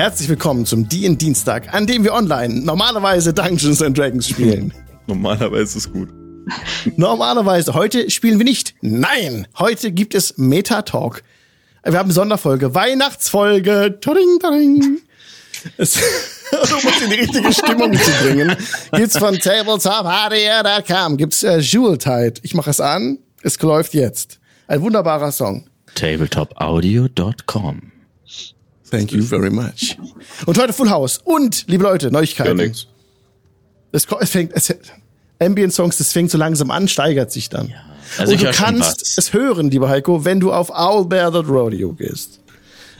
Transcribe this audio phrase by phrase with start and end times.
[0.00, 4.72] Herzlich willkommen zum DIN Dienstag, an dem wir online normalerweise Dungeons and Dragons spielen.
[5.06, 6.08] Normalerweise ist es gut.
[6.96, 7.74] Normalerweise.
[7.74, 8.74] Heute spielen wir nicht.
[8.80, 11.22] Nein, heute gibt es Meta Talk.
[11.84, 13.98] Wir haben eine Sonderfolge, Weihnachtsfolge.
[14.00, 15.00] Tuding, tuding.
[15.76, 15.96] Es,
[16.52, 18.56] um uns in die richtige Stimmung zu bringen,
[18.92, 22.40] gibt's von tabletop.hdr.com gibt's äh, Jeweltide.
[22.40, 23.18] Ich mache es an.
[23.42, 24.40] Es läuft jetzt.
[24.66, 25.66] Ein wunderbarer Song.
[25.94, 27.99] tabletopaudio.com.
[28.90, 29.96] Thank you very much.
[30.46, 31.20] Und heute Full House.
[31.22, 32.58] Und, liebe Leute, Neuigkeiten.
[32.58, 32.86] Ja, nix.
[33.92, 34.74] Es, es fängt, es,
[35.38, 37.72] Ambient Songs, das fängt so langsam an, steigert sich dann.
[38.18, 41.92] Also und ich du kannst es hören, lieber Heiko, wenn du auf Owl Bear Rodeo
[41.92, 42.40] gehst.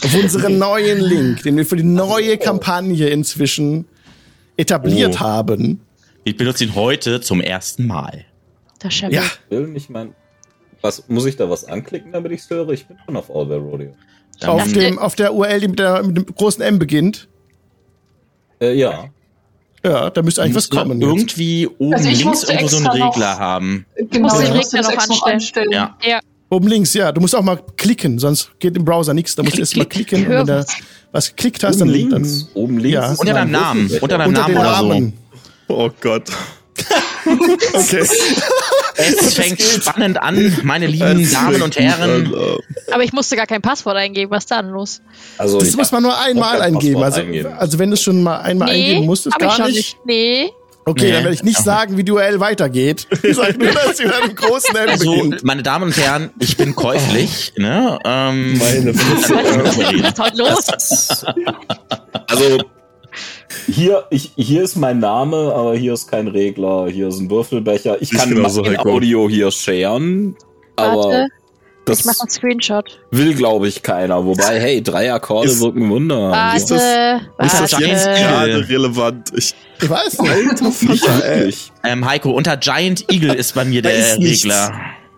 [0.02, 3.86] Auf unseren neuen Link, den wir für die neue Kampagne inzwischen
[4.56, 5.20] etabliert Oh.
[5.20, 5.80] haben.
[6.24, 8.24] Ich benutze ihn heute zum ersten Mal.
[8.78, 9.00] Das.
[9.00, 10.14] Ja, Will ich mein,
[10.80, 12.70] was muss ich da was anklicken, damit ich es höre?
[12.70, 13.94] Ich bin schon auf All the Rodeo.
[14.46, 17.28] Auf, Dann- dem, auf der URL, die mit, der, mit dem großen M beginnt.
[18.60, 19.04] Äh, ja.
[19.84, 21.00] Ja, da müsste eigentlich was kommen.
[21.00, 21.08] jetzt.
[21.10, 23.86] Irgendwie oben Also links irgendwo so einen extra noch- Regler haben.
[24.10, 25.70] Genau, musst ich den Regler noch extra anstellen.
[25.72, 25.96] Ja.
[26.06, 26.20] Ja.
[26.50, 27.12] Oben links, ja.
[27.12, 29.36] Du musst auch mal klicken, sonst geht im Browser nichts.
[29.36, 30.08] Da musst du erst mal klick.
[30.08, 30.26] klicken.
[30.26, 30.66] Und wenn du
[31.12, 32.48] was geklickt hast, dann, Oben dann links.
[32.54, 32.94] Oben links.
[32.94, 33.14] Ja.
[33.18, 33.90] Unter deinem Namen.
[34.00, 34.88] Unter deinem Namen oder so.
[34.88, 35.12] Namen.
[35.68, 36.24] Oh Gott.
[37.72, 38.06] Okay.
[38.96, 42.34] Es fängt spannend an, meine lieben Damen und Herren.
[42.92, 44.30] Aber ich musste gar kein Passwort eingeben.
[44.30, 45.00] Was ist da denn los?
[45.38, 47.02] Also Das ich muss man nur einmal eingeben.
[47.02, 47.52] Also, eingeben.
[47.52, 49.76] also wenn du es schon mal einmal eingeben musstest, ich gar schon nicht.
[49.76, 49.96] nicht.
[50.06, 50.50] Nee.
[50.86, 51.12] Okay, Nee.
[51.12, 53.06] dann werde ich nicht sagen, wie Duell weitergeht.
[53.22, 55.44] Ich sage nur, dass wir einen großen M Also, beginnt.
[55.44, 57.52] meine Damen und Herren, ich bin käuflich.
[57.56, 57.98] Ne?
[58.04, 59.34] Ähm, Meine Fresse.
[59.34, 61.24] Was ist heute los?
[62.26, 62.58] Also
[63.66, 67.96] hier, ich, hier ist mein Name, aber hier ist kein Regler, hier ist ein Würfelbecher.
[68.00, 68.90] Ich Ist kann mein Heiko.
[68.92, 70.36] Audio hier sharen,
[70.76, 71.28] aber Warte,
[71.84, 73.00] das ich mach einen Screenshot.
[73.10, 74.24] will, glaube ich, keiner.
[74.24, 76.30] Wobei, hey, drei Akkorde Ist- wirken Wunder.
[76.30, 76.82] Warte, Ist das-
[77.52, 78.22] Ist das jetzt Äh.
[78.22, 79.32] gerade relevant?
[79.36, 80.62] Ich, Ich weiß nicht.
[80.88, 81.72] Nicht wirklich.
[81.84, 84.16] ähm, Heiko, unter Giant Eagle ist bei mir der.
[84.18, 84.72] Regler.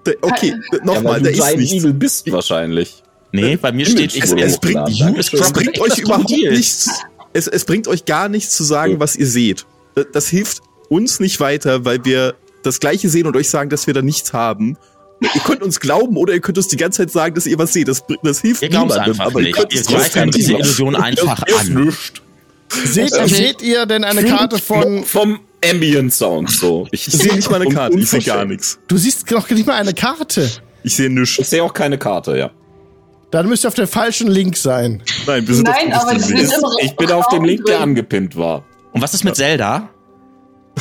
[0.07, 1.73] Der- Okay, Ja, nochmal, weil da du ist Giant nichts.
[1.75, 3.03] Eagle bist wahrscheinlich.
[3.35, 4.89] Nee, bei mir Image steht ich Es, es bringt,
[5.19, 7.01] es bringt euch überhaupt nichts.
[7.33, 9.67] Es, es bringt euch gar nichts zu sagen, was ihr seht.
[9.95, 13.87] Das, das hilft uns nicht weiter, weil wir das Gleiche sehen und euch sagen, dass
[13.87, 14.77] wir da nichts haben.
[15.21, 17.73] Ihr könnt uns glauben oder ihr könnt uns die ganze Zeit sagen, dass ihr was
[17.73, 17.89] seht.
[17.89, 18.99] Das, das hilft Ihr niemandem.
[18.99, 19.57] einfach aber ihr nicht.
[19.57, 20.53] könnt Ihr greift trotzdem diese.
[20.55, 21.93] Illusion einfach an.
[22.85, 23.29] Seht, Okay.
[23.29, 25.05] seht ihr denn eine Karte von.
[25.05, 26.89] Vom Ambient Sound so.
[26.91, 28.79] Ich Ich sehe nicht mal eine Karte, ich sehe gar nichts.
[28.89, 30.51] Du siehst noch nicht mal eine Karte.
[30.83, 31.51] Ich sehe Ich nichts.
[31.51, 32.51] sehe auch keine Karte, ja.
[33.33, 35.03] Dann müsst ihr auf dem falschen Link sein.
[35.27, 37.81] Nein, wir sind Nein, auf aber dem das ist Ich bin auf dem Link, der
[37.81, 38.63] angepinnt war.
[38.93, 39.89] Und was ist mit Zelda?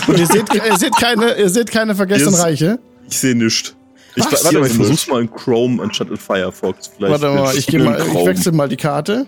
[0.08, 2.80] Und ihr seht, ihr seht keine, ihr seht keine vergessenen ist- Reiche.
[3.10, 3.74] Ich sehe nichts.
[4.16, 4.44] Ich, Was?
[4.44, 6.92] warte mal, ich ist versuch's mal in Chrome anstatt in Firefox.
[6.98, 9.26] Vielleicht Warte mal, ich, geh mal, ich wechsle mal die Karte.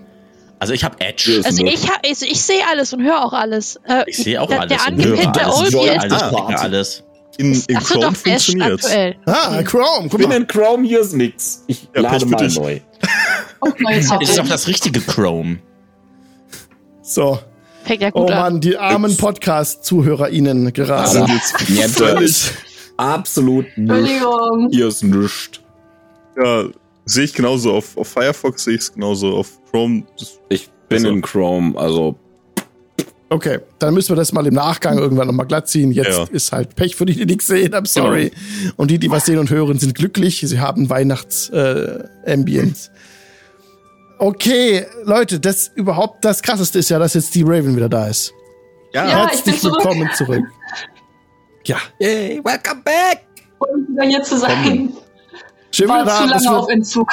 [0.59, 1.31] Also ich habe Edge.
[1.35, 1.83] ist Also nichts.
[1.83, 3.79] ich, ha- also ich sehe alles und höre auch alles.
[3.87, 4.77] Äh, Ich sehe auch der, alles.
[4.83, 5.55] Der und höre angepinnte alles.
[5.59, 6.01] Old Joy hier.
[6.01, 6.55] Alles, Ah.
[6.59, 7.03] alles.
[7.37, 9.15] in, in Chrome der ist aktuell.
[9.25, 10.35] Ah, Chrome, guck Ich bin mal.
[10.37, 11.63] in Chrome, hier ist nix.
[11.67, 12.79] Ich Ja, lade mal neu.
[13.63, 15.59] Das ist auch das richtige Chrome.
[17.01, 17.39] So.
[17.83, 18.39] Fängt ja Oh gut an.
[18.39, 21.25] Mann, die armen Podcast-ZuhörerInnen gerade.
[21.67, 21.89] Niente.
[21.89, 22.51] völlig.
[22.97, 23.89] Absolut nicht.
[23.89, 24.69] Entschuldigung.
[24.71, 25.59] Hier ist nichts.
[26.41, 26.63] Ja,
[27.05, 27.73] sehe ich genauso.
[27.73, 29.35] Auf, auf Firefox sehe ich es genauso.
[29.35, 30.03] Auf Chrome.
[30.49, 31.09] Ich bin Also.
[31.09, 32.17] in Chrome, also
[33.29, 35.91] Okay, dann müssen wir das mal im Nachgang irgendwann nochmal glatt ziehen.
[35.91, 36.25] Jetzt Ja.
[36.31, 37.73] ist halt Pech für die, die nichts sehen.
[37.73, 38.31] I'm sorry.
[38.75, 40.41] Und die, die was sehen und hören, sind glücklich.
[40.45, 42.91] Sie haben Weihnachts-Ambience.
[44.23, 48.33] Okay, Leute, das überhaupt das krasseste ist ja, dass jetzt die Raven wieder da ist.
[48.93, 49.83] ja, Ja, ich bin Herzlich zurück.
[49.83, 50.43] willkommen zurück.
[51.65, 53.25] Ja, Yay, welcome back!
[53.59, 54.93] Und wieder hier zu sein.
[55.71, 56.21] schön wieder War da.
[56.21, 57.11] zu dass lange auf Entzug.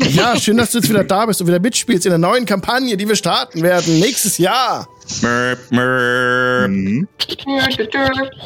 [0.00, 2.96] Ja, schön, dass du jetzt wieder da bist und wieder mitspielst in der neuen Kampagne,
[2.96, 4.86] die wir starten werden nächstes Jahr.
[5.22, 6.70] Mörp, mörp.
[6.70, 7.08] mhm.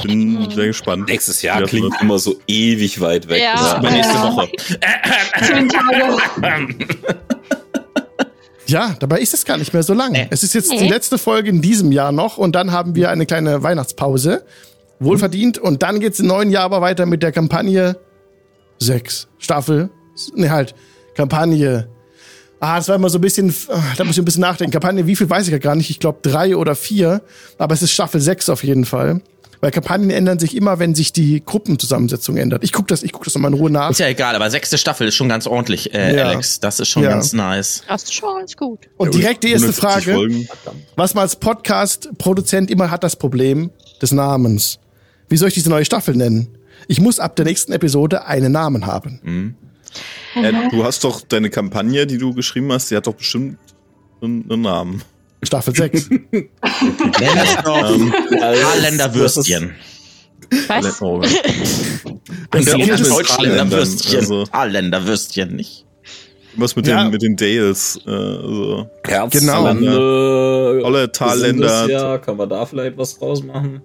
[0.03, 1.09] bin sehr gespannt.
[1.09, 3.43] Nächstes Jahr Ja, klingt immer so ewig weit weg.
[3.43, 3.53] Ja.
[3.55, 4.23] Das ist Übernächste Ja.
[4.33, 4.49] Woche.
[5.45, 6.17] Zehn Tage.
[8.73, 10.13] Ja, dabei ist es gar nicht mehr so lang.
[10.13, 10.27] Nee.
[10.31, 10.89] Es ist jetzt die Nee.
[10.89, 14.45] letzte Folge in diesem Jahr noch und dann haben wir eine kleine Weihnachtspause.
[14.99, 15.59] Wohlverdient.
[15.59, 17.97] Und dann geht's im neuen Jahr aber weiter mit der Kampagne
[18.79, 19.29] 6.
[19.39, 19.91] Staffel.
[20.35, 20.75] Ne, halt.
[21.15, 21.89] Kampagne.
[22.61, 24.73] Ah, das war immer so ein bisschen, ah, da muss ich ein bisschen nachdenken.
[24.73, 25.91] Kampagne, wie viel weiß ich ja gar nicht.
[25.91, 27.23] Ich glaube drei oder vier.
[27.59, 29.21] Aber es ist Staffel 6 auf jeden Fall.
[29.63, 32.65] Weil Kampagnen ändern sich immer, wenn sich die Gruppenzusammensetzung ändert.
[32.65, 33.91] Ich guck das, ich guck das nochmal in Ruhe nach.
[33.93, 36.25] Ist ja egal, aber sechste Staffel ist schon ganz ordentlich, äh, Ja.
[36.31, 36.59] Alex.
[36.59, 37.11] Das ist schon Ja.
[37.11, 37.85] ganz nice.
[37.87, 38.81] Das ist schon ganz gut.
[38.97, 40.15] Und direkt die erste 170 Frage.
[40.15, 40.49] Folgen.
[40.97, 43.71] Was man als Podcast-Produzent immer hat, das Problem
[44.03, 44.81] des Namens.
[45.29, 46.49] Wie soll ich diese neue Staffel nennen?
[46.89, 49.55] Ich muss ab der nächsten Episode einen Namen haben.
[50.35, 53.59] Äh, du hast doch deine Kampagne, die du geschrieben hast, die hat doch bestimmt
[54.21, 55.03] einen, einen Namen.
[55.43, 56.09] Staffel 6.
[56.11, 58.13] Nenn es doch Ähm,
[58.81, 59.73] Länderwürstchen.
[60.69, 61.01] Was?
[62.53, 64.19] Länderwürstchen.
[64.21, 65.85] also- Länderwürstchen nicht.
[66.57, 67.03] was mit Ja.
[67.05, 67.97] den, mit den Dales.
[68.07, 68.87] Äh, so.
[69.03, 69.31] Genau.
[69.31, 71.89] Herzlande, Olle Talländer.
[71.89, 73.81] Ja, kann man da vielleicht was draus machen?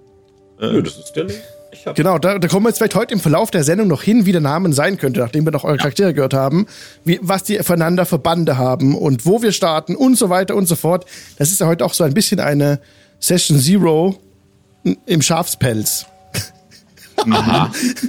[0.60, 1.38] Nö, Äh, das ist der nicht.
[1.70, 4.02] Ich hab Genau, da, da kommen wir jetzt vielleicht heute im Verlauf der Sendung noch
[4.02, 6.66] hin, wie der Name sein könnte, nachdem wir noch eure Charaktere gehört haben,
[7.04, 10.76] wie, was die füreinander Verbande haben und wo wir starten und so weiter und so
[10.76, 11.04] fort.
[11.36, 12.80] Das ist ja heute auch so ein bisschen eine
[13.20, 14.18] Session Zero
[15.06, 16.06] im Schafspelz.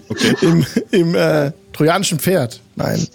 [0.10, 0.36] okay.
[0.42, 2.62] Im, im äh, trojanischen Pferd.
[2.76, 3.08] Nein.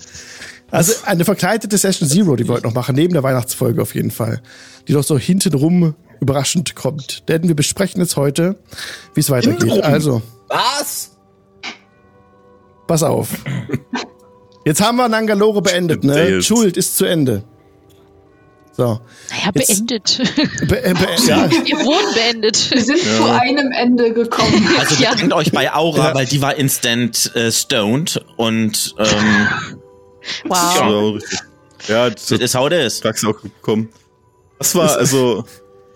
[0.71, 4.11] Also eine verkleidete Session Zero, die wir heute noch machen, neben der Weihnachtsfolge auf jeden
[4.11, 4.41] Fall.
[4.89, 5.95] Die doch so hintenrum
[6.25, 7.29] überraschend kommt.
[7.29, 8.57] Denn wir besprechen jetzt heute,
[9.15, 9.83] wie es weitergeht.
[9.83, 11.17] Also, Was?
[12.87, 13.29] pass auf.
[14.65, 16.43] Jetzt haben wir Nangalore beendet, ne?
[16.43, 17.45] Schuld ist zu Ende.
[18.77, 19.01] So.
[19.31, 20.19] Naja, Jetzt- beendet.
[20.69, 21.49] Be äh, be ja.
[21.51, 22.71] Wir wurden beendet.
[22.73, 24.69] Wir sind zu einem Ende gekommen.
[24.79, 25.13] Also Ja.
[25.13, 26.15] bedankt euch bei Aura, Ja.
[26.15, 29.47] weil die war instant äh, stoned und ähm,
[30.49, 31.21] Wow.
[31.89, 32.05] Ja.
[32.07, 32.99] Ja, das ist how it is.
[32.99, 33.91] sag's auch gekommen.
[34.59, 35.45] Das war also.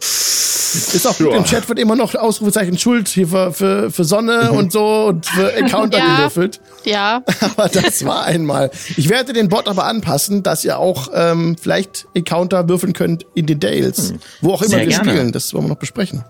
[0.00, 1.34] Ist auch Ja.
[1.36, 5.24] im Chat wird immer noch Ausrufezeichen Schuld hier für, für, für Sonne und so und
[5.26, 6.16] für Encounter Ja.
[6.16, 6.60] gewürfelt.
[6.84, 7.22] Ja.
[7.40, 8.70] Aber das war einmal.
[8.96, 13.46] Ich werde den Bot aber anpassen, dass ihr auch ähm, vielleicht Encounter würfeln könnt in
[13.46, 14.14] den Dales.
[14.40, 15.10] Wo auch immer Sehr wir gerne.
[15.10, 15.32] spielen.
[15.32, 16.24] Das wollen wir noch besprechen.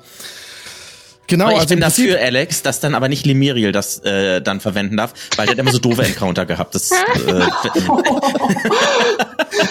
[1.27, 4.61] Genau, Aber ich also bin dafür, Alex, dass dann aber nicht Lemiriel das äh, dann
[4.61, 6.75] verwenden darf, weil der hat immer so doofe Encounter gehabt.
[6.75, 6.97] Das, äh,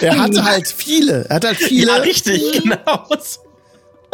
[0.02, 1.26] er hatte halt viele.
[1.28, 1.88] Er hat halt viele.
[1.88, 3.06] ja, richtig, genau.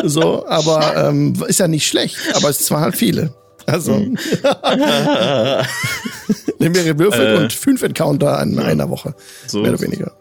[0.02, 3.34] So, aber ähm, ist ja nicht schlecht, aber es waren halt viele.
[3.66, 4.18] Also Mhm.
[6.58, 7.36] mehrere Würfel Äh.
[7.38, 9.14] und fünf Encounter in einer Woche.
[9.46, 9.60] So.
[9.62, 10.12] Mehr oder weniger.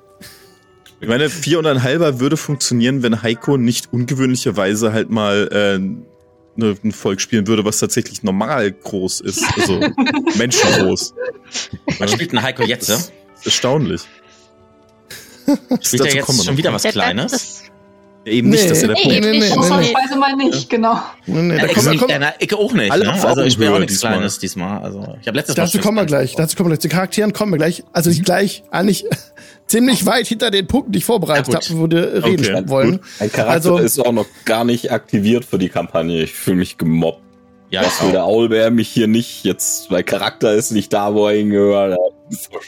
[1.01, 5.77] Ich meine, vier und ein halber würde funktionieren, wenn Heiko nicht ungewöhnlicherweise halt mal äh,
[5.79, 9.43] ne, ein Volk spielen würde, was tatsächlich normal groß ist.
[9.59, 9.81] Also
[10.37, 11.13] menschengroß.
[11.99, 12.87] Was spielt ein Heiko jetzt?
[12.87, 12.95] Ja?
[12.95, 14.03] Das ist erstaunlich.
[15.81, 17.63] Spielt er jetzt wir schon wieder was Ja, Kleines?
[18.25, 19.19] Das, Ja, eben nicht, das ist ja der Nee, Punkt.
[19.19, 19.57] nee, nee, nee, nee.
[19.57, 20.97] Ausnahmsweise mal nicht, genau.
[21.25, 22.91] Nee, nee, da wir, liegt kommen, in der Ecke auch nicht.
[22.91, 23.11] Alle Ne?
[23.27, 24.13] Also ich bin auch nichts diesmal.
[24.13, 24.81] Kleines diesmal.
[24.81, 26.35] Also ich habe letztes Mal dazu kommen wir gleich.
[26.35, 26.81] Dazu kommen wir gleich.
[26.81, 27.83] Zu Charakteren kommen wir gleich.
[27.91, 29.05] Also nicht gleich, eigentlich
[29.67, 32.91] ziemlich weit hinter den Punkten, die ich vorbereitet Ja, habe, wo wir reden Okay, wollen.
[32.93, 33.01] gut.
[33.19, 36.23] Mein Charakter Also- ist auch noch gar nicht aktiviert für die Kampagne.
[36.23, 37.19] Ich fühle mich gemobbt.
[37.71, 41.27] Ja, Was will der Owlbear mich hier nicht jetzt, mein Charakter ist nicht da, wo
[41.27, 41.97] er hingehört.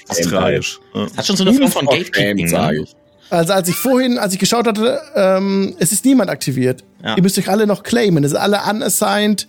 [0.07, 0.79] Das ist tragisch.
[0.95, 1.05] Ja.
[1.15, 2.47] hat schon so eine Form von Gatekeeping.
[2.47, 2.83] sage Ne?
[2.83, 2.95] ich.
[3.29, 6.83] Also als ich vorhin, als ich geschaut hatte, ähm, es ist niemand aktiviert.
[7.03, 7.15] Ja.
[7.17, 8.23] Ihr müsst euch alle noch claimen.
[8.23, 9.47] Es sind alle unassigned.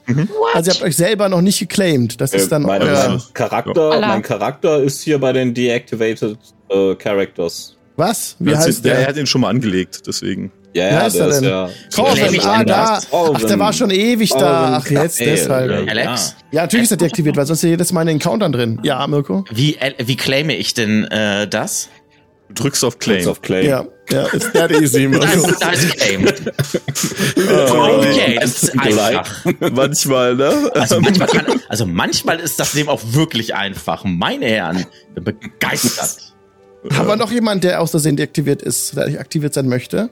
[0.55, 2.21] Also ihr habt euch selber noch nicht geclaimed.
[2.21, 3.09] Das ist Äh, dann mein, euer.
[3.11, 4.09] mein Charakter, Alla.
[4.09, 6.39] mein Charakter ist hier bei den Deactivated
[6.71, 7.77] äh, Characters.
[7.97, 8.37] Was?
[8.39, 9.07] Wie Der, heißt der, der?
[9.09, 10.53] hat ihn schon mal angelegt, deswegen.
[10.75, 11.49] Ja, ja, heißt der er ist denn?
[11.49, 11.71] ja.
[11.95, 13.01] Corvin, ah, da.
[13.11, 14.77] Ach, der war schon ewig da.
[14.83, 15.71] Ach, jetzt Raphael, deshalb.
[15.71, 15.81] ja.
[15.81, 18.79] Ja, Alex, natürlich ist er deaktiviert, weil sonst ist jedes Mal in den Countern drin.
[18.83, 19.47] Ja, Mirko?
[19.51, 21.89] wie, äh, wie claime ich denn äh, das?
[22.49, 23.19] Du drückst auf Claim.
[23.19, 23.29] Claim.
[23.31, 23.67] Auf Claim.
[23.67, 25.49] Ja, ja, ist that easy, Da Mirko.
[25.49, 26.27] ist, da ist Claim.
[27.37, 29.45] Okay, das ist einfach.
[29.73, 30.71] Manchmal, ne?
[30.75, 34.05] Also manchmal, kann, also manchmal ist das Leben auch wirklich einfach.
[34.05, 36.33] Meine Herren, ich bin begeistert.
[36.93, 40.09] Haben wir noch jemanden, der aus Versehen deaktiviert ist, der aktiviert sein möchte?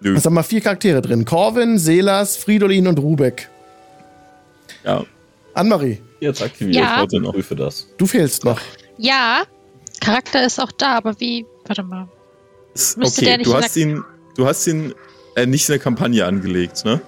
[0.00, 0.14] Nö.
[0.14, 1.24] Es haben wir vier Charaktere drin.
[1.24, 3.48] Corvin, Selas, Fridolin und Rubek.
[4.84, 5.04] Ja,
[5.54, 6.76] Annemarie, Jetzt aktiviert.
[6.76, 7.00] Ja.
[7.00, 7.32] Heute noch.
[7.32, 7.88] Prüfe das.
[7.98, 8.60] du fehlst noch.
[8.96, 9.42] ja,
[10.00, 11.46] Charakter ist auch da, aber wie?
[11.66, 12.08] Warte mal.
[12.74, 13.24] Müsste okay.
[13.24, 14.04] der nicht Du hast ihn,
[14.36, 14.94] du hast ihn
[15.34, 17.00] äh, nicht in der Kampagne angelegt, ne?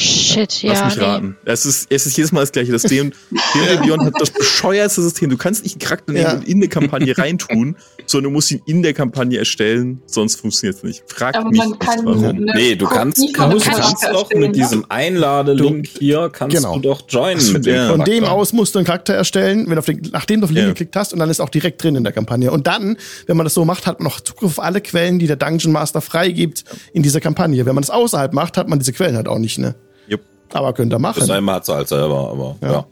[0.00, 0.84] Shit, Lass ja.
[0.86, 1.02] mich nee.
[1.02, 1.36] raten.
[1.44, 2.70] Es ist, es ist jedes Mal das gleiche.
[2.72, 3.12] Das D&D
[3.82, 5.28] Beyond hat das bescheuerste System.
[5.30, 6.32] Du kannst nicht einen Charakter nehmen Ja.
[6.34, 7.76] und in eine Kampagne reintun,
[8.06, 11.02] sondern du musst ihn in der Kampagne erstellen, sonst funktioniert es nicht.
[11.08, 12.24] Frag Aber mich man nicht, kann warum.
[12.24, 14.52] eine Nee, du kannst, Kopie du von einem kannst doch mit ne?
[14.52, 16.74] diesem Einladelink hier, kannst Genau.
[16.76, 17.88] du doch joinen ja.
[17.88, 18.04] Von Charakter.
[18.04, 20.54] dem aus musst du einen Charakter erstellen, wenn du auf den, nachdem du auf den
[20.56, 20.72] Link Ja.
[20.74, 22.52] geklickt hast, und dann ist auch direkt drin in der Kampagne.
[22.52, 25.26] Und dann, wenn man das so macht, hat man noch Zugriff auf alle Quellen, die
[25.26, 27.66] der Dungeon Master freigibt in dieser Kampagne.
[27.66, 29.74] Wenn man das außerhalb macht, hat man diese Quellen halt auch nicht, ne?
[30.52, 31.20] Aber könnt ihr machen.
[31.20, 32.84] Das einmal hat sie halt selber, aber ja.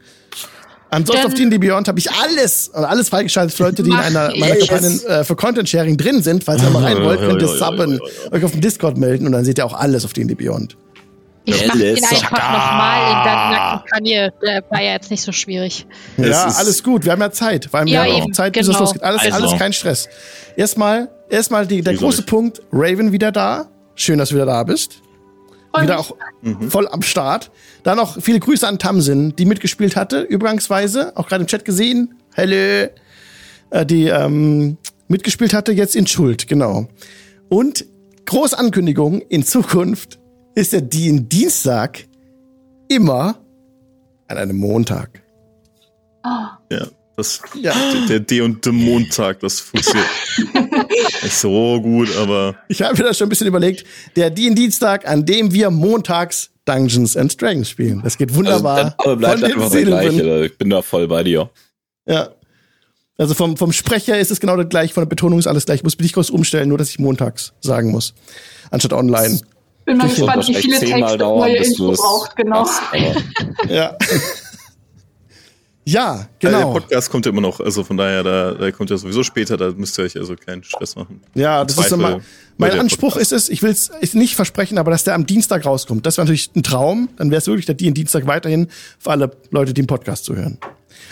[0.89, 3.95] Ansonsten Dann- auf D&D Beyond habe ich alles, also alles freigeschaltet für Leute, die in
[3.97, 6.45] einer meiner Kampagnen äh, für Content Sharing drin sind.
[6.45, 7.99] Falls ihr mal rein wollt, könnt ihr subben,
[8.31, 10.77] euch auf dem Discord melden und dann seht ihr auch alles auf D&D Beyond.
[11.43, 14.33] Ich mach den einfach nochmal in der Kampagne.
[14.41, 15.85] Der war ja jetzt nicht so schwierig.
[16.17, 17.05] Es ja, alles gut.
[17.05, 17.67] Wir haben ja Zeit.
[17.71, 18.79] Weil wir Ja, haben auch eben, Zeit, bis es genau.
[18.81, 19.03] losgeht.
[19.03, 19.47] Alles, Also.
[19.47, 20.09] alles kein Stress.
[20.57, 22.23] Erstmal, erstmal die, der große?
[22.23, 22.61] Punkt.
[22.73, 23.67] Raven wieder da.
[23.95, 25.01] Schön, dass du wieder da bist.
[25.77, 26.15] Und Wieder auch
[26.69, 27.51] voll am Start.
[27.83, 32.15] Dann noch viele Grüße an Tamsin, die mitgespielt hatte, übergangsweise, auch gerade im Chat gesehen.
[32.35, 32.87] Hallo.
[33.69, 36.87] Äh, die ähm, mitgespielt hatte, jetzt in Schuld, genau.
[37.49, 37.85] Und
[38.25, 40.19] große Ankündigung, in Zukunft
[40.55, 42.05] ist der Dien Dienstag
[42.89, 43.35] immer
[44.27, 45.21] an einem Montag.
[46.23, 46.87] Ah, Ja,
[47.17, 47.73] das, Ja.
[48.07, 50.07] der D und D Montag, das funktioniert
[51.23, 53.85] nicht so gut, aber Ich habe mir das schon ein bisschen überlegt.
[54.15, 58.01] Der Dien Dienstag, an dem wir montags Dungeons and Dragons spielen.
[58.03, 58.95] Das geht Also, wunderbar.
[59.03, 60.45] der Name bleibt einfach der gleiche.
[60.45, 61.49] Ich bin da voll bei dir.
[62.05, 62.29] Ja.
[63.17, 65.77] Also vom, vom Sprecher ist es genau das gleiche, von der Betonung ist alles gleich.
[65.77, 68.13] Ich muss mich nicht groß umstellen, nur dass ich montags sagen muss.
[68.69, 69.39] Anstatt online.
[69.85, 72.61] bin mal gespannt, wie viele Texte neue Info braucht, genau.
[72.61, 73.97] machst, aber
[75.87, 76.15] Ja.
[76.15, 76.73] ja, äh, der genau.
[76.73, 79.71] Podcast kommt ja immer noch, also von daher, da, der kommt ja sowieso später, da
[79.71, 81.21] müsst ihr euch also keinen Stress machen.
[81.33, 82.19] Ja, das ist immer,
[82.57, 83.31] mein der Anspruch Podcast.
[83.31, 86.05] ist es, ich will es nicht versprechen, aber dass der am Dienstag rauskommt.
[86.05, 87.07] Das wäre natürlich ein Traum.
[87.15, 88.67] Dann wäre es wirklich der Dien Dienstag weiterhin
[88.99, 90.57] für alle Leute, die den Podcast zuhören.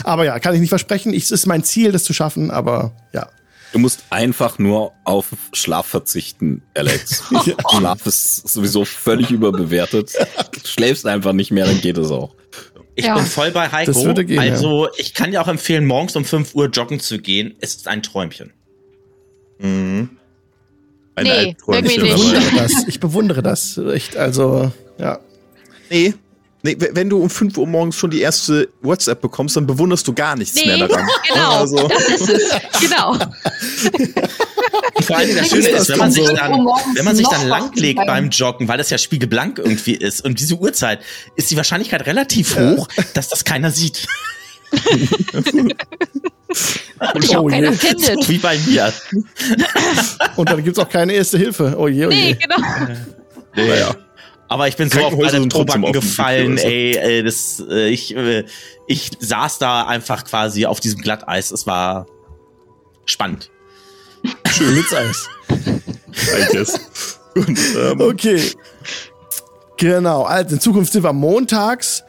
[0.03, 1.13] Aber ja, kann ich nicht versprechen.
[1.13, 3.29] Es ist mein Ziel, das zu schaffen, aber ja.
[3.71, 7.23] du musst einfach nur auf Schlaf verzichten, Alex.
[7.77, 10.11] Schlaf ist sowieso völlig überbewertet.
[10.51, 12.35] Du schläfst einfach nicht mehr, dann geht es auch.
[12.95, 13.15] Ich Ja.
[13.15, 13.91] bin voll bei Heiko.
[13.91, 17.19] Das würde gehen, also, ich kann dir auch empfehlen, morgens um 5 Uhr joggen zu
[17.19, 17.55] gehen.
[17.59, 18.53] Es ist ein Träumchen.
[19.59, 20.09] Mhm.
[21.15, 22.87] Ein Nee, Albträumchen Ich bewundere das.
[22.87, 23.77] Ich bewundere das.
[23.77, 25.19] Echt, also, ja.
[25.89, 26.13] Nee.
[26.65, 30.13] Nee, wenn du um 5 Uhr morgens schon die erste WhatsApp bekommst, dann bewunderst du
[30.13, 31.07] gar nichts Nee, mehr daran.
[31.31, 31.51] genau.
[31.59, 32.51] Also, Das ist es.
[32.81, 33.11] Genau.
[33.11, 36.33] Und vor Dingen das Ist Schöne ist, wenn man sich so?
[36.35, 36.51] dann,
[36.95, 40.55] wenn man sich dann langlegt beim- Joggen, weil das ja spiegelblank irgendwie ist und diese
[40.55, 41.01] Uhrzeit,
[41.35, 44.07] ist die Wahrscheinlichkeit relativ hoch, dass das keiner sieht.
[47.13, 47.77] Und ich Oh keiner je.
[47.77, 48.27] findet.
[48.29, 48.91] Wie bei mir.
[50.35, 51.75] Und dann gibt's auch keine erste Hilfe.
[51.77, 52.33] Oh je, oh Nee, je.
[52.35, 52.57] genau.
[53.55, 53.95] naja.
[54.47, 56.67] Aber ich bin so auf meine offen, gefallen, also.
[56.67, 58.45] ey, ey, das, äh, ich, äh,
[58.87, 61.51] ich saß da einfach quasi auf diesem Glatteis.
[61.51, 62.05] Es war
[63.05, 63.49] spannend.
[64.51, 65.29] Schön mit Eis.
[65.49, 67.19] I guess.
[67.35, 68.51] Und, ähm, Okay.
[69.77, 70.23] Genau.
[70.23, 72.03] Also in Zukunft sind wir montags.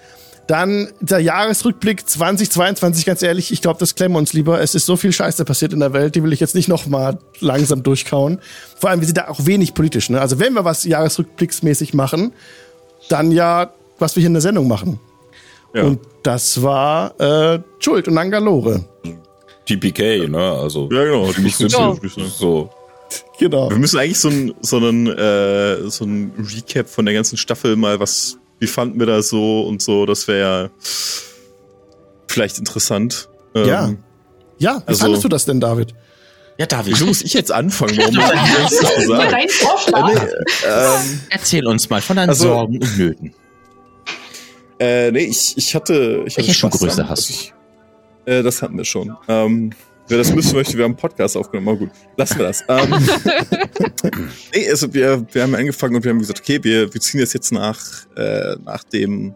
[0.46, 4.60] Dann der Jahresrückblick 2022, ganz ehrlich, ich glaube, das klemmen wir uns lieber.
[4.60, 6.86] Es ist so viel Scheiße passiert in der Welt, die will ich jetzt nicht noch
[6.86, 8.40] mal langsam durchkauen.
[8.78, 10.08] Vor allem, wir sind da auch wenig politisch.
[10.08, 10.20] Ne?
[10.20, 12.32] Also wenn wir was Jahresrückblicksmäßig machen,
[13.08, 15.00] dann ja, was wir hier in der Sendung machen.
[15.74, 15.82] ja.
[15.82, 18.84] Und das war äh, Schuld und Nangalore.
[19.66, 20.38] TPK, ne?
[20.38, 21.32] Also ja, genau.
[21.32, 21.64] Die nicht so,
[22.00, 22.26] müssen, Ja.
[22.28, 22.70] so.
[23.38, 23.70] Genau.
[23.70, 27.76] Wir müssen eigentlich so ein, so einen, äh, so ein Recap von der ganzen Staffel
[27.76, 30.70] mal, was, wie fanden wir das so und so, das wäre
[32.28, 33.28] vielleicht interessant.
[33.54, 33.92] Ähm, Ja.
[34.58, 35.94] Ja, wie Also- fandest du das denn, David?
[36.58, 37.98] Ja, David, Wieso muss ich jetzt anfangen?
[37.98, 39.48] Warum muss ich das so sagen?
[39.50, 40.08] Vorschlag.
[40.10, 40.30] Äh, nee,
[40.66, 43.34] ähm, erzähl uns mal von deinen Also- Sorgen und Nöten.
[44.78, 46.22] äh, nee, ich, ich hatte.
[46.26, 47.52] Ich hatte Welche Schuhgröße hast ich-
[48.24, 49.14] Äh, das hatten wir schon.
[49.28, 49.72] Ähm,
[50.08, 51.68] wer das müssen möchte, wir haben einen Podcast aufgenommen.
[51.68, 52.64] Aber gut, lassen wir das.
[52.68, 52.94] Ähm,
[54.54, 57.32] nee, also wir, wir haben angefangen und wir haben gesagt, okay, wir, wir ziehen das
[57.32, 57.78] jetzt nach,
[58.16, 59.34] äh, nach dem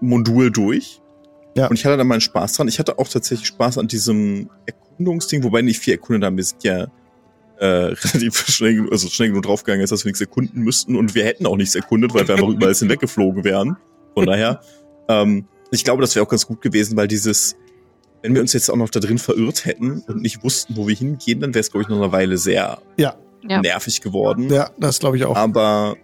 [0.00, 1.00] Modul durch.
[1.56, 1.68] Ja.
[1.68, 2.68] Und ich hatte da meinen Spaß dran.
[2.68, 6.36] Ich hatte auch tatsächlich Spaß an diesem Erkundungsding, wobei nicht viel erkundet haben.
[6.36, 6.86] Wir sind ja
[7.58, 10.96] äh, relativ schnell, also schnell genug draufgegangen, dass wir nichts erkunden müssten.
[10.96, 13.76] Und wir hätten auch nichts erkundet, weil wir einfach überall hinweggeflogen wären.
[14.14, 14.60] Von daher,
[15.08, 17.56] ähm, ich glaube, das wäre auch ganz gut gewesen, weil dieses,
[18.22, 20.94] wenn wir uns jetzt auch noch da drin verirrt hätten und nicht wussten, wo wir
[20.94, 24.48] hingehen, dann wäre es, glaube ich, noch eine Weile sehr Ja, nervig geworden.
[24.52, 25.36] ja, das glaube ich auch.
[25.36, 25.96] Aber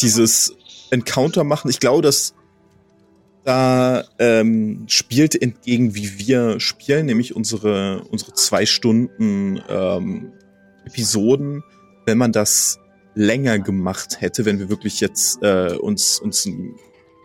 [0.00, 0.54] dieses
[0.90, 2.34] Encounter machen, ich glaube, dass
[3.44, 10.32] da ähm, spielt entgegen, wie wir spielen, nämlich unsere, unsere zwei Stunden ähm,
[10.84, 11.62] Episoden,
[12.06, 12.78] wenn man das
[13.14, 16.74] länger gemacht hätte, wenn wir wirklich jetzt äh, uns, uns ein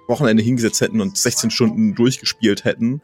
[0.08, 3.02] Wochenende hingesetzt hätten und 16 Stunden durchgespielt hätten,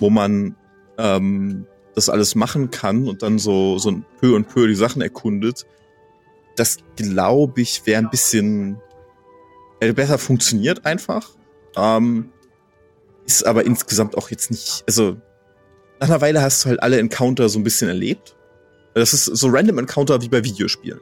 [0.00, 0.56] wo man
[0.98, 5.02] ähm, das alles machen kann und dann so, so ein peu und peu die Sachen
[5.02, 5.66] erkundet,
[6.56, 8.80] das glaube ich wäre ein bisschen
[9.80, 11.30] äh, besser funktioniert einfach.
[11.76, 12.32] Ähm,
[13.26, 15.16] ist aber insgesamt auch jetzt nicht, also
[16.00, 18.36] nach einer Weile hast du halt alle Encounter so ein bisschen erlebt.
[18.94, 21.00] Das ist so random Encounter wie bei Videospielen.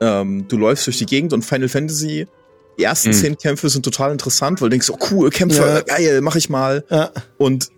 [0.00, 2.26] Ähm, du läufst durch die Gegend und Final Fantasy,
[2.80, 3.14] die ersten Mhm.
[3.14, 5.80] zehn Kämpfe sind total interessant, weil du denkst, oh cool, Kämpfe, Ja.
[5.82, 6.84] geil, mach ich mal.
[6.90, 7.68] Ja, Und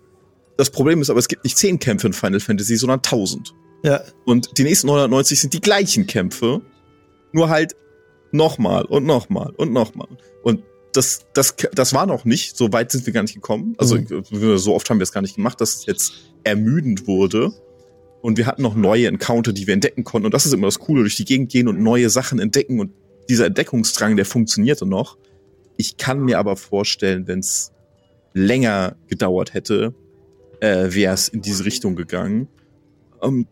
[0.57, 3.53] das Problem ist aber, es gibt nicht zehn Kämpfe in Final Fantasy, sondern tausend.
[3.83, 4.01] ja.
[4.25, 6.61] Und die nächsten 990 sind die gleichen Kämpfe,
[7.33, 7.75] nur halt
[8.31, 10.07] nochmal und nochmal und nochmal.
[10.41, 13.75] Und das, das, das war noch nicht, so weit sind wir gar nicht gekommen.
[13.77, 14.57] Also Mhm.
[14.57, 17.51] so oft haben wir es gar nicht gemacht, dass es jetzt ermüdend wurde.
[18.21, 20.27] Und wir hatten noch neue Encounter, die wir entdecken konnten.
[20.27, 22.79] Und das ist immer das Coole, durch die Gegend gehen und neue Sachen entdecken.
[22.79, 22.91] Und
[23.29, 25.17] dieser Entdeckungsdrang, der funktionierte noch.
[25.77, 27.71] Ich kann mir aber vorstellen, wenn es
[28.33, 29.93] länger gedauert hätte,
[30.59, 32.47] äh, wäre es in diese Richtung gegangen.
[33.21, 33.47] Ähm,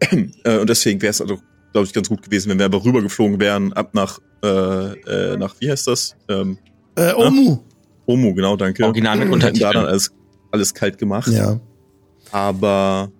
[0.44, 1.38] äh, und deswegen wäre es also,
[1.72, 5.54] glaube ich, ganz gut gewesen, wenn wir aber rübergeflogen wären, ab nach, äh, äh, nach,
[5.60, 6.16] wie heißt das?
[6.28, 6.58] Ähm,
[6.96, 7.58] Äh, Omu.
[8.06, 8.84] Omu, genau, danke.
[8.84, 9.86] Original mit Und hätten da dann Untertiteln.
[9.86, 10.12] alles,
[10.50, 11.28] alles kalt gemacht.
[11.32, 11.60] Ja.
[12.32, 13.10] Aber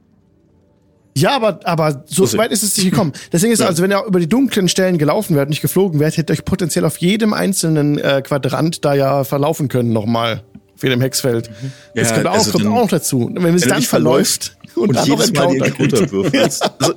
[1.17, 3.13] Ja, aber, aber so weit ist es nicht gekommen.
[3.33, 3.67] Deswegen ist Ja.
[3.67, 6.45] also, wenn ihr über die dunklen Stellen gelaufen wärt, nicht geflogen wärt, hättet ihr euch
[6.45, 10.43] potenziell auf jedem einzelnen äh, Quadrant da ja verlaufen können nochmal.
[10.75, 11.49] Auf jedem Hexfeld.
[11.49, 11.71] Das Mhm.
[11.95, 13.19] Ja, kommt, auch, also kommt dann- auch dazu.
[13.25, 16.13] Und wenn es dann verläuft und, dann noch jedes Mal die Encounter Encounter kriegt.
[16.13, 16.71] würfelst.
[16.81, 16.95] Also,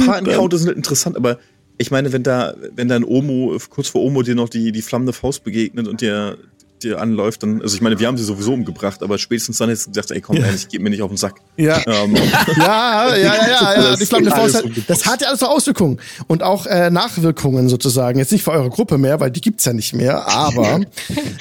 [0.00, 1.38] ein paar Encounter sind interessant, aber
[1.78, 4.82] ich meine, wenn da, wenn da ein Omo, kurz vor Omo dir noch die, die
[4.82, 6.36] flammende Faust begegnet und dir,
[6.82, 9.86] dir anläuft, dann, also ich meine, wir haben sie sowieso umgebracht, aber spätestens dann hättest
[9.86, 10.46] du gesagt, ey, komm, Ja.
[10.46, 11.34] ehrlich, gib mir nicht auf den Sack.
[11.56, 11.80] Ja.
[11.86, 12.14] Ähm,
[12.56, 16.42] Ja, ja, ja, ja, ja, Faust alles hat, das hat ja alles so Auswirkungen und
[16.42, 18.18] auch äh, Nachwirkungen sozusagen.
[18.18, 20.80] Jetzt nicht für eure Gruppe mehr, weil die gibt's ja nicht mehr, aber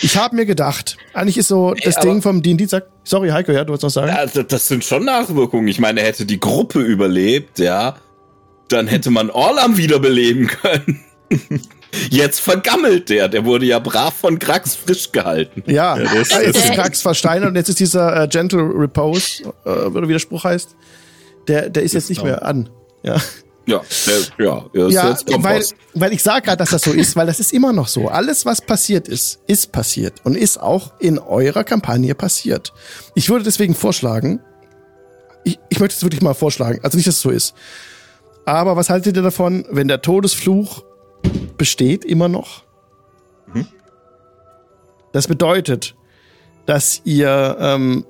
[0.02, 3.64] ich habe mir gedacht, eigentlich ist so das Ding vom D&D, sag, sorry Heiko, ja,
[3.64, 4.08] du wolltest noch sagen?
[4.10, 5.68] Ja, das das sind schon Nachwirkungen.
[5.68, 7.96] Ich meine, hätte die Gruppe überlebt, ja,
[8.70, 11.00] dann hätte man Orlam wiederbeleben können.
[12.10, 13.28] Jetzt vergammelt der.
[13.30, 15.64] Der wurde ja brav von Krax frisch gehalten.
[15.66, 19.44] Ja, Ja, der ist- jetzt ist Krax versteinert und jetzt ist dieser äh, Gentle Repose,
[19.66, 20.76] äh, oder wie der Spruch heißt,
[21.48, 22.70] der, der ist jetzt nicht mehr an.
[23.04, 23.18] Ja,
[23.66, 27.16] Ja, der, ja, ist ja jetzt weil, weil ich sage gerade, dass das so ist,
[27.16, 28.08] weil das ist immer noch so.
[28.08, 32.74] Alles, was passiert ist, ist passiert und ist auch in eurer Kampagne passiert.
[33.16, 34.40] Ich würde deswegen vorschlagen,
[35.44, 37.54] ich, ich möchte es wirklich mal vorschlagen, also nicht, dass es so ist.
[38.46, 40.84] Aber was haltet ihr davon, wenn der Todesfluch
[41.58, 42.64] besteht immer noch?
[43.54, 43.68] Mhm.
[45.12, 45.96] Das bedeutet,
[46.66, 48.06] dass ihr ähm,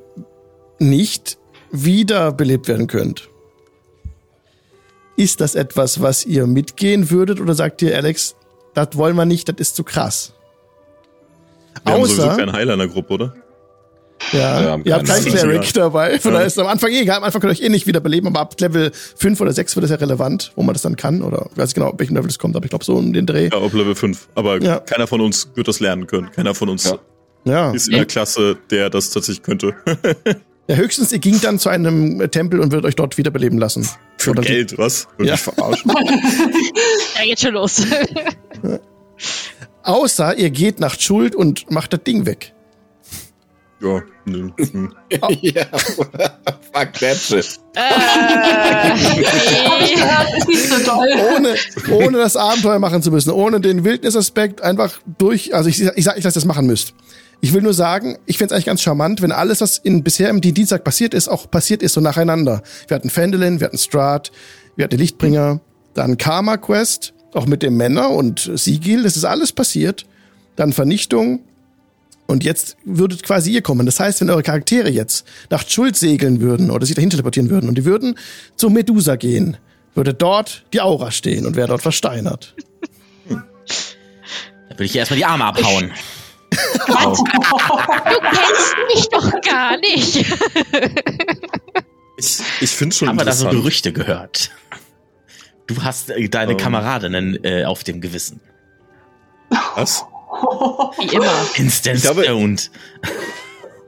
[0.79, 1.37] nicht
[1.71, 3.29] wiederbelebt werden könnt.
[5.15, 8.35] Ist das etwas, was ihr mitgehen würdet oder sagt ihr, Alex,
[8.73, 10.33] das wollen wir nicht, das ist zu krass?
[11.83, 13.35] wir haben sowieso Außer, keinen Heiler in der Gruppe, oder?
[14.33, 15.25] Ja, ihr habt keinen.
[15.25, 16.37] Cleric dabei, von Ja.
[16.37, 18.27] daher ist es am Anfang eh egal, am Anfang könnt ihr euch eh nicht wiederbeleben,
[18.27, 21.21] aber ab Level 5 oder 6 wird es ja relevant, wo man das dann kann,
[21.21, 23.13] oder ich weiß nicht genau, ab welchem Level es kommt, aber ich glaube so um
[23.13, 23.49] den Dreh.
[23.51, 24.27] Ja, auf Level 5.
[24.35, 24.79] Aber Ja.
[24.79, 26.31] keiner von uns wird das lernen können.
[26.31, 26.99] Keiner von uns Ja.
[27.45, 27.71] Ja.
[27.71, 29.73] ist in der Klasse, der das tatsächlich könnte.
[30.67, 33.87] ja, höchstens ihr ging dann zu einem Tempel und würdet euch dort wiederbeleben lassen.
[34.17, 35.07] Für Oder- Geld, was?
[35.17, 35.35] Würde Ja.
[35.35, 35.91] ich verarschen.
[37.15, 37.83] Da geht schon los.
[39.83, 42.53] Außer ihr geht nach Schuld und macht das Ding weg.
[43.81, 44.49] Ja, nö.
[44.57, 44.93] hm.
[45.41, 45.65] ja,
[46.73, 47.59] fuck that shit.
[47.75, 47.79] äh,
[49.99, 50.25] Ja,
[51.35, 51.55] ohne,
[51.91, 56.15] ohne das Abenteuer machen zu müssen, ohne den Wildnisaspekt einfach durch, also ich, ich sag
[56.15, 56.93] nicht, dass ihr das machen müsst.
[57.41, 60.41] Ich will nur sagen, ich find's eigentlich ganz charmant, wenn alles, was in, bisher im
[60.41, 62.61] D&D-Sack passiert ist, auch passiert ist, so nacheinander.
[62.87, 64.31] Wir hatten Fendelin, wir hatten Strat,
[64.75, 65.61] wir hatten Lichtbringer,
[65.93, 70.05] dann Karma Quest, auch mit dem Männer und Sigil, das ist alles passiert.
[70.55, 71.41] Dann Vernichtung.
[72.29, 73.87] Und jetzt würdet quasi ihr kommen.
[73.87, 77.67] Das heißt, wenn eure Charaktere jetzt nach Schuld segeln würden oder sich dahin teleportieren würden
[77.67, 78.19] und die würden
[78.55, 79.57] zu Medusa gehen,
[79.95, 82.53] würde dort die Aura stehen und wäre dort versteinert.
[83.27, 83.41] Da
[84.69, 85.91] würde ich ihr erstmal die Arme abhauen.
[86.51, 87.23] du
[88.21, 90.23] kennst mich doch gar nicht.
[92.17, 93.49] Ich, ich finde schon Aber da so.
[93.49, 94.51] Gerüchte gehört.
[95.65, 96.57] Du hast äh, deine Ähm.
[96.57, 98.39] Kameradinnen äh, auf dem Gewissen.
[99.75, 100.05] Was?
[100.99, 101.31] Wie immer.
[101.55, 102.71] Instant Ich glaube- stoned.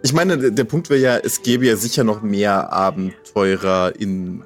[0.04, 4.44] Ich meine, der, Punkt wäre ja, es gäbe ja sicher noch mehr Abenteurer in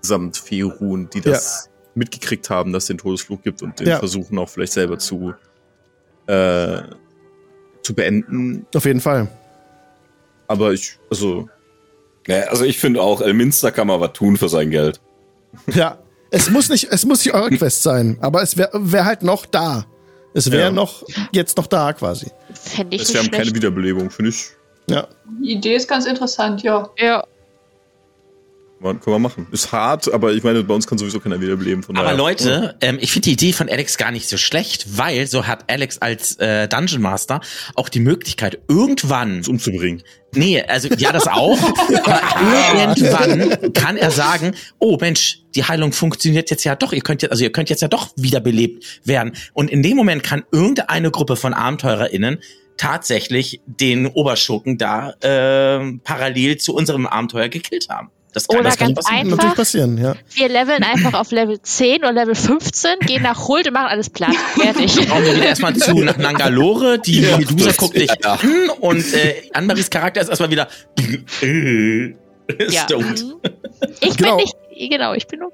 [0.00, 3.98] samt Ferun, die das mitgekriegt haben, dass es den Todesfluch gibt und den Ja.
[3.98, 5.34] versuchen auch vielleicht selber zu,
[6.26, 6.78] äh,
[7.82, 8.66] zu beenden.
[8.74, 9.28] Auf jeden Fall.
[10.48, 11.48] Aber ich, also,
[12.26, 15.00] Ja, also ich finde auch, Elminster kann mal was tun für sein Geld.
[15.74, 15.98] Ja.
[16.30, 19.44] Es muss nicht, es muss nicht eure Quest sein, aber es wäre wär halt noch
[19.46, 19.84] da.
[20.34, 20.70] Es wäre Ja.
[20.70, 22.30] noch, jetzt noch da quasi.
[22.52, 24.48] Fände ich es wäre keine Wiederbelebung, finde ich.
[24.88, 25.08] Ja.
[25.42, 26.90] Die Idee ist ganz interessant, ja.
[26.98, 27.24] ja.
[28.84, 29.46] Man, können wir machen.
[29.50, 31.82] Ist hart, aber ich meine, bei uns kann sowieso keiner wiederbeleben.
[31.82, 34.98] Von Aber daher- Leute, ähm, ich finde die Idee von Alex gar nicht so schlecht,
[34.98, 37.40] weil so hat Alex als äh, Dungeon Master
[37.76, 40.02] auch die Möglichkeit, irgendwann uns umzubringen.
[40.34, 41.58] Nee, also ja, das auch.
[42.04, 42.20] aber
[42.78, 46.92] irgendwann kann er sagen, oh Mensch, die Heilung funktioniert jetzt ja doch.
[46.92, 49.32] Ihr könnt jetzt, also ihr könnt jetzt ja doch wiederbelebt werden.
[49.54, 52.38] Und in dem Moment kann irgendeine Gruppe von AbenteurerInnen
[52.76, 58.10] tatsächlich den Oberschurken da äh, parallel zu unserem Abenteuer gekillt haben.
[58.34, 59.20] Das kann, Oder das kann ganz passieren.
[59.26, 59.36] Einfach?
[59.36, 60.14] Natürlich passieren, ja.
[60.34, 64.10] Wir leveln einfach auf Level 10 oder Level 15, gehen nach Huld und machen alles
[64.10, 64.34] platt.
[64.60, 65.08] Fertig.
[65.08, 66.98] Kommen wir wieder erstmal zu nach Nangalore.
[66.98, 68.32] Die Ja, Medusa guckt dich ja.
[68.32, 70.68] an und äh, Anmaries Charakter ist erstmal wieder
[72.68, 72.82] Ja.
[72.84, 73.22] stoned.
[73.24, 73.34] Mhm.
[74.00, 74.36] Ich Genau.
[74.36, 75.50] bin nicht, genau, ich bin nur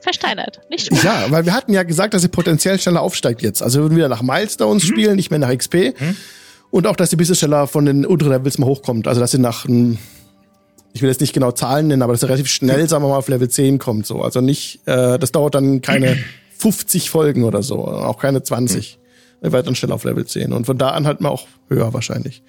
[0.00, 0.60] versteinert.
[0.70, 0.98] Nicht schlimm.
[1.04, 3.62] Ja, weil wir hatten ja gesagt, dass sie potenziell schneller aufsteigt jetzt.
[3.62, 5.94] Also wir würden wieder nach Milestones spielen, nicht mehr nach XP.
[6.70, 9.06] Und auch, dass sie ein bisschen schneller von den unteren Levels mal hochkommt.
[9.06, 9.66] Also dass sie nach,
[10.92, 13.16] ich will jetzt nicht genau Zahlen nennen, aber dass sie relativ schnell, sagen wir mal,
[13.16, 14.06] auf Level 10 kommt.
[14.06, 14.20] So.
[14.22, 16.18] Also nicht, äh, das dauert dann keine
[16.58, 18.98] 50 Folgen oder so, auch keine 20.
[19.40, 21.92] Wir werden dann schnell auf Level 10 und von da an halt mal auch höher
[21.92, 22.42] wahrscheinlich.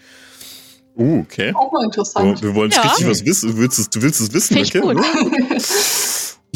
[0.96, 1.52] Uh, okay.
[1.56, 2.44] Auch mal interessant.
[2.44, 2.82] wir wollen Ja.
[2.82, 3.50] richtig was wissen.
[3.52, 4.94] Du willst es, du willst es wissen, Finde ich okay?
[4.94, 5.64] gut.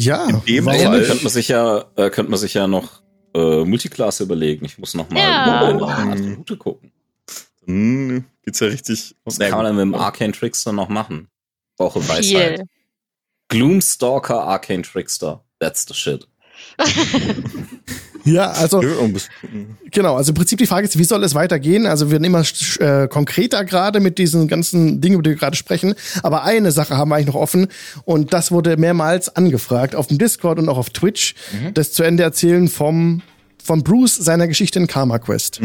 [0.00, 3.02] Ja, dem warum Fall- könnte man sich ja, äh, könnte man sich ja noch
[3.34, 4.64] äh, Multiclass überlegen.
[4.64, 5.70] Ich muss noch mal Ja.
[5.72, 6.92] über meine Attribute gucken.
[7.66, 9.16] Hm, geht's ja richtig.
[9.24, 11.26] Was kann man denn mit dem Arcane Trickster noch machen?
[11.78, 12.58] Brauche Weisheit.
[12.58, 12.64] Viel.
[13.48, 15.42] Gloomstalker Arcane Trickster.
[15.58, 16.28] That's the shit.
[18.24, 18.82] Ja, also
[19.90, 21.86] Genau, also im Prinzip die Frage ist, wie soll es weitergehen?
[21.86, 22.42] Also wir werden immer
[22.80, 25.94] äh, konkreter gerade mit diesen ganzen Dingen, über die wir gerade sprechen.
[26.22, 27.68] Aber eine Sache haben wir eigentlich noch offen
[28.04, 31.36] und das wurde mehrmals angefragt auf dem Discord und auch auf Twitch,
[31.74, 33.22] das zu Ende erzählen vom
[33.62, 35.60] von Bruce seiner Geschichte in Karma Quest.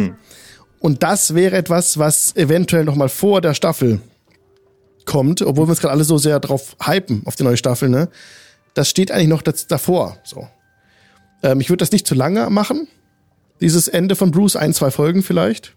[0.80, 4.02] Und das wäre etwas, was eventuell noch mal vor der Staffel
[5.06, 7.90] kommt, obwohl wir uns gerade alle so sehr drauf hypen auf die neue Staffel.
[7.90, 8.10] Ne,
[8.74, 10.18] das steht eigentlich noch das, davor.
[10.24, 10.48] So,
[11.42, 12.88] ähm, ich würde das nicht zu lange machen
[13.64, 15.76] dieses Ende von Bruce, ein, zwei Folgen vielleicht,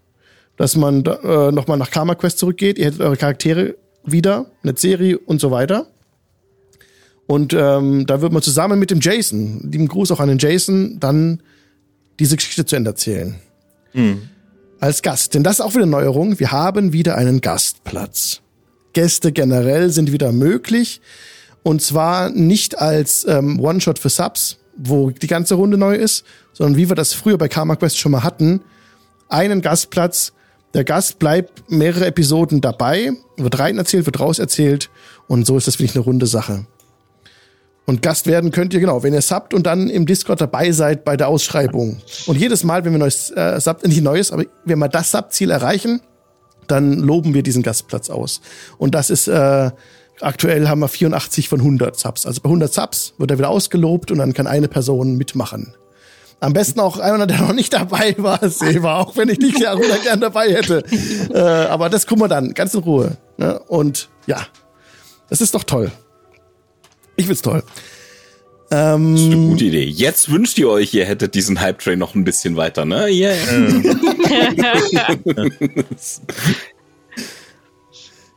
[0.57, 4.75] dass man da, äh, nochmal nach Karma Quest zurückgeht, ihr hättet eure Charaktere wieder, eine
[4.75, 5.87] Serie und so weiter.
[7.27, 10.99] Und ähm, da wird man zusammen mit dem Jason, lieben Gruß auch an den Jason,
[10.99, 11.41] dann
[12.19, 13.35] diese Geschichte zu Ende erzählen.
[14.79, 15.33] Als Gast.
[15.33, 16.39] Denn das ist auch wieder eine Neuerung.
[16.39, 18.41] Wir haben wieder einen Gastplatz.
[18.93, 21.01] Gäste generell sind wieder möglich.
[21.63, 26.23] Und zwar nicht als ähm, One-Shot für Subs, wo die ganze Runde neu ist,
[26.53, 28.61] sondern wie wir das früher bei Karma Quest schon mal hatten.
[29.29, 30.33] Einen Gastplatz.
[30.73, 34.89] Der Gast bleibt mehrere Episoden dabei, wird rein erzählt, wird raus erzählt.
[35.27, 36.65] Und so ist das, finde ich, eine runde Sache.
[37.85, 41.05] Und Gast werden könnt ihr, genau, wenn ihr subbt und dann im Discord dabei seid
[41.05, 42.01] bei der Ausschreibung.
[42.25, 45.51] Und jedes Mal, wenn wir neues äh, Sub, nicht neues, aber wenn wir das Sub-Ziel
[45.51, 46.01] erreichen,
[46.67, 48.41] dann loben wir diesen Gastplatz aus.
[48.77, 49.71] Und das ist, äh,
[50.21, 52.25] aktuell haben wir 84 von 100 Subs.
[52.25, 55.73] Also bei 100 Subs wird er wieder ausgelobt und dann kann eine Person mitmachen.
[56.39, 59.75] Am besten auch einer, der noch nicht dabei war, Seva, auch wenn ich dich ja
[60.03, 60.83] gern dabei hätte.
[61.33, 63.17] äh, aber das gucken wir dann, ganz in Ruhe.
[63.37, 63.59] Ne?
[63.67, 64.45] Und ja,
[65.29, 65.91] das ist doch toll.
[67.15, 67.63] Ich find's toll.
[68.69, 69.85] Ähm, Das ist eine gute Idee.
[69.85, 73.07] Jetzt wünscht ihr euch, ihr hättet diesen Hype-Train noch ein bisschen weiter, ne?
[73.07, 73.35] Yeah.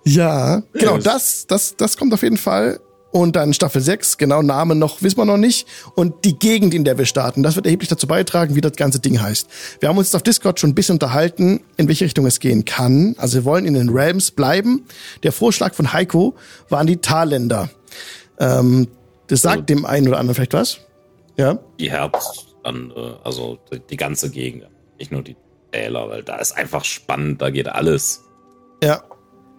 [0.04, 2.80] Ja, genau, das, das, das kommt auf jeden Fall.
[3.12, 5.66] Und dann Staffel 6, genau, Namen noch, wissen wir noch nicht.
[5.96, 9.00] Und die Gegend, in der wir starten, das wird erheblich dazu beitragen, wie das ganze
[9.00, 9.48] Ding heißt.
[9.80, 12.64] Wir haben uns jetzt auf Discord schon ein bisschen unterhalten, in welche Richtung es gehen
[12.64, 13.16] kann.
[13.18, 14.84] Also wir wollen in den Realms bleiben.
[15.24, 16.36] Der Vorschlag von Heiko
[16.68, 17.68] waren die Talländer.
[18.38, 18.86] Ähm,
[19.30, 20.80] das sagt dem einen oder anderen vielleicht was.
[21.36, 21.58] Ja.
[21.78, 24.66] Die Herbst, dann, äh, also die, die ganze Gegend.
[24.98, 25.36] Nicht nur die
[25.72, 28.22] Täler, weil da ist einfach spannend, da geht alles.
[28.82, 29.02] Ja.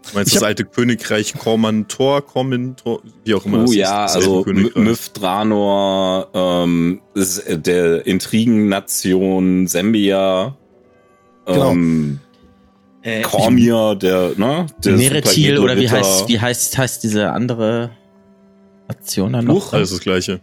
[0.03, 4.15] Du meinst Ich das alte Königreich Kormantor, Kormentor, wie auch immer Oh das ja, ist.
[4.15, 4.84] also alte M- Königreich.
[4.84, 10.55] Myth-Dranor, ähm, ist äh, der Intrigennation Sembia,
[11.45, 11.71] Genau.
[11.71, 12.19] ähm,
[13.03, 14.67] Äh, Cormier, der, ne?
[14.84, 17.89] Der Meretil oder wie heißt, wie heißt, heißt diese andere
[18.99, 19.73] Nation dann noch?
[19.73, 20.39] Alles das Gleiche.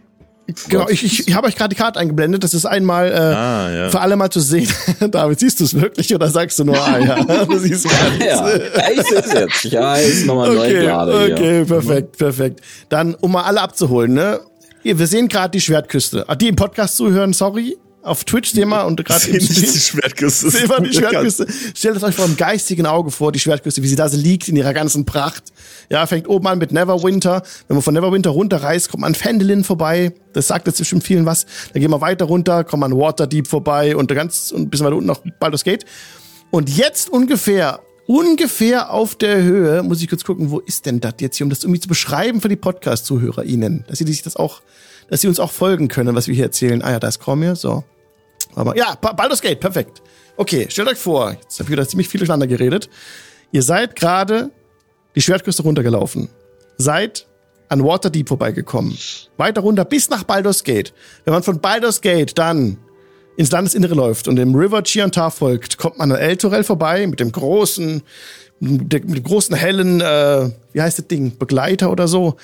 [0.67, 2.43] Genau, ich, ich, ich habe euch gerade die Karte eingeblendet.
[2.43, 3.89] Das ist einmal äh, Ah, ja.
[3.89, 4.67] für alle mal zu sehen.
[5.11, 8.25] David, siehst du es wirklich oder sagst du nur, ah ja, du siehst gar nichts.
[8.25, 8.47] Ja,
[8.91, 9.63] ich seh's jetzt.
[9.65, 11.35] Ja, ist nochmal neu Okay, gerade hier.
[11.35, 12.61] okay, perfekt, perfekt.
[12.89, 14.39] Dann, um mal alle abzuholen, ne?
[14.83, 16.25] Ihr- Wir sehen gerade die Schwertküste.
[16.27, 17.77] Ah, Die im Podcast zuhören, sorry.
[18.01, 20.49] Auf Twitch sehen wir und gerade Sehen im nicht die Schwertküste.
[20.49, 21.47] sehen wir die Schwertküste.
[21.75, 24.47] Stellt es euch vor dem geistigen Auge vor, die Schwertküste, wie sie da so liegt
[24.47, 25.43] in ihrer ganzen Pracht.
[25.89, 27.43] Ja, fängt oben an mit Neverwinter.
[27.67, 30.13] Wenn man von Neverwinter runterreist, kommt man an Fendelin vorbei.
[30.31, 31.45] Das sagt jetzt bestimmt vielen was.
[31.73, 34.85] Dann gehen wir weiter runter, kommt man an Waterdeep vorbei und ganz und ein bisschen
[34.85, 35.85] weiter unten nach Baldur's Gate.
[36.51, 41.15] Und jetzt ungefähr, ungefähr auf der Höhe, muss ich kurz gucken, wo ist denn das
[41.19, 44.35] jetzt hier, um das irgendwie zu beschreiben für die Podcast-Zuhörer Ihnen, dass sie sich das
[44.35, 44.61] auch,
[45.09, 46.81] dass sie uns auch folgen können, was wir hier erzählen.
[46.81, 47.83] Ah ja, da ist Cormier, so.
[48.55, 50.01] Aber ja, Ba- Baldur's Gate, perfekt.
[50.37, 52.89] Okay, stellt euch vor, jetzt habe ich wieder ziemlich viel durcheinander geredet.
[53.51, 54.51] Ihr seid gerade
[55.15, 56.29] die Schwertküste runtergelaufen.
[56.77, 57.27] Seid
[57.67, 58.97] an Waterdeep vorbeigekommen.
[59.37, 60.93] Weiter runter bis nach Baldur's Gate.
[61.25, 62.77] Wenn man von Baldur's Gate dann
[63.37, 67.19] ins Landesinnere läuft und dem River Chiantar folgt, kommt man an El Torel vorbei mit
[67.19, 68.01] dem großen,
[68.59, 72.35] mit dem mit großen hellen, äh, wie heißt das Ding, Begleiter oder so,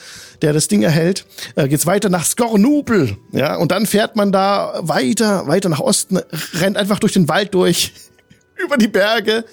[0.41, 1.25] der das Ding erhält.
[1.55, 6.19] Äh, geht's weiter nach Skornupel, ja, und dann fährt man da weiter, weiter nach Osten,
[6.53, 7.93] rennt einfach durch den Wald durch,
[8.63, 9.45] über die Berge,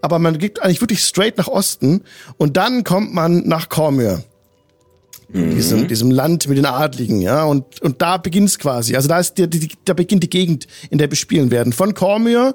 [0.00, 2.02] aber man geht eigentlich wirklich straight nach Osten
[2.36, 4.22] und dann kommt man nach Cormier
[5.28, 8.94] diesem, diesem Land mit den Adligen, ja, und, und da beginnt's quasi.
[8.94, 11.72] Also da ist die, die, da beginnt die Gegend, in der wir spielen werden.
[11.72, 12.54] Von Cormier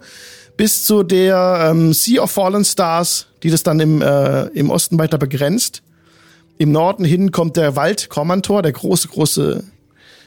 [0.58, 4.98] bis zu der ähm, Sea of Fallen Stars, die das dann im, äh, im Osten
[5.00, 5.84] weiter begrenzt.
[6.58, 9.64] Im Norden hin kommt der Wald Kormantor, der große, große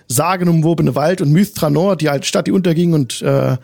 [0.09, 3.57] sagenumwobene Wald und Mythranor, die alte Stadt, die unterging und äh,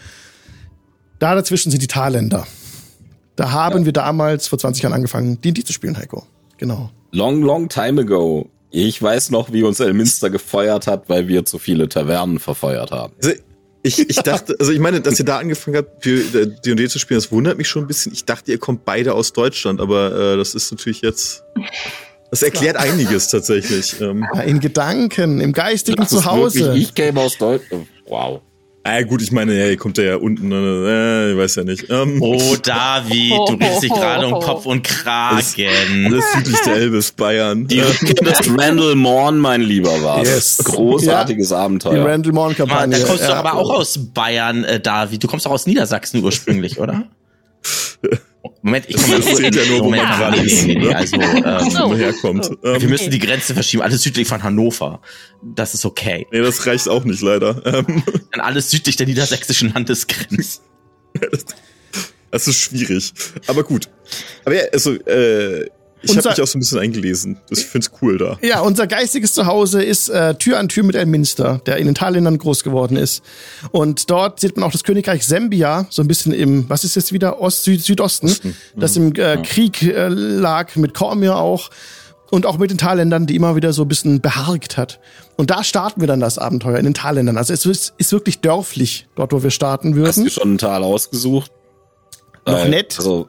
[1.18, 2.46] da dazwischen sind die Talländer.
[3.36, 6.24] Da haben wir damals vor 20 Jahren angefangen, D&D zu spielen, Heiko.
[6.58, 6.90] Genau.
[7.12, 8.48] Long, long time ago.
[8.70, 13.14] Ich weiß noch, wie uns Elminster gefeuert hat, weil wir zu viele Tavernen verfeuert haben.
[13.22, 13.34] Also,
[13.82, 16.98] ich, ich dachte, also ich meine, dass ihr da angefangen habt, für äh, D&D zu
[16.98, 18.12] spielen, das wundert mich schon ein bisschen.
[18.12, 21.44] Ich dachte, ihr kommt beide aus Deutschland, aber äh, das ist natürlich jetzt,
[22.30, 24.00] das erklärt einiges tatsächlich.
[24.00, 26.60] Ähm, Ja, in Gedanken, im geistigen Zuhause.
[26.60, 27.86] wirklich- Ich käme aus Deutschland.
[28.06, 28.42] Wow.
[28.84, 31.86] Ah, gut, ich meine, ja, ihr kommt ja unten, äh, ich weiß ja nicht.
[31.90, 36.06] Ähm, Oh, David, du redest dich gerade um Kopf und Kragen.
[36.06, 37.66] Alles südlich der Elbe ist Bayern.
[37.66, 40.56] Die Rückkehr des Randall Morn, mein Lieber, war Yes.
[40.58, 40.66] das.
[40.66, 42.04] Großartiges Die Abenteuer.
[42.04, 42.98] Randall Mann, Morn-Kampagne.
[42.98, 43.34] da kommst du ja.
[43.36, 45.22] aber auch aus Bayern, äh, David.
[45.22, 47.04] Du kommst auch aus Niedersachsen ursprünglich, oder?
[48.62, 50.96] Moment, ich komme Das ja nur, wo man gerade ist, nee, nee, ne?
[50.96, 52.50] Also, ähm, wo man herkommt.
[52.62, 53.82] wir Ähm, müssen die Grenze verschieben.
[53.82, 55.00] Alles südlich von Hannover.
[55.42, 56.26] Das ist okay.
[56.30, 57.60] nee, das reicht auch nicht leider.
[57.66, 60.60] Ähm, Dann alles südlich der niedersächsischen Landesgrenze.
[62.30, 63.12] das ist schwierig.
[63.46, 63.88] Aber gut.
[64.44, 65.68] Aber ja, also, äh,
[66.02, 67.38] ich habe mich auch so ein bisschen eingelesen.
[67.48, 68.38] Das, ich find's cool da.
[68.42, 72.38] Ja, unser geistiges Zuhause ist äh, Tür an Tür mit Elminster, der in den Talländern
[72.38, 73.22] groß geworden ist.
[73.70, 77.12] Und dort sieht man auch das Königreich Sembia, so ein bisschen im, was ist jetzt
[77.12, 78.34] wieder, Ost, Süd, Südosten,
[78.76, 81.70] das im äh, Krieg äh, lag, mit Cormir auch.
[82.32, 85.00] Und auch mit den Talländern, die immer wieder so ein bisschen beharkt hat.
[85.36, 87.36] Und da starten wir dann das Abenteuer in den Talländern.
[87.36, 90.24] Also es ist, ist wirklich dörflich, dort wo wir starten Hast würden.
[90.26, 91.50] du schon ein Tal ausgesucht?
[92.46, 92.94] Noch Äh, nett.
[92.98, 93.28] Also,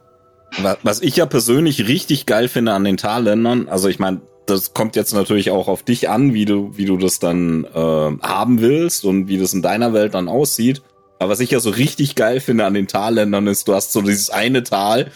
[0.84, 4.96] was ich ja persönlich richtig geil finde an den Talländern, also ich meine, das kommt
[4.96, 9.06] jetzt natürlich auch auf dich an, wie du, wie du das dann äh, haben willst
[9.06, 10.82] und wie das in deiner Welt dann aussieht.
[11.20, 14.02] Aber was ich ja so richtig geil finde an den Talländern ist, du hast so
[14.02, 15.12] dieses eine Tal,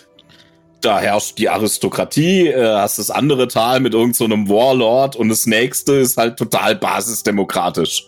[0.82, 5.30] da herrscht die Aristokratie, äh, hast das andere Tal mit irgendeinem so einem Warlord und
[5.30, 8.08] das nächste ist halt total basisdemokratisch.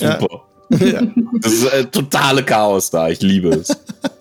[0.00, 0.20] Ja.
[0.20, 0.42] Super.
[0.84, 1.02] ja.
[1.40, 3.68] Das ist äh, totale Chaos da, ich liebe es.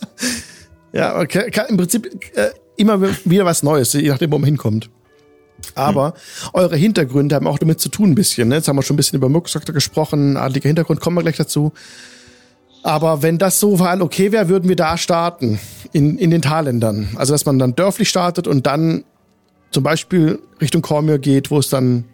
[0.98, 4.90] Ja, okay, im Prinzip äh, immer wieder was Neues, je nachdem, wo man hinkommt.
[5.76, 6.14] Aber
[6.54, 8.48] eure Hintergründe haben auch damit zu tun ein bisschen.
[8.48, 8.56] Ne?
[8.56, 11.72] Jetzt haben wir schon ein bisschen über Murksoktor gesprochen, adliger Hintergrund, kommen wir gleich dazu.
[12.84, 15.60] Aber wenn das so mal okay wäre, würden wir da starten,
[15.94, 17.10] in, in den Talländern.
[17.16, 19.04] Also, dass man dann dörflich startet und dann
[19.72, 22.06] zum Beispiel Richtung Cormier geht, wo es dann ein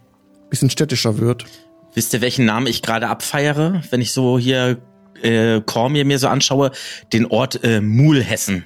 [0.50, 1.46] bisschen städtischer wird.
[1.94, 4.78] Wisst ihr, welchen Namen ich gerade abfeiere, wenn ich so hier
[5.22, 6.72] äh, Cormier mir so anschaue?
[7.12, 8.64] Den Ort äh, Mulhessen.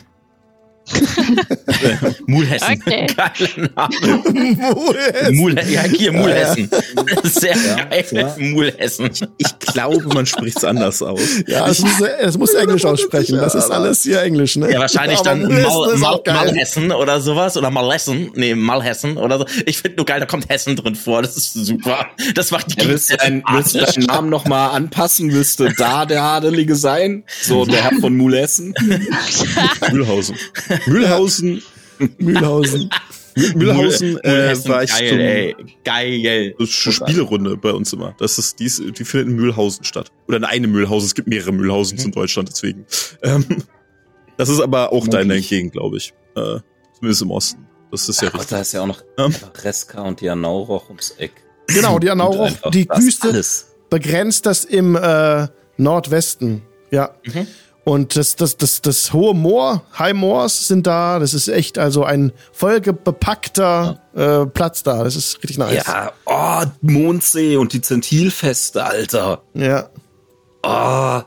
[2.27, 2.81] Mulhessen.
[2.81, 3.07] Okay.
[3.15, 5.31] Geiler Name.
[5.31, 6.69] Mul ja, hier Mulhessen.
[7.23, 8.05] Sehr geil.
[8.11, 8.35] ja.
[8.37, 9.09] Mulhessen.
[9.37, 11.19] Ich glaube, man spricht's anders aus.
[11.47, 13.37] Ja, es muss, es muss Englisch aussprechen.
[13.37, 14.71] Das ist alles hier Englisch, ne?
[14.71, 16.33] Ja, wahrscheinlich dann Mulhessen Mal, Mal.
[16.33, 17.57] Malhessen oder sowas.
[17.57, 18.31] Oder Malhessen.
[18.35, 19.45] Nee, Malhessen oder so.
[19.65, 21.21] Ich finde nur geil, da kommt Hessen drin vor.
[21.21, 22.07] Das ist super.
[22.35, 25.29] Das macht die Ja, willst, du deinen, willst du deinen Namen nochmal anpassen?
[25.29, 27.23] Du da der Adelige sein?
[27.41, 28.73] So der Herr von Mulessen?
[29.91, 30.35] Mühlhausen.
[30.87, 31.61] Mühlhausen,
[32.19, 32.89] Mühlhausen.
[33.55, 35.55] Mühlhausen äh, war ich geil, zum, ey.
[35.83, 36.55] Geil.
[36.57, 38.15] Das ist schon Spielerunde bei uns immer.
[38.17, 40.11] Das ist, die, ist, die findet in Mühlhausen statt.
[40.27, 41.05] Oder in einem Mühlhausen.
[41.05, 42.85] Es gibt mehrere Mühlhausens in Deutschland, deswegen.
[43.21, 43.45] Ähm,
[44.37, 45.49] das ist aber auch deine Möglich.
[45.49, 46.13] Gegend, glaube ich.
[46.35, 46.59] Äh,
[46.95, 47.67] zumindest im Osten.
[47.91, 48.49] Das ist ja Ach, richtig.
[48.49, 49.33] da ist ja auch noch Ähm.
[49.63, 51.31] Reska und die Anauroch ums Eck.
[51.67, 53.67] Genau, die Anauroch, die Küste Alles.
[53.89, 56.63] begrenzt das im äh, Nordwesten.
[56.91, 57.15] Ja.
[57.25, 57.47] Mhm.
[57.87, 61.19] Und das, das, das, das hohe Moor, High Moors sind da.
[61.19, 65.05] Das ist echt also ein vollgepackter äh, Platz da.
[65.05, 65.87] Das ist richtig nice.
[65.87, 69.41] Ja, oh, Mondsee und die Zentilfeste, Alter.
[69.53, 69.89] Ja,
[70.63, 71.21] Oh,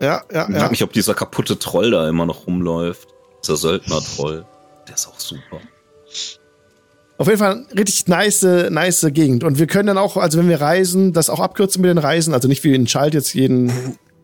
[0.00, 0.48] ja, ja.
[0.48, 0.68] ich ja.
[0.70, 3.06] mich, ob dieser kaputte Troll da immer noch rumläuft.
[3.44, 4.44] Dieser Söldner-Troll.
[4.88, 5.60] Der ist auch super.
[7.16, 9.44] Auf jeden Fall richtig nice, nice Gegend.
[9.44, 12.34] Und wir können dann auch, also wenn wir reisen, das auch abkürzen mit den Reisen.
[12.34, 13.70] Also nicht wie in Schalt jetzt jeden,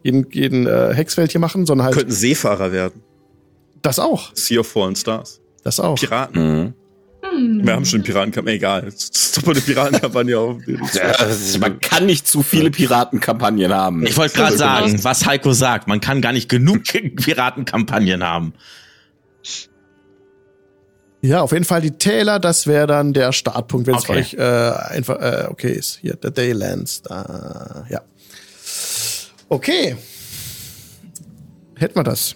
[0.07, 3.03] jeden, jeden äh, Hexfeld hier machen, sondern halt Könnten Seefahrer werden.
[3.83, 4.31] das auch.
[4.35, 5.41] Sea of Fallen Stars.
[5.65, 5.97] Das auch.
[5.99, 6.63] Piraten.
[6.63, 6.75] Mhm.
[7.67, 8.57] Wir haben schon eine Piratenkampagne.
[8.57, 8.85] Egal.
[8.85, 10.57] Jetzt ist doch mal eine Piratenkampagne auf.
[10.95, 14.07] Ja, man kann nicht zu viele Piratenkampagnen haben.
[14.07, 15.89] Ich wollte gerade sagen, was Heiko sagt.
[15.89, 16.83] Man kann gar nicht genug
[17.17, 18.55] Piratenkampagnen haben.
[21.23, 24.19] Ja, auf jeden Fall die Täler, das wäre dann der Startpunkt, wenn es Okay.
[24.21, 25.99] euch äh, einfach äh, okay ist.
[26.01, 27.03] Hier, der Daylands.
[27.03, 28.03] Da, ja.
[29.49, 29.97] Okay.
[31.77, 32.35] Hätten wir das.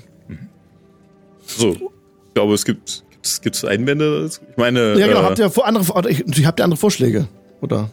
[1.46, 1.72] So.
[1.72, 4.30] Ich glaube, es gibt, gibt's, gibt's Einwände.
[4.30, 5.20] Ich meine, Ja, genau.
[5.20, 7.26] äh, Habt ihr vor andere, oder ich, habt ihr andere Vorschläge?
[7.60, 7.90] Oder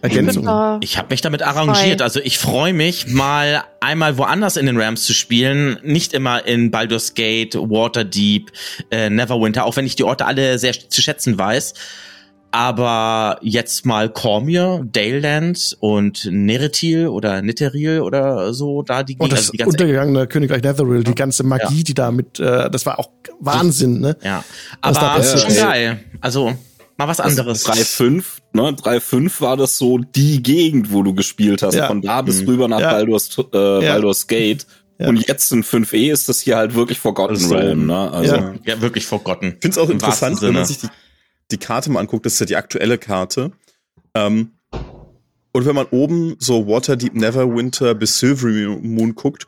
[0.00, 0.48] Ergänzungen?
[0.80, 2.02] Äh, Ich habe mich damit arrangiert.
[2.02, 5.78] Also ich freue mich, mal einmal woanders in den Rams zu spielen.
[5.82, 8.52] Nicht immer in Baldur's Gate, Waterdeep,
[8.90, 11.74] äh, Neverwinter, auch wenn ich die Orte alle sehr zu schätzen weiß.
[12.50, 19.40] Aber jetzt mal Cormier, Daleland und Nerethil oder Nitteril oder so, da die, Und das
[19.40, 21.82] also die ganze untergegangene Königreich Netheril, die ganze Magie, Ja.
[21.82, 24.16] die da mit, äh, das war auch Wahnsinn, ne?
[24.22, 24.42] Ja,
[24.80, 25.60] aber schon ist.
[25.60, 26.00] geil.
[26.22, 26.54] Also
[26.96, 27.64] mal was anderes.
[27.66, 28.72] 3.5, ne?
[28.72, 31.74] 3.5 war das so die Gegend, wo du gespielt hast.
[31.74, 31.86] Ja.
[31.86, 32.48] Von da bis Mhm.
[32.48, 32.90] rüber nach Ja.
[32.92, 33.92] Baldur's, äh, Ja.
[33.92, 34.66] Baldur's Gate.
[34.98, 35.08] Ja.
[35.08, 38.10] Und jetzt in 5e ist das hier halt wirklich Forgotten Also, Realm, ne?
[38.10, 38.54] Also, Ja.
[38.64, 39.56] Ja, wirklich forgotten.
[39.62, 40.88] Ich es auch Im interessant, wenn man sich die,
[41.50, 43.52] die Karte mal anguckt, das ist ja die aktuelle Karte.
[44.14, 44.52] Ähm,
[45.52, 49.46] und wenn man oben so Waterdeep, Neverwinter bis Silvery Moon guckt,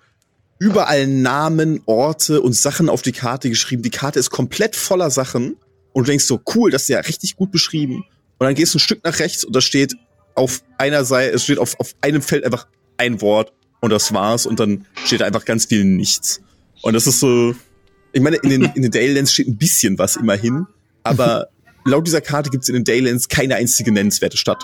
[0.58, 3.82] überall Namen, Orte und Sachen auf die Karte geschrieben.
[3.82, 5.56] Die Karte ist komplett voller Sachen
[5.92, 8.04] und du denkst so, cool, das ist ja richtig gut beschrieben.
[8.38, 9.96] Und dann gehst du ein Stück nach rechts und da steht
[10.34, 14.46] auf einer Seite, es steht auf, auf einem Feld einfach ein Wort und das war's
[14.46, 16.40] und dann steht da einfach ganz viel nichts.
[16.82, 17.54] Und das ist so,
[18.12, 20.66] ich meine, in den, in den Daylands steht ein bisschen was immerhin,
[21.02, 21.48] aber
[21.84, 24.62] laut dieser Karte gibt's in den Daylands keine einzige nennenswerte Stadt.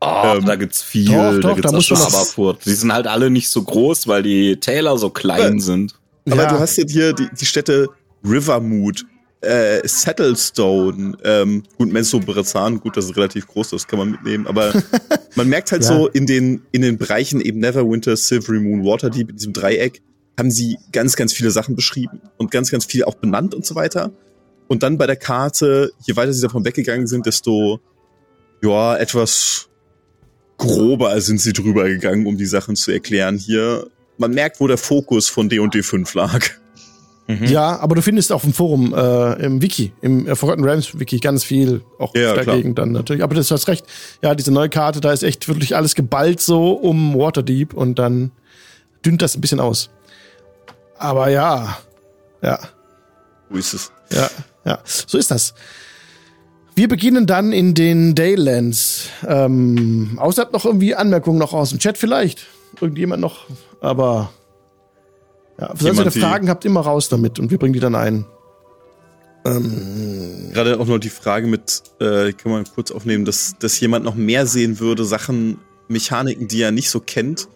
[0.00, 2.64] Oh, Ähm, da gibt's viel, doch, da doch, gibt's da man was- Aberfurt.
[2.66, 5.60] Die sind halt alle nicht so groß, weil die Täler so klein Ja.
[5.60, 5.94] sind.
[6.28, 6.48] Aber Ja.
[6.52, 7.88] du hast ja hier die, die Städte
[8.24, 9.04] Rivermood,
[9.42, 14.46] äh, Settlestone, ähm, gut, Menso Brezan, gut, das ist relativ groß, das kann man mitnehmen,
[14.46, 14.72] aber
[15.34, 15.88] man merkt halt Ja.
[15.88, 20.00] so in den, in den Bereichen eben Neverwinter, Silvery Moon, Waterdeep, in diesem Dreieck,
[20.38, 23.74] haben sie ganz, ganz viele Sachen beschrieben und ganz, ganz viel auch benannt und so
[23.74, 24.12] weiter.
[24.72, 27.78] Und dann bei der Karte, je weiter sie davon weggegangen sind, desto,
[28.62, 29.68] ja, etwas
[30.56, 33.86] grober sind sie drüber gegangen, um die Sachen zu erklären hier.
[34.16, 36.40] Man merkt, wo der Fokus von D&D 5 lag.
[37.28, 37.44] Mhm.
[37.44, 41.18] Ja, aber du findest auf dem Forum, äh, im Wiki, im äh, Forgotten Realms Wiki
[41.18, 43.22] ganz viel auch Ja, dagegen dann natürlich.
[43.22, 43.84] Aber das hast recht.
[44.22, 48.30] Ja, diese neue Karte, da ist echt wirklich alles geballt so um Waterdeep und dann
[49.04, 49.90] dünnt das ein bisschen aus.
[50.96, 51.76] Aber ja,
[52.40, 52.58] ja,
[53.50, 53.92] Wo ist es?
[54.10, 54.30] ja,
[54.64, 55.54] ja, so ist das.
[56.74, 59.08] Wir beginnen dann in den Daylands.
[59.26, 62.46] Ähm, außer habt noch irgendwie Anmerkungen noch aus dem Chat vielleicht.
[62.80, 63.46] Irgendjemand noch,
[63.80, 64.32] aber
[65.60, 68.24] ja, falls ihr Fragen habt, immer raus damit und wir bringen die dann ein.
[69.44, 74.04] Ähm, Gerade auch noch die Frage mit, äh, kann man kurz aufnehmen, dass, dass jemand
[74.04, 77.48] noch mehr sehen würde, Sachen, Mechaniken, die er nicht so kennt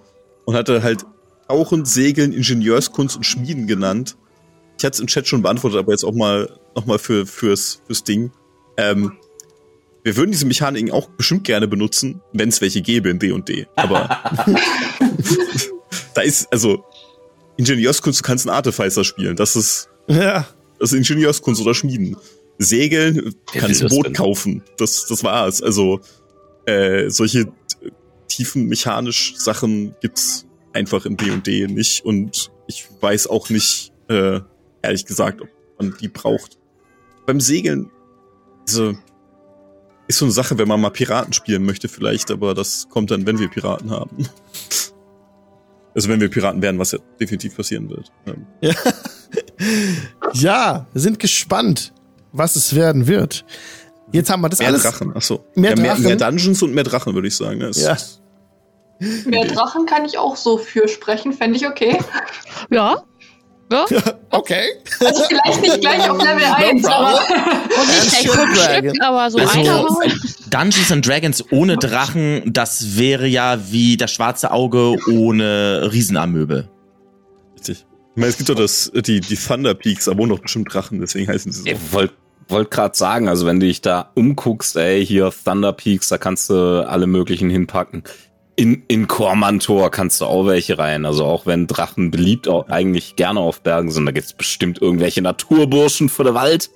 [0.44, 1.06] und hatte halt
[1.48, 4.16] Tauchen, Segeln, Ingenieurskunst und Schmieden genannt.
[4.78, 7.80] Ich hatte es im Chat schon beantwortet, aber jetzt auch mal noch mal für, fürs,
[7.86, 8.30] fürs Ding.
[8.76, 9.12] Ähm,
[10.04, 13.66] wir würden diese Mechaniken auch bestimmt gerne benutzen, wenn es welche gäbe in D&D.
[13.74, 14.08] Aber
[16.14, 16.84] da ist, also,
[17.56, 19.34] Ingenieurskunst, du kannst einen Artificer spielen.
[19.34, 20.46] Das ist, ja,
[20.78, 22.16] das ist Ingenieurskunst oder Schmieden.
[22.58, 24.62] Segeln, Wer kannst will ein Boot kaufen.
[24.76, 25.62] Das, das war's.
[25.62, 26.00] Also,
[26.66, 27.46] äh, solche
[28.28, 32.04] tiefen mechanisch Sachen gibt's einfach im D&D nicht.
[32.04, 34.40] Und ich weiß auch nicht, äh,
[34.86, 36.58] ehrlich gesagt, ob man die braucht.
[37.26, 37.90] Beim Segeln,
[38.68, 38.94] also,
[40.08, 43.26] ist so eine Sache, wenn man mal Piraten spielen möchte vielleicht, aber das kommt dann,
[43.26, 44.28] wenn wir Piraten haben.
[45.94, 48.12] Also wenn wir Piraten werden, was ja definitiv passieren wird.
[48.26, 48.46] Ähm,
[50.34, 51.94] ja, wir sind gespannt,
[52.32, 53.46] was es werden wird.
[54.12, 54.82] Jetzt haben wir das Mehr alles.
[54.82, 55.46] Drachen, achso.
[55.54, 56.04] Mehr ja, mehr, Drachen?
[56.04, 57.60] mehr Dungeons und mehr Drachen, würde ich sagen.
[57.60, 57.96] Das Ja.
[59.24, 61.98] Mehr Drachen kann ich auch so für sprechen, fände ich okay.
[62.70, 63.02] Ja.
[63.70, 63.84] Ja.
[64.30, 64.62] Okay.
[65.00, 66.86] Also vielleicht nicht gleich auf Level 1, problem.
[66.86, 68.62] aber Und nicht gleich fünf.
[68.62, 69.86] Stück, aber so Also, einer.
[70.50, 76.68] Dungeons and Dragons ohne Drachen, das wäre ja wie das schwarze Auge ohne Riesenarmöbel.
[77.54, 77.86] Richtig.
[78.14, 81.28] Ich meine, es gibt doch das, die, die Thunder Peaks, aber noch bestimmt Drachen, deswegen
[81.28, 81.66] heißen sie so.
[81.66, 82.14] Ich wollte
[82.48, 86.48] wollt gerade sagen, also wenn du dich da umguckst, ey, hier Thunder Peaks, da kannst
[86.50, 88.04] du alle möglichen hinpacken.
[88.56, 91.04] In, in Kormantor kannst du auch welche rein.
[91.04, 95.20] Also auch wenn Drachen beliebt auch eigentlich gerne auf Bergen sind, da gibt's bestimmt irgendwelche
[95.20, 96.70] Naturburschen für den Wald.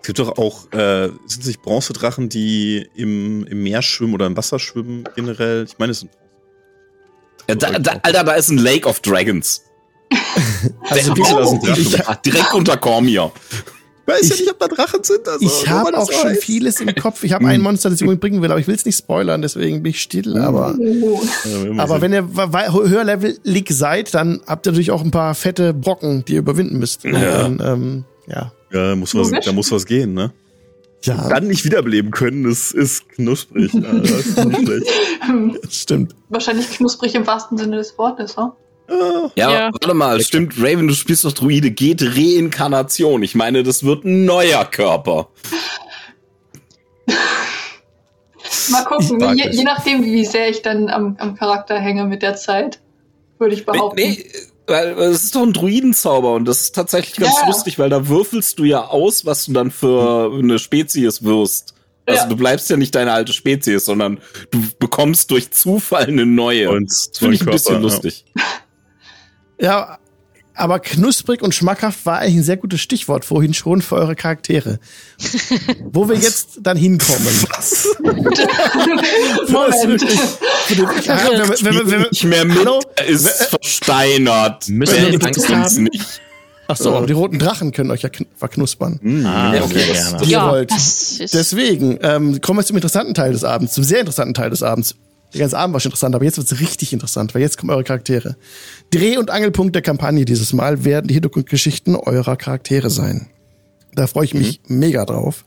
[0.00, 4.26] Es gibt doch auch, äh, sind es nicht Bronzedrachen, die im, im Meer schwimmen oder
[4.26, 5.64] im Wasser schwimmen generell?
[5.64, 6.10] Ich meine, es sind
[7.46, 9.62] Äh, da, da, Alter, da ist ein Lake of Dragons.
[10.88, 11.60] Also, ich, Drachen?
[11.90, 13.32] Ja, direkt unter Cormier.
[14.04, 15.28] Ich weiß Ich- ja nicht, ob da Drachen sind.
[15.28, 17.22] Also, ich habe auch so schon vieles im Kopf.
[17.24, 19.42] Ich habe ein Monster, das ich unbedingt bringen will, aber ich will es nicht spoilern,
[19.42, 20.36] deswegen bin ich still.
[20.38, 22.02] Aber, mal aber sehen.
[22.02, 26.34] wenn ihr wa- höherlevelig seid, dann habt ihr natürlich auch ein paar fette Brocken, die
[26.34, 27.04] ihr überwinden müsst.
[27.04, 27.42] Und Ja.
[27.48, 28.52] Dann, ähm, ja.
[28.72, 30.32] ja, muss was, da muss was gehen, ne?
[31.04, 33.72] Ja, Dann nicht wiederbeleben können, das ist knusprig.
[33.74, 34.86] Ja, das ist nicht schlecht.
[35.64, 36.14] das stimmt.
[36.28, 38.52] wahrscheinlich knusprig im wahrsten Sinne des Wortes, ne?
[39.36, 39.70] Ja, Ja.
[39.72, 43.22] warte mal, stimmt, Raven, du spielst doch Druide, geht Reinkarnation.
[43.22, 45.28] Ich meine, das wird ein neuer Körper.
[48.70, 52.36] Mal gucken, je, je nachdem, wie sehr ich dann am, am Charakter hänge mit der
[52.36, 52.80] Zeit,
[53.38, 53.96] würde ich behaupten.
[54.00, 57.46] Nee, nee, weil es ist doch ein Druidenzauber und das ist tatsächlich ganz Ja.
[57.46, 61.74] lustig, weil da würfelst du ja aus, was du dann für eine Spezies wirst.
[62.06, 62.28] Also Ja.
[62.28, 64.18] du bleibst ja nicht deine alte Spezies, sondern
[64.50, 66.70] du bekommst durch Zufall eine neue.
[66.70, 68.12] Und das finde ich ein bisschen Körper, ja.
[69.62, 69.98] Ja,
[70.54, 74.78] aber knusprig und schmackhaft war eigentlich ein sehr gutes Stichwort vorhin schon für eure Charaktere.
[75.92, 77.26] Wo wir jetzt dann hinkommen.
[79.48, 80.02] Moment.
[81.04, 82.80] Ja, wenn, wenn, wenn, Nicht mehr mit, Hallo?
[82.96, 84.68] er ist versteinert.
[84.68, 85.84] Müssen wir Angst haben?
[85.84, 86.20] nicht.
[86.68, 88.98] Ach so, die roten Drachen können euch ja kn- verknuspern.
[89.26, 90.20] Ah, Ja, okay, okay, gerne.
[90.20, 90.70] Wie ihr Ja, wollt.
[90.70, 94.62] das Deswegen ähm, kommen wir zum interessanten Teil des Abends, zum sehr interessanten Teil des
[94.62, 94.94] Abends.
[95.32, 97.84] Der ganze Abend war schon interessant, aber jetzt wird's richtig interessant, weil jetzt kommen eure
[97.84, 98.36] Charaktere.
[98.90, 103.28] Dreh- und Angelpunkt der Kampagne dieses Mal werden die Hintergrundgeschichten eurer Charaktere sein.
[103.94, 105.44] Da freue ich mich mega drauf.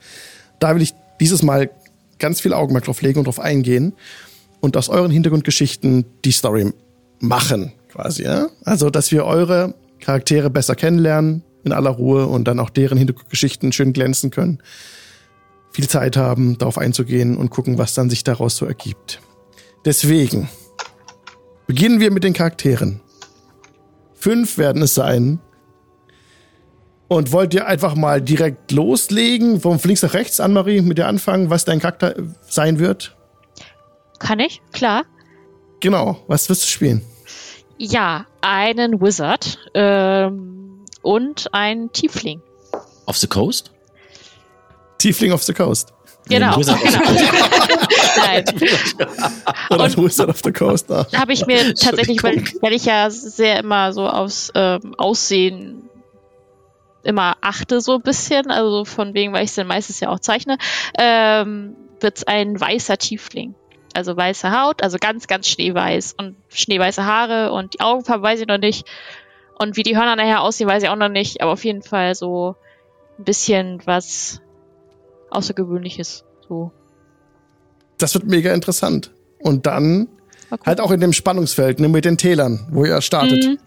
[0.60, 1.70] Da will ich dieses Mal
[2.20, 3.94] ganz viel Augenmerk drauf legen und drauf eingehen
[4.60, 6.72] und aus euren Hintergrundgeschichten die Story
[7.20, 8.24] machen, quasi.
[8.24, 8.48] Ja?
[8.64, 13.72] Also, dass wir eure Charaktere besser kennenlernen in aller Ruhe und dann auch deren Hintergrundgeschichten
[13.72, 14.60] schön glänzen können
[15.76, 19.20] viel Zeit haben, darauf einzugehen und gucken, was dann sich daraus so ergibt.
[19.86, 20.50] Deswegen
[21.68, 23.02] beginnen wir mit den Charakteren.
[24.16, 25.40] Fünf werden es sein.
[27.08, 31.52] Und wollt ihr einfach mal direkt loslegen, von links nach rechts, Anne-Marie, mit dir anfangen,
[31.52, 33.16] was dein Charakter sein wird?
[34.18, 34.62] Kann ich?
[34.72, 35.04] Klar.
[35.82, 37.04] Genau, was wirst du spielen?
[37.78, 42.42] Ja, einen Wizard ähm, und einen Tiefling.
[43.06, 43.72] Off the Coast?
[44.98, 45.94] Tiefling of the Coast.
[46.28, 46.58] Genau.
[46.58, 47.62] Wizard of the
[48.18, 48.46] Nein.
[49.70, 50.92] Oder Und- Wizard of the Coast.
[50.92, 51.06] Ah.
[51.12, 55.90] Da habe ich mir tatsächlich, weil, weil ich ja sehr immer so aufs ähm, Aussehen
[57.04, 60.20] immer achte, so ein bisschen, also von wegen, weil ich es dann meistens ja auch
[60.20, 60.58] zeichne,
[60.98, 63.54] ähm, wird es ein weißer Tiefling.
[63.94, 68.48] Also weiße Haut, also ganz, ganz schneeweiß und schneeweiße Haare und die Augenfarbe weiß ich
[68.48, 68.86] noch nicht.
[69.58, 72.14] Und wie die Hörner nachher aussehen, weiß ich auch noch nicht, aber auf jeden Fall
[72.14, 72.56] so
[73.18, 74.42] ein bisschen was
[75.30, 76.26] Außergewöhnliches.
[76.50, 76.72] So.
[77.98, 79.12] Das wird mega interessant.
[79.40, 80.08] Und dann
[80.50, 80.66] gucken.
[80.66, 83.44] halt auch in dem Spannungsfeld, ne, mit den Tälern, wo ihr startet.
[83.46, 83.58] Mhm.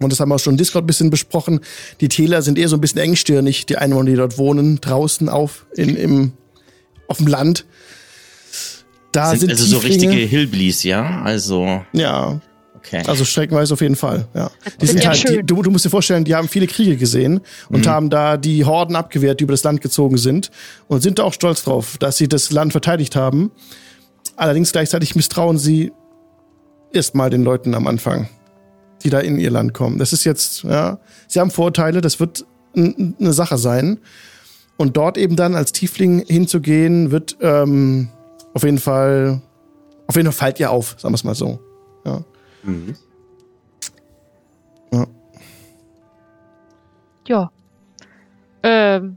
[0.00, 1.60] Und das haben wir auch schon im Discord ein bisschen besprochen.
[2.00, 5.66] Die Täler sind eher so ein bisschen engstirnig, die Einwohner, die dort wohnen, draußen auf,
[5.74, 6.32] in, im,
[7.06, 7.66] auf dem Land.
[9.12, 11.20] Da sind, Sind also so richtige Hillbillies, ja?
[11.22, 12.40] Also, Ja,
[12.80, 13.02] okay.
[13.06, 14.50] also streckenweise auf jeden Fall, ja.
[14.80, 15.46] Die sind ja halt, die, schön.
[15.46, 18.96] du, du musst dir vorstellen, die haben viele Kriege gesehen und haben da die Horden
[18.96, 20.50] abgewehrt, die über das Land gezogen sind
[20.88, 23.50] und sind da auch stolz drauf, dass sie das Land verteidigt haben.
[24.36, 25.92] Allerdings gleichzeitig misstrauen sie
[26.92, 28.28] erstmal den Leuten am Anfang,
[29.02, 29.98] die da in ihr Land kommen.
[29.98, 33.98] Das ist jetzt, ja, sie haben Vorteile, das wird eine Sache sein.
[34.76, 38.08] Und dort eben dann als Tiefling hinzugehen, wird ähm,
[38.54, 39.42] auf jeden Fall,
[40.06, 41.60] auf jeden Fall fällt ihr auf, sagen wir es mal so.
[42.64, 42.94] Ja.
[44.92, 45.06] Ja.
[47.28, 47.50] Ja.
[48.62, 49.16] Ähm,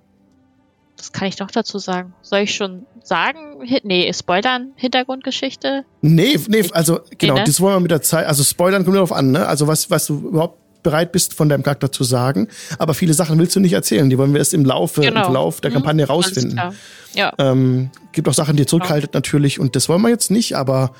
[0.98, 2.14] was kann ich noch dazu sagen?
[2.22, 3.38] Soll ich schon sagen?
[3.70, 5.84] Hi- Nee, spoilern, Hintergrundgeschichte?
[6.02, 7.44] Nee, nee, also genau, ne?
[7.46, 9.46] das wollen wir mit der Zeit, also spoilern kommt darauf an, ne?
[9.48, 13.40] Also was, was du überhaupt bereit bist von deinem Charakter zu sagen, aber viele Sachen
[13.40, 16.06] willst du nicht erzählen, die wollen wir erst im Laufe, im Verlauf der Mhm, Kampagne
[16.08, 16.54] rausfinden.
[16.54, 16.74] klar.
[17.16, 17.34] Ja.
[17.38, 20.94] Ähm, gibt auch Sachen, die ihr zurückhaltet natürlich und das wollen wir jetzt nicht, aber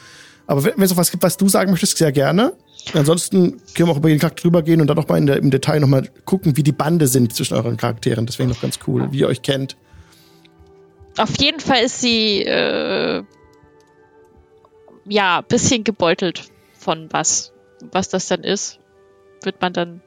[0.48, 2.54] aber wenn es noch was gibt, was du sagen möchtest, sehr gerne.
[2.94, 5.38] Ansonsten können wir auch über jeden Charakter drüber gehen und dann noch mal in der,
[5.38, 8.26] im Detail noch mal gucken, wie die Bande sind zwischen euren Charakteren.
[8.26, 9.78] Das wäre noch ganz cool, wie ihr euch kennt.
[11.18, 13.24] Auf jeden Fall ist sie, äh,
[15.06, 16.44] ja, bisschen gebeutelt
[16.78, 17.54] von was.
[17.92, 18.80] Was das dann ist,
[19.44, 20.02] wird man dann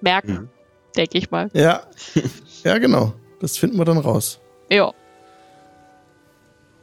[0.00, 0.48] merken, Mhm.
[0.96, 1.50] denke ich mal.
[1.54, 1.82] Ja,
[2.64, 3.14] ja genau.
[3.40, 4.40] Das finden wir dann raus.
[4.70, 4.92] Ja.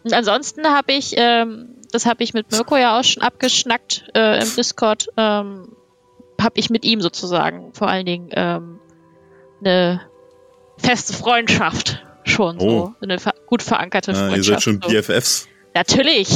[0.03, 4.41] Und ansonsten habe ich, ähm, das habe ich mit Mirko ja auch schon abgeschnackt äh,
[4.43, 5.69] im Discord, ähm,
[6.39, 8.79] habe ich mit ihm sozusagen vor allen Dingen ähm,
[9.63, 10.01] eine
[10.77, 12.69] feste Freundschaft schon Oh.
[12.69, 14.37] so, eine ver gut verankerte Ah, Freundschaft.
[14.37, 14.89] ihr seid schon so.
[14.89, 15.47] BFFs.
[15.73, 16.29] Natürlich.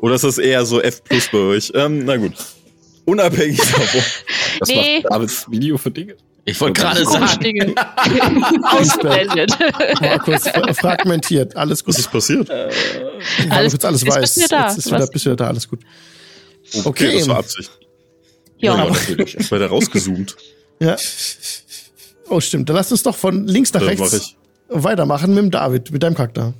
[0.00, 1.72] Oder ist das eher so F plus bei euch?
[1.74, 2.32] Ähm, na gut.
[3.04, 4.00] Unabhängig davon.
[4.60, 5.00] Was Nee.
[5.02, 6.16] macht Davids Video für Dinge?
[6.44, 7.74] Ich wollte gerade sagen,
[10.24, 11.56] kurz fra- fragmentiert.
[11.56, 11.94] Alles gut.
[11.94, 12.48] Was ist passiert?
[12.48, 12.70] Weil
[13.48, 14.06] du Alles jetzt alles du
[14.48, 14.66] da.
[14.68, 15.80] Jetzt ist wieder, bist du wieder da, alles gut.
[16.84, 17.18] Okay, Okay.
[17.18, 17.70] das war Absicht.
[18.58, 18.76] ja.
[18.76, 19.36] Ja, natürlich.
[19.38, 20.36] Ich war da rausgezoomt.
[20.80, 20.96] Ja.
[22.28, 22.68] Oh, stimmt.
[22.68, 24.36] Dann lass uns doch von links nach Das rechts mach ich.
[24.84, 26.54] weitermachen mit dem David, mit deinem Charakter.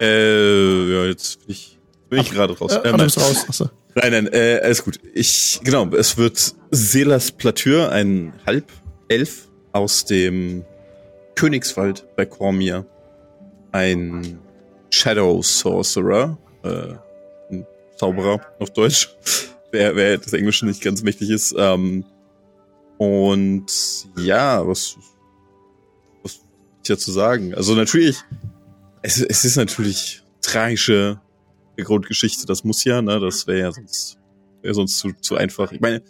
[0.00, 1.78] Äh, ja, jetzt bin ich,
[2.10, 2.72] bin ich gerade raus.
[2.72, 3.06] Äh, Äh, du nein.
[3.06, 3.44] bist raus.
[3.48, 3.70] Achso.
[3.94, 4.98] Nein, nein, äh, alles gut.
[5.14, 10.64] Ich, genau, es wird Selas Platür, ein Halbelf aus dem
[11.34, 12.86] Königswald bei Cormir.
[13.72, 14.38] Ein
[14.90, 16.94] Shadow Sorcerer, äh,
[17.50, 17.66] ein
[17.96, 19.08] Zauberer auf Deutsch,
[19.72, 21.54] wer, wer das Englische nicht ganz mächtig ist.
[21.56, 22.04] Ähm,
[22.98, 23.66] und
[24.16, 24.96] ja, was,
[26.22, 26.34] was
[26.82, 27.54] ich dazu sagen?
[27.54, 28.18] Also natürlich,
[29.00, 31.20] es, es ist natürlich tragische
[31.76, 33.20] Grundgeschichte, das muss ja, ne?
[33.20, 34.18] Das wäre ja sonst,
[34.62, 35.72] wäre sonst zu, zu einfach.
[35.72, 36.02] Ich meine,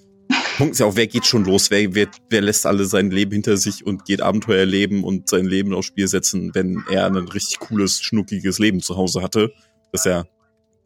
[0.57, 1.71] Punkt ist ja auch, wer geht schon los?
[1.71, 5.47] Wer, wer, wer lässt alle sein Leben hinter sich und geht Abenteuer leben und sein
[5.47, 9.53] Leben aufs Spiel setzen, wenn er ein richtig cooles, schnuckiges Leben zu Hause hatte?
[9.91, 10.25] Das ist ja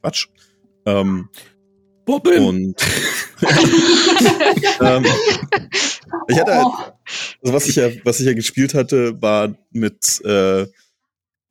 [0.00, 0.28] Quatsch.
[0.84, 1.28] Ähm,
[2.04, 2.42] Bobbin!
[2.42, 2.82] und
[4.80, 5.04] ähm,
[6.28, 6.94] ich hatte halt,
[7.42, 10.62] also was ich ja, was ich ja gespielt hatte, war mit, äh,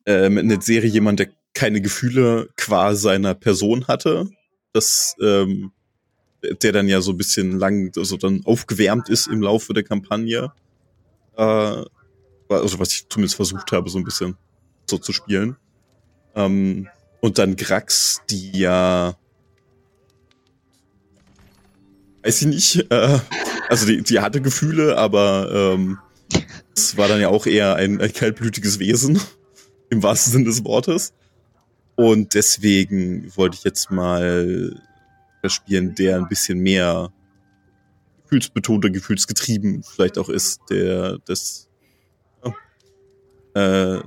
[0.06, 4.28] äh, mit einer Serie jemand, der keine Gefühle qua seiner Person hatte.
[4.72, 5.72] Das, ähm,
[6.62, 10.52] der dann ja so ein bisschen lang, also dann aufgewärmt ist im Laufe der Kampagne.
[11.36, 11.42] Äh,
[12.48, 14.36] also was ich zumindest versucht habe, so ein bisschen
[14.88, 15.56] so zu spielen.
[16.34, 16.88] Ähm,
[17.20, 19.16] und dann Grax, die ja
[22.22, 23.18] weiß ich nicht, äh,
[23.68, 25.98] also die, die hatte Gefühle, aber ähm,
[26.76, 29.20] es war dann ja auch eher ein, ein kaltblütiges Wesen,
[29.90, 31.14] im wahrsten Sinne des Wortes.
[31.96, 34.80] Und deswegen wollte ich jetzt mal
[35.46, 37.12] spielen, der ein bisschen mehr
[38.24, 41.68] gefühlsbetonter, gefühlsgetrieben vielleicht auch ist, der das
[43.54, 44.02] ja, äh,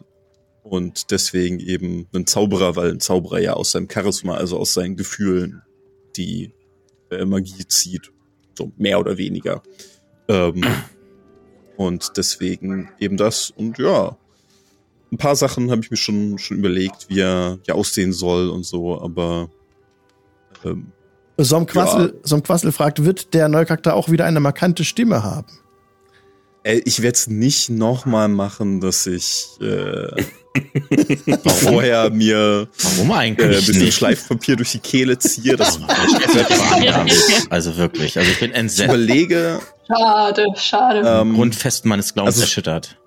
[0.64, 4.96] und deswegen eben ein Zauberer, weil ein Zauberer ja aus seinem Charisma, also aus seinen
[4.96, 5.64] Gefühlen,
[6.16, 6.54] die
[7.10, 8.12] äh, Magie zieht.
[8.58, 9.64] So mehr oder weniger.
[10.28, 10.62] Ähm,
[11.78, 13.52] und deswegen eben das.
[13.52, 14.18] Und ja,
[15.12, 18.64] ein paar Sachen habe ich mir schon, schon überlegt, wie er ja aussehen soll und
[18.64, 19.50] so, aber
[20.64, 20.92] ähm,
[21.38, 22.20] Somquassel, ja.
[22.24, 25.48] Somquassel fragt, wird der neue Charakter auch wieder eine markante Stimme haben?
[26.64, 30.22] Äh, ich werde es nicht nochmal machen, dass ich äh,
[31.48, 33.96] vorher mir Warum eigentlich äh, ein bisschen nicht?
[33.96, 35.56] Schleifpapier durch die Kehle ziehe.
[35.56, 35.80] Das
[37.50, 38.82] also wirklich, also ich bin entsetzt.
[38.82, 39.60] Ich überlege.
[39.88, 41.04] Schade, schade.
[41.06, 42.99] Ähm, Grundfest meines Glaubens also, erschüttert.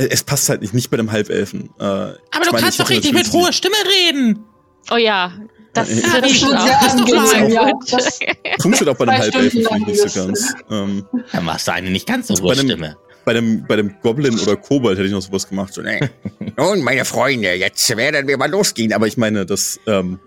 [0.00, 1.70] Es passt halt nicht, nicht bei dem Halbelfen.
[1.78, 3.76] Äh, Aber du meine, kannst doch richtig mit hoher Stimme
[4.06, 4.44] reden.
[4.90, 5.32] Oh ja,
[5.74, 7.72] das ist ja, das schon sehr angenehm, ja.
[7.90, 8.18] Das
[8.60, 10.54] funktioniert auch bei dem Halbelfen finde ich nicht so ganz.
[10.70, 12.96] Ähm, Dann machst du eine nicht ganz so hohe Stimme
[13.28, 15.74] bei dem, bei dem Goblin oder Kobold hätte ich noch sowas gemacht.
[15.74, 16.00] So, nee.
[16.56, 18.94] Nun, meine Freunde, jetzt werden wir mal losgehen.
[18.94, 20.18] Aber ich meine, das, ähm,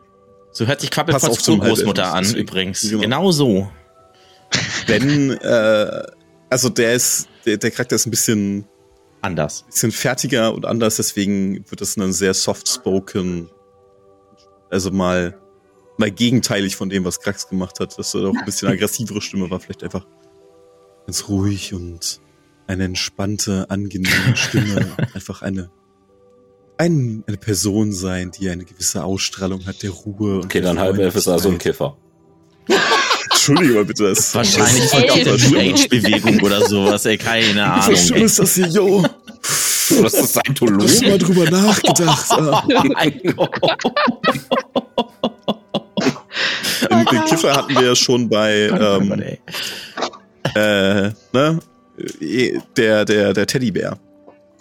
[0.51, 2.81] So hört sich Quappelpots Großmutter an, übrigens.
[2.81, 3.01] Genau.
[3.01, 3.71] genau so.
[4.85, 6.03] Wenn, äh,
[6.51, 8.65] also der ist, der, der Charakter ist ein bisschen
[9.21, 9.63] anders.
[9.63, 13.49] Bisschen fertiger und anders, deswegen wird das ein sehr soft-spoken,
[14.69, 15.39] also mal,
[15.97, 19.49] mal gegenteilig von dem, was Krax gemacht hat, dass er auch ein bisschen aggressivere Stimme
[19.49, 20.05] war, vielleicht einfach
[21.05, 22.19] ganz ruhig und
[22.67, 25.69] eine entspannte, angenehme Stimme, einfach eine,
[26.77, 30.37] ein, eine Person sein, die eine gewisse Ausstrahlung hat, der Ruhe.
[30.37, 31.97] Und okay, dann Halbelf ist also ein Kiffer.
[33.41, 34.03] Entschuldige mal bitte.
[34.09, 37.89] Das Wahrscheinlich Stage-Bewegung oder sowas, ey, keine Ahnung.
[37.89, 39.03] Wie schlimm ist das hier, yo?
[40.01, 40.87] Was ist Scientologen?
[40.87, 42.27] Du mal drüber nachgedacht?
[42.37, 43.59] oh mein Gott.
[46.87, 49.11] Den, den Kiffer hatten wir ja schon bei, ähm,
[50.55, 51.59] äh, ne?
[52.77, 53.97] Der, der, der Teddybär.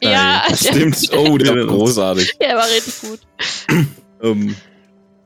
[0.03, 1.11] Ja, Nein, stimmt.
[1.15, 2.39] Oh, der war großartig.
[2.41, 3.21] Der war richtig gut.
[4.23, 4.57] ähm,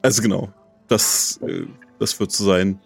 [0.02, 0.52] also genau,
[0.88, 1.66] das, äh,
[2.00, 2.80] das wird so sein.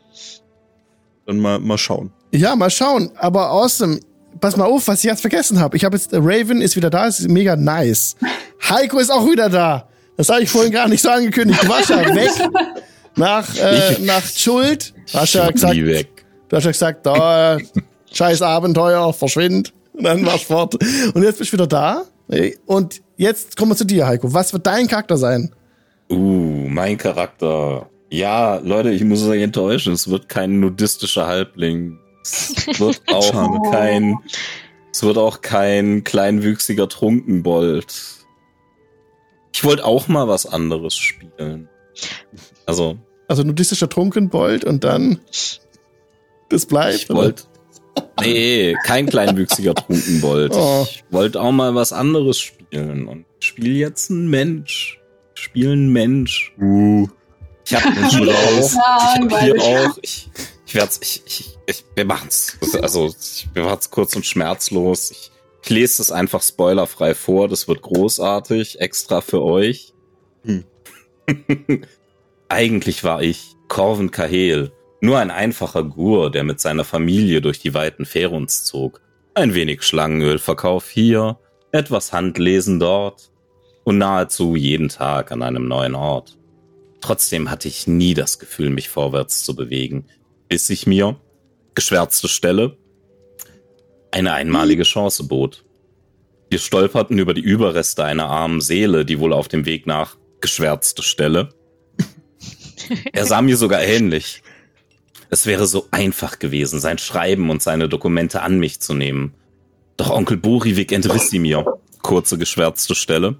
[1.28, 2.10] Dann mal, mal schauen.
[2.32, 3.10] Ja, mal schauen.
[3.16, 4.00] Aber awesome.
[4.40, 5.76] Pass mal auf, was ich jetzt vergessen habe.
[5.76, 8.16] Ich habe jetzt, Raven ist wieder da, ist mega nice.
[8.66, 9.88] Heiko ist auch wieder da.
[10.16, 11.62] Das habe ich vorhin gar nicht so angekündigt.
[11.62, 12.30] Du warst ja weg.
[13.16, 14.94] Nach, äh, nach Schuld.
[15.12, 16.24] Du hast ja gesagt, weg.
[16.48, 17.58] du hast ja gesagt, da,
[18.10, 19.74] scheiß Abenteuer, verschwind.
[19.92, 20.76] Und dann war's fort.
[21.12, 22.04] Und jetzt bist du wieder da.
[22.64, 24.32] Und jetzt kommen wir zu dir, Heiko.
[24.32, 25.52] Was wird dein Charakter sein?
[26.08, 27.86] Uh, mein Charakter.
[28.10, 29.92] Ja, Leute, ich muss euch enttäuschen.
[29.92, 31.98] Es wird kein nudistischer Halbling.
[32.22, 34.16] Es wird auch kein,
[34.92, 37.94] es wird auch kein kleinwüchsiger Trunkenbold.
[39.52, 41.68] Ich wollte auch mal was anderes spielen.
[42.66, 42.96] Also.
[43.26, 45.20] Also nudistischer Trunkenbold und dann
[46.48, 46.94] das bleibt.
[46.94, 47.42] Ich wollte
[48.20, 50.52] Nee, kein kleinwüchsiger Trunkenbold.
[50.54, 50.86] Oh.
[50.88, 55.00] Ich wollte auch mal was anderes spielen und spiele jetzt einen Mensch.
[55.34, 56.52] Ich spiele einen Mensch.
[56.60, 57.08] Uh.
[57.68, 58.72] Ich hab Menschen raus.
[58.76, 59.98] Ich hab hier auch.
[60.00, 60.30] Ich,
[60.66, 62.56] ich werd's, ich, ich, ich, wir machen's.
[62.80, 65.10] Also, ich, wir machen's kurz und schmerzlos.
[65.10, 65.30] Ich,
[65.62, 67.46] ich lese das einfach spoilerfrei vor.
[67.46, 68.80] Das wird großartig.
[68.80, 69.92] Extra für euch.
[70.44, 70.64] Hm.
[72.48, 77.74] Eigentlich war ich Corvin Kahel nur ein einfacher Gur, der mit seiner Familie durch die
[77.74, 79.00] weiten Färuns zog.
[79.34, 81.38] Ein wenig Schlangenölverkauf hier,
[81.70, 83.30] etwas Handlesen dort
[83.84, 86.38] und nahezu jeden Tag an einem neuen Ort.
[87.00, 90.06] Trotzdem hatte ich nie das Gefühl, mich vorwärts zu bewegen,
[90.48, 91.20] bis sich mir,
[91.74, 92.76] geschwärzte Stelle,
[94.10, 95.64] eine einmalige Chance bot.
[96.50, 101.02] Wir stolperten über die Überreste einer armen Seele, die wohl auf dem Weg nach geschwärzte
[101.02, 101.50] Stelle.
[103.12, 104.42] Er sah mir sogar ähnlich.
[105.30, 109.34] Es wäre so einfach gewesen, sein Schreiben und seine Dokumente an mich zu nehmen.
[109.96, 113.38] Doch Onkel Borivik entriss sie mir, kurze geschwärzte Stelle,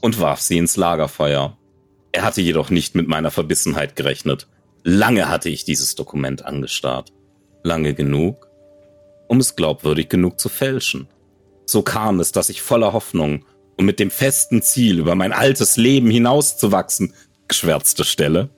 [0.00, 1.57] und warf sie ins Lagerfeuer.
[2.18, 4.48] Er hatte jedoch nicht mit meiner Verbissenheit gerechnet.
[4.82, 7.12] Lange hatte ich dieses Dokument angestarrt.
[7.62, 8.48] Lange genug,
[9.28, 11.06] um es glaubwürdig genug zu fälschen.
[11.64, 13.44] So kam es, dass ich voller Hoffnung
[13.76, 17.14] und mit dem festen Ziel, über mein altes Leben hinauszuwachsen,
[17.46, 18.50] geschwärzte Stelle.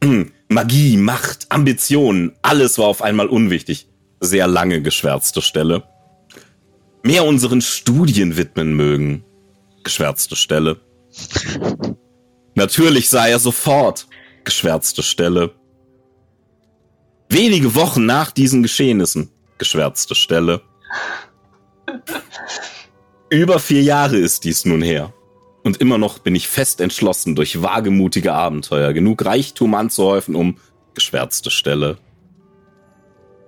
[0.48, 3.88] Magie, Macht, Ambitionen, alles war auf einmal unwichtig.
[4.20, 5.82] Sehr lange geschwärzte Stelle.
[7.02, 9.24] Mehr unseren Studien widmen mögen.
[9.82, 10.80] Geschwärzte Stelle.
[12.54, 14.06] Natürlich sah er sofort.
[14.44, 15.54] Geschwärzte Stelle.
[17.28, 19.30] Wenige Wochen nach diesen Geschehnissen.
[19.58, 20.62] Geschwärzte Stelle.
[23.30, 25.12] Über vier Jahre ist dies nun her.
[25.64, 30.58] Und immer noch bin ich fest entschlossen, durch wagemutige Abenteuer genug Reichtum anzuhäufen, um
[30.94, 31.98] geschwärzte Stelle.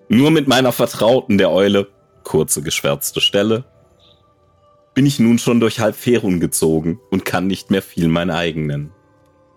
[0.08, 1.88] Nur mit meiner Vertrauten, der Eule,
[2.24, 3.64] kurze geschwärzte Stelle,
[4.94, 8.92] bin ich nun schon durch Halbferun gezogen und kann nicht mehr viel mein eigen nennen.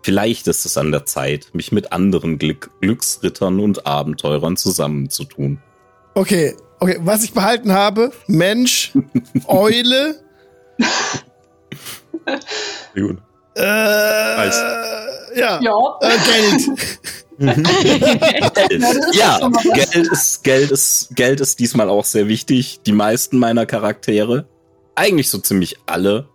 [0.04, 5.62] Vielleicht ist es an der Zeit, mich mit anderen Glück Glücksrittern und Abenteurern zusammenzutun.
[6.14, 8.94] Okay, okay, was ich behalten habe, Mensch,
[9.48, 10.16] Eule,
[12.94, 13.18] Sehr gut.
[13.56, 13.60] äh,
[15.40, 16.00] ja, Ja.
[16.02, 16.80] Äh, Geld.
[17.40, 17.54] ja.
[19.74, 22.82] Geld ist, Geld ist, Geld ist diesmal auch sehr wichtig.
[22.86, 24.48] Die meisten meiner Charaktere,
[24.96, 26.28] eigentlich so ziemlich alle,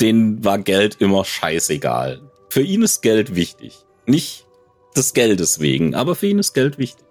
[0.00, 2.20] denen war Geld immer scheißegal.
[2.48, 3.74] Für ihn ist Geld wichtig.
[4.06, 4.46] Nicht
[4.96, 7.04] des Geldes wegen, aber für ihn ist Geld wichtig.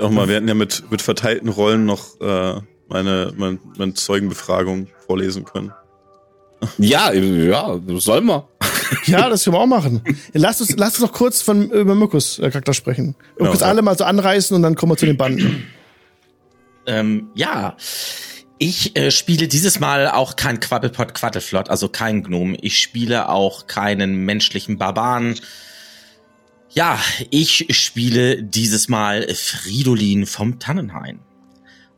[0.00, 4.88] Auch mal, wir hätten ja mit, mit verteilten Rollen noch äh, meine, mein, meine Zeugenbefragung
[5.06, 5.72] vorlesen können.
[6.78, 8.42] Ja, ja, soll man.
[9.06, 10.02] Ja, das können wir auch machen.
[10.32, 13.14] Lass uns, lass uns noch kurz von über Mirkus äh, Charakter sprechen.
[13.36, 13.50] Genau.
[13.50, 15.66] Mirkus alle mal so anreißen und dann kommen wir zu den Banden.
[16.86, 17.76] Ähm, ja,
[18.58, 22.56] ich äh, spiele dieses Mal auch kein Quabbelpot Quaddelflott, also kein Gnome.
[22.60, 25.34] Ich spiele auch keinen menschlichen Barbaren.
[26.70, 26.98] Ja,
[27.30, 31.20] ich spiele dieses Mal Fridolin vom Tannenhain.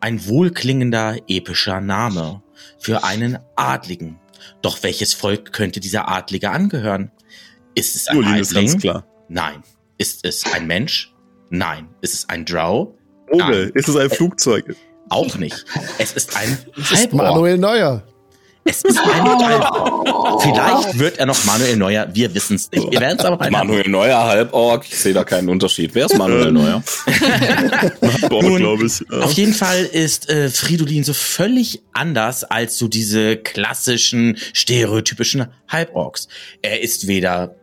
[0.01, 2.43] Ein wohlklingender, epischer Name
[2.79, 4.19] für einen Adligen.
[4.63, 7.11] Doch welches Volk könnte dieser Adlige angehören?
[7.75, 9.07] Ist es ein Jolin ist ganz klar.
[9.29, 9.63] Nein.
[9.99, 11.13] Ist es ein Mensch?
[11.51, 11.89] Nein.
[12.01, 12.95] Ist es ein Drow?
[13.31, 14.77] Vogel, ist es ein Flugzeug?
[15.09, 15.65] Auch nicht.
[15.99, 17.13] Es ist ein Halborg.
[17.13, 18.03] Manuel Neuer.
[18.67, 20.43] Es ist ein Halborg.
[20.43, 22.09] Vielleicht wird er noch Manuel Neuer.
[22.13, 22.91] Wir wissen es nicht.
[22.91, 25.95] Wir werden es aber weiter- Manuel Neuer, Halborg, ich sehe da keinen Unterschied.
[25.95, 26.83] Wer ist Manuel Neuer?
[28.29, 29.05] Boah, Nun, glaube ich.
[29.11, 29.21] Ja.
[29.21, 36.29] Auf jeden Fall ist äh, Fridolin so völlig anders als so diese klassischen, stereotypischen Halborgs.
[36.63, 37.57] Er ist weder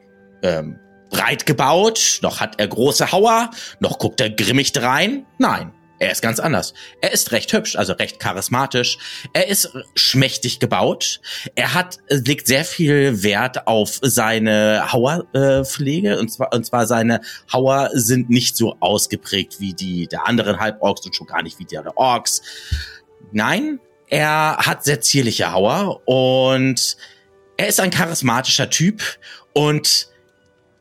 [0.44, 0.78] ähm,
[1.10, 3.50] breit gebaut, noch hat er große Hauer,
[3.80, 5.26] noch guckt er grimmig drein.
[5.40, 5.72] Nein,
[6.02, 6.74] er ist ganz anders.
[7.00, 8.98] Er ist recht hübsch, also recht charismatisch.
[9.34, 11.22] Er ist schmächtig gebaut.
[11.54, 17.22] Er hat legt sehr viel Wert auf seine Hauerpflege äh, und zwar und zwar seine
[17.54, 21.66] Hauer sind nicht so ausgeprägt wie die der anderen Halborgs und schon gar nicht wie
[21.66, 22.42] die der Orks.
[23.32, 26.98] Nein, er hat sehr zierliche Hauer und
[27.58, 29.04] er ist ein charismatischer Typ
[29.54, 30.08] und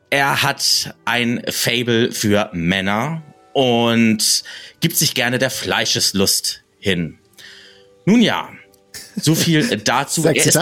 [0.09, 3.21] er hat ein Fable für Männer
[3.53, 4.43] und
[4.79, 7.19] gibt sich gerne der Fleischeslust hin.
[8.05, 8.49] Nun ja,
[9.15, 10.25] so viel dazu.
[10.25, 10.55] Er ist,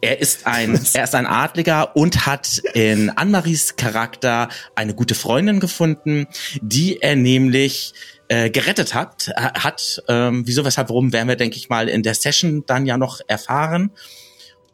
[0.00, 5.60] er ist ein, er ist ein Adliger und hat in Anmaries Charakter eine gute Freundin
[5.60, 6.26] gefunden,
[6.60, 7.94] die er nämlich
[8.28, 9.28] äh, gerettet hat.
[9.28, 12.86] Er Hat, ähm, wieso, weshalb, warum, werden wir, denke ich mal, in der Session dann
[12.86, 13.90] ja noch erfahren.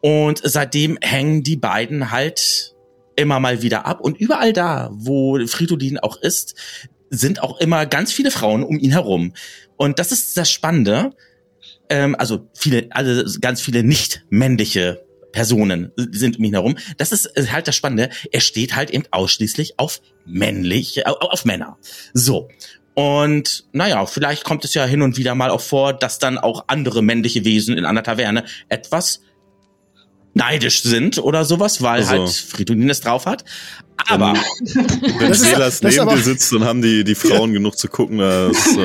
[0.01, 2.75] Und seitdem hängen die beiden halt
[3.15, 4.01] immer mal wieder ab.
[4.01, 6.55] Und überall da, wo Fridolin auch ist,
[7.11, 9.33] sind auch immer ganz viele Frauen um ihn herum.
[9.77, 11.11] Und das ist das Spannende.
[11.89, 16.77] Ähm, also viele, also ganz viele nicht männliche Personen sind um ihn herum.
[16.97, 18.09] Das ist äh, halt das Spannende.
[18.31, 21.77] Er steht halt eben ausschließlich auf männlich, auf, auf Männer.
[22.13, 22.49] So.
[22.93, 26.65] Und naja, vielleicht kommt es ja hin und wieder mal auch vor, dass dann auch
[26.67, 29.21] andere männliche Wesen in einer Taverne etwas
[30.33, 32.11] neidisch sind oder sowas, weil Also.
[32.11, 33.43] halt Fridolin es drauf hat.
[34.07, 38.57] Aber Wenn ist neben dir sitzt, dann haben die, die Frauen genug zu gucken, das
[38.75, 38.77] äh,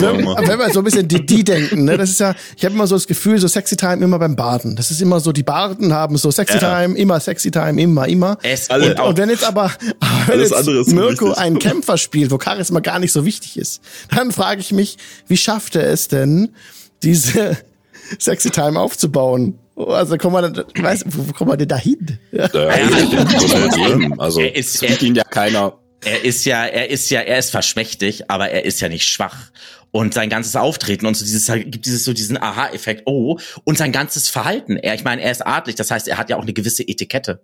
[0.00, 2.74] Wenn, wenn wir so ein bisschen die, die denken, ne, das ist ja, ich habe
[2.74, 4.76] immer so das Gefühl, so Sexy Time immer beim Baden.
[4.76, 6.82] Das ist immer so, die Barden haben so Sexy Ja.
[6.82, 8.36] Time, immer Sexy Time, immer, immer.
[8.42, 9.72] es Alle- und auch Und wenn jetzt aber,
[10.26, 11.38] wenn Alles jetzt andere ist Mirko unwichtig.
[11.38, 13.80] einen Kämpfer spielt, wo Charisma gar nicht so wichtig ist,
[14.14, 16.50] dann frage ich mich, wie schafft er es denn,
[17.02, 17.56] diese
[18.18, 19.58] Sexy Time aufzubauen?
[19.88, 22.18] Also komm mal, weiß, wo, wo kommt man denn da hin?
[22.32, 22.46] Ja.
[22.54, 22.58] Äh,
[24.18, 25.78] also, Er ist- es sieht ihn ja keiner.
[26.04, 29.50] er ist ja, er ist ja, er ist verschmächtig, aber er ist ja nicht schwach.
[29.92, 33.90] Und sein ganzes Auftreten und so dieses gibt dieses so diesen Aha-Effekt, oh, und sein
[33.90, 34.76] ganzes Verhalten.
[34.76, 37.42] Er, ich meine, er ist adlig, das heißt, er hat ja auch eine gewisse Etikette.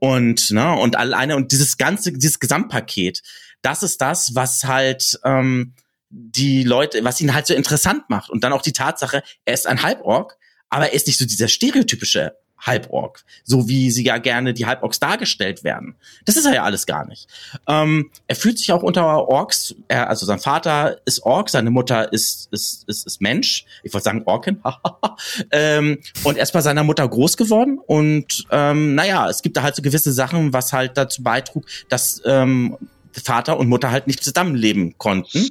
[0.00, 3.22] Und, ne, und alleine, und dieses ganze, dieses Gesamtpaket,
[3.62, 5.74] das ist das, was halt ähm,
[6.10, 8.28] die Leute, was ihn halt so interessant macht.
[8.28, 10.36] Und dann auch die Tatsache, er ist ein Halborg,
[10.74, 14.98] aber er ist nicht so dieser stereotypische Halborg, so wie sie ja gerne die Halborgs
[14.98, 15.94] dargestellt werden.
[16.24, 17.28] Das ist er ja alles gar nicht.
[17.68, 22.12] Ähm, er fühlt sich auch unter Orks, er, also sein Vater ist Ork, seine Mutter
[22.12, 23.66] ist, ist, ist, ist Mensch.
[23.84, 24.60] Ich wollte sagen Orkin.
[25.52, 29.62] ähm, und er ist bei seiner Mutter groß geworden und ähm, naja, es gibt da
[29.62, 32.78] halt so gewisse Sachen, was halt dazu beitrug, dass ähm,
[33.12, 35.50] Vater und Mutter halt nicht zusammenleben konnten.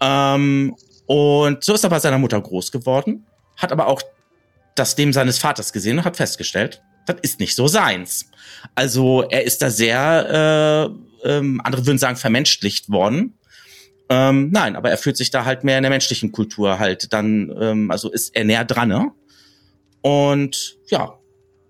[0.00, 0.74] Ähm,
[1.06, 3.26] und so ist er bei seiner Mutter groß geworden,
[3.56, 4.02] hat aber auch
[4.74, 8.30] das Leben seines Vaters gesehen und hat festgestellt, das ist nicht so seins.
[8.74, 10.92] Also er ist da sehr,
[11.24, 13.34] äh, ähm, andere würden sagen, vermenschlicht worden.
[14.08, 17.54] Ähm, nein, aber er fühlt sich da halt mehr in der menschlichen Kultur halt dann,
[17.60, 19.12] ähm, also ist er näher dran, ne?
[20.02, 21.18] Und ja,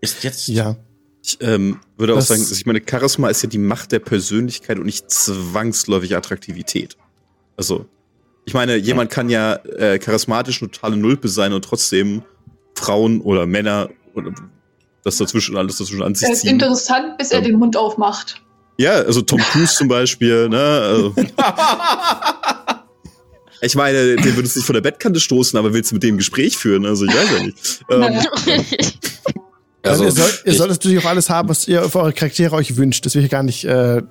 [0.01, 0.77] ist jetzt Ja.
[1.23, 4.87] Ich ähm, würde auch sagen, ich meine, Charisma ist ja die Macht der Persönlichkeit und
[4.87, 6.97] nicht zwangsläufig Attraktivität.
[7.59, 7.85] Also,
[8.47, 12.23] ich meine, jemand kann ja äh, charismatisch eine totale Nulpe sein und trotzdem
[12.81, 14.33] Frauen oder Männer oder
[15.05, 16.51] das dazwischen, alles dazwischen an sich Er ist ziehen.
[16.51, 17.45] interessant, bis er Ja.
[17.47, 18.41] den Mund aufmacht.
[18.79, 20.59] Ja, also Tom Cruise zum Beispiel, ne?
[20.59, 21.15] Also,
[23.63, 26.17] ich meine, den würdest du nicht von der Bettkante stoßen, aber willst du mit dem
[26.17, 26.87] Gespräch führen?
[26.87, 27.81] Also ich weiß ja nicht.
[27.91, 28.03] Ähm,
[29.83, 32.55] Also, Also, ihr, sollt, ihr solltet natürlich auch alles haben, was ihr für eure Charaktere
[32.55, 33.05] euch wünscht.
[33.07, 34.03] Das will ich gar nicht äh,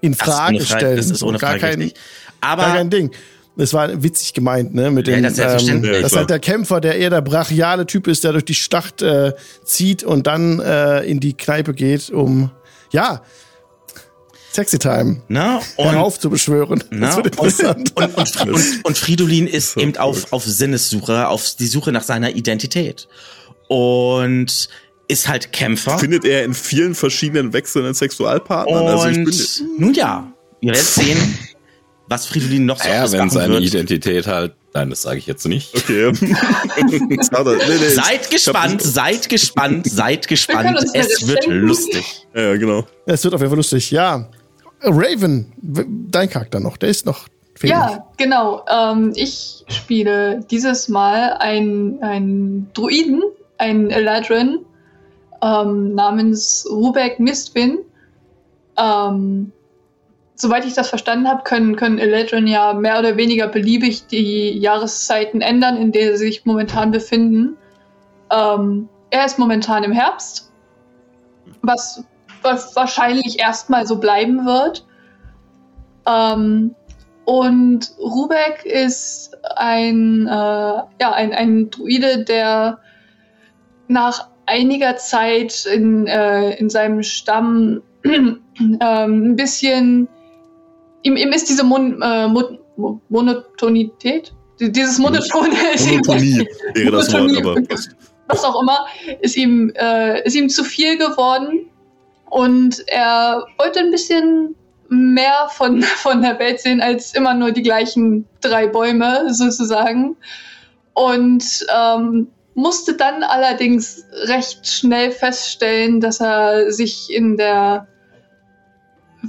[0.00, 0.96] in das ist Frage ohne Frage- stellen.
[0.96, 2.00] Das ist ohne gar Frage kein, richtig.
[2.40, 3.10] gar Aber kein Ding.
[3.58, 4.90] Das war witzig gemeint, ne?
[4.90, 7.86] Mit Ja, dem, das ist ähm, dass Ja, halt der Kämpfer, der eher der brachiale
[7.86, 9.32] Typ ist, der durch die Stadt äh,
[9.64, 12.50] zieht und dann äh, in die Kneipe geht, um
[12.92, 13.22] ja
[14.52, 15.60] Sexy Time ne?
[15.76, 16.82] Und heraufzubeschwören.
[16.90, 17.92] Na, Das wird interessant.
[17.94, 22.34] Und, und, und, und Fridolin ist eben auf, auf Sinnessuche, auf die Suche nach seiner
[22.34, 23.08] Identität.
[23.68, 24.68] Und
[25.08, 25.98] ist halt Kämpfer.
[25.98, 28.82] findet er in vielen verschiedenen wechselnden Sexualpartnern.
[28.82, 31.38] Und also ich bin, nun ja, ihr werdet sehen,
[32.08, 33.64] was Fridolin noch so ja, wenn seine wird.
[33.64, 35.74] Identität halt, nein, das sage ich jetzt nicht.
[35.76, 36.12] okay.
[37.30, 37.58] Schade.
[37.68, 40.76] nee, nee, Seid gespannt, seid gespannt, seid gespannt.
[40.76, 41.60] das Es wird schenken.
[41.66, 42.26] lustig.
[42.34, 42.84] Ja, genau.
[43.06, 43.90] Es wird auf jeden Fall lustig.
[43.90, 44.28] Ja,
[44.82, 45.52] Raven,
[46.10, 47.74] dein Charakter noch, der ist noch fehlig.
[47.76, 48.64] Ja, genau.
[48.70, 53.22] Ähm, ich spiele dieses Mal einen, einen Druiden,
[53.58, 54.58] einen Eladrin,
[55.42, 57.78] ähm, namens Rubek Mistwin.
[58.78, 59.52] Ähm,
[60.36, 65.40] soweit ich das verstanden habe, können, können Eladrin ja mehr oder weniger beliebig die Jahreszeiten
[65.40, 67.56] ändern, in der sie sich momentan befinden.
[68.30, 70.52] Ähm, er ist momentan im Herbst,
[71.62, 72.04] was,
[72.42, 74.86] was wahrscheinlich erstmal so bleiben wird.
[76.06, 76.74] Ähm,
[77.24, 82.78] und Rubek ist ein, äh, ja, ein, ein Druide, der
[83.88, 88.40] nach einiger Zeit in, äh, in seinem Stamm ähm,
[88.80, 90.08] ein bisschen.
[91.02, 95.48] Ihm, ihm ist diese Mon, äh, Mon, Mo- Monotonität, die- dieses Monotone
[95.88, 97.38] Monotonie wäre das Wort, Monotonie.
[97.38, 97.90] aber passt.
[98.28, 98.86] was auch immer,
[99.20, 101.68] ist ihm, äh, ist ihm zu viel geworden.
[102.28, 104.56] Und er wollte ein bisschen
[104.88, 110.16] mehr von, von der Welt sehen als immer nur die gleichen drei Bäume sozusagen.
[110.94, 111.44] Und
[111.76, 117.86] ähm, musste dann allerdings recht schnell feststellen, dass er sich in der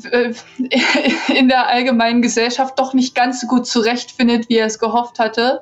[1.36, 5.62] in der allgemeinen Gesellschaft doch nicht ganz so gut zurechtfindet, wie er es gehofft hatte.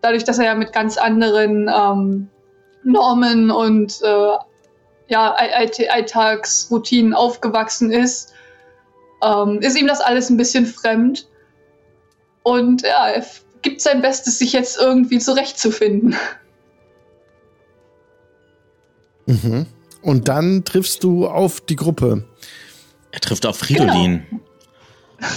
[0.00, 2.28] Dadurch, dass er ja mit ganz anderen ähm,
[2.84, 4.36] Normen und äh,
[5.08, 8.32] ja, All- All- Alltagsroutinen aufgewachsen ist,
[9.22, 11.28] ähm, ist ihm das alles ein bisschen fremd.
[12.42, 13.24] Und ja, er
[13.62, 16.16] gibt sein Bestes, sich jetzt irgendwie zurechtzufinden.
[19.26, 19.66] Mhm.
[20.02, 22.24] Und dann triffst du auf die Gruppe.
[23.16, 24.24] Er trifft auf Fridolin.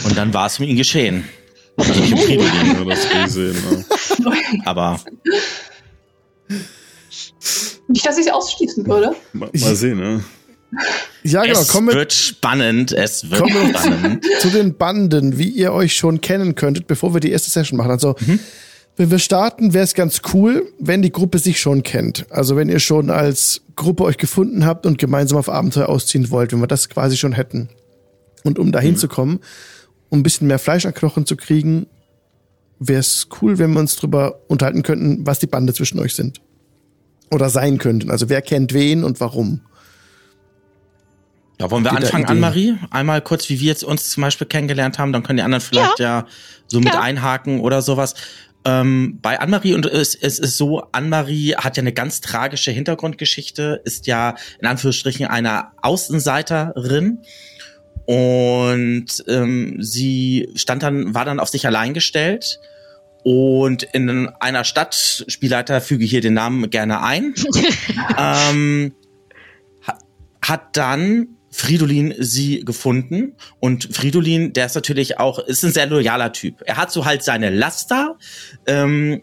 [0.04, 1.24] Und dann war es um ihn geschehen.
[1.78, 3.56] Also nicht um Fridolin, Ja, das gesehen,
[4.20, 4.42] ja.
[4.66, 5.00] aber
[7.88, 9.16] Nicht, dass ich es ausschließen würde.
[9.32, 10.26] Mal, mal sehen, ne?
[11.24, 11.62] Ja, genau.
[11.62, 14.26] es wir wird spannend, es wird spannend.
[14.42, 17.92] zu den Banden, wie ihr euch schon kennen könntet, bevor wir die erste Session machen.
[17.92, 18.16] Also,
[19.00, 22.30] wenn wir starten, wäre es ganz cool, wenn die Gruppe sich schon kennt.
[22.32, 26.52] Also, wenn ihr schon als Gruppe euch gefunden habt und gemeinsam auf Abenteuer ausziehen wollt,
[26.52, 27.70] wenn wir das quasi schon hätten.
[28.44, 29.40] Und um dahin zu kommen,
[30.10, 31.88] um ein bisschen mehr Fleisch an Knochen zu kriegen,
[32.78, 36.42] wäre es cool, wenn wir uns drüber unterhalten könnten, was die Bande zwischen euch sind.
[37.32, 38.12] Oder sein könnten.
[38.12, 39.62] Also, wer kennt wen und warum.
[41.58, 42.44] Ja, wollen wir Geht anfangen, Ideen?
[42.44, 42.76] Anne-Marie?
[42.90, 46.00] Einmal kurz, wie wir jetzt uns zum Beispiel kennengelernt haben, dann können die anderen vielleicht
[46.00, 46.26] ja,
[46.68, 47.00] so mit Ja.
[47.00, 48.14] einhaken oder sowas.
[48.66, 53.82] Ähm, bei Anne-Marie und es, es ist so, Anne-Marie hat ja eine ganz tragische Hintergrundgeschichte,
[53.86, 57.20] ist ja in Anführungsstrichen eine Außenseiterin.
[58.06, 62.60] Und ähm, sie stand dann, war dann auf sich allein gestellt.
[63.24, 67.36] Und in einer Stadt, Spielleiter füge hier den Namen gerne ein,
[68.18, 68.94] ähm,
[69.86, 70.00] ha-
[70.42, 71.28] hat dann
[71.60, 76.62] Fridolin sie gefunden und Fridolin, der ist natürlich auch, ist ein sehr loyaler Typ.
[76.66, 78.18] Er hat so halt seine Laster,
[78.66, 79.22] ähm,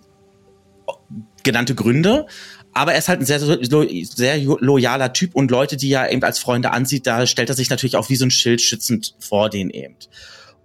[1.42, 2.26] genannte Gründe,
[2.74, 6.38] aber er ist halt ein sehr, sehr loyaler Typ und Leute, die er eben als
[6.38, 9.70] Freunde ansieht, da stellt er sich natürlich auch wie so ein Schild schützend vor denen
[9.70, 9.96] eben.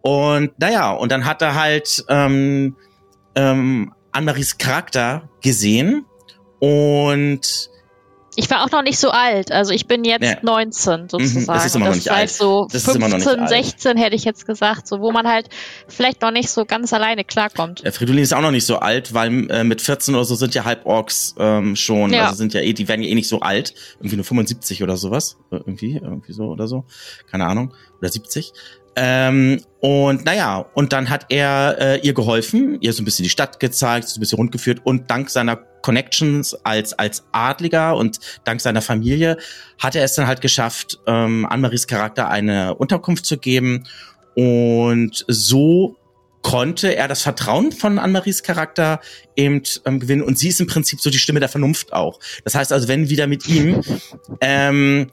[0.02, 2.76] Und naja, und dann hat er halt ähm,
[3.36, 6.06] ähm, Anne-Maries Charakter gesehen
[6.60, 7.71] und
[8.42, 9.52] Ich war auch noch nicht so alt.
[9.52, 10.38] Also ich bin jetzt Ja.
[10.42, 11.42] 19 sozusagen.
[11.42, 12.30] Mhm, das ist immer noch nicht alt.
[12.32, 13.50] so Das ist immer noch nicht 15, alt.
[13.66, 15.48] 16 hätte ich jetzt gesagt, so wo man halt
[15.88, 17.86] vielleicht noch nicht so ganz alleine klarkommt.
[17.86, 20.56] Äh, Fridolin ist auch noch nicht so alt, weil äh, mit 14 oder so sind
[20.56, 22.26] ja Halborgs ähm, schon, Ja.
[22.26, 24.98] also sind ja eh, die werden ja eh nicht so alt, irgendwie nur 75 oder
[24.98, 26.86] sowas, Äh, irgendwie, irgendwie so oder so,
[27.30, 28.54] keine Ahnung, oder 70.
[28.96, 33.30] Ähm, und naja, und dann hat er äh, ihr geholfen, ihr so ein bisschen die
[33.30, 38.62] Stadt gezeigt, so ein bisschen rundgeführt und dank seiner Connections als als Adliger und dank
[38.62, 39.38] seiner Familie
[39.80, 43.86] hat er es dann halt geschafft, ähm, Anne-Maries Charakter eine Unterkunft zu geben
[44.36, 45.96] und so
[46.44, 49.00] konnte er das Vertrauen von Anne-Maries Charakter
[49.36, 52.20] eben ähm, gewinnen und sie ist im Prinzip so die Stimme der Vernunft auch.
[52.44, 53.82] Das heißt also, wenn wieder mit ihm
[54.42, 55.08] ähm,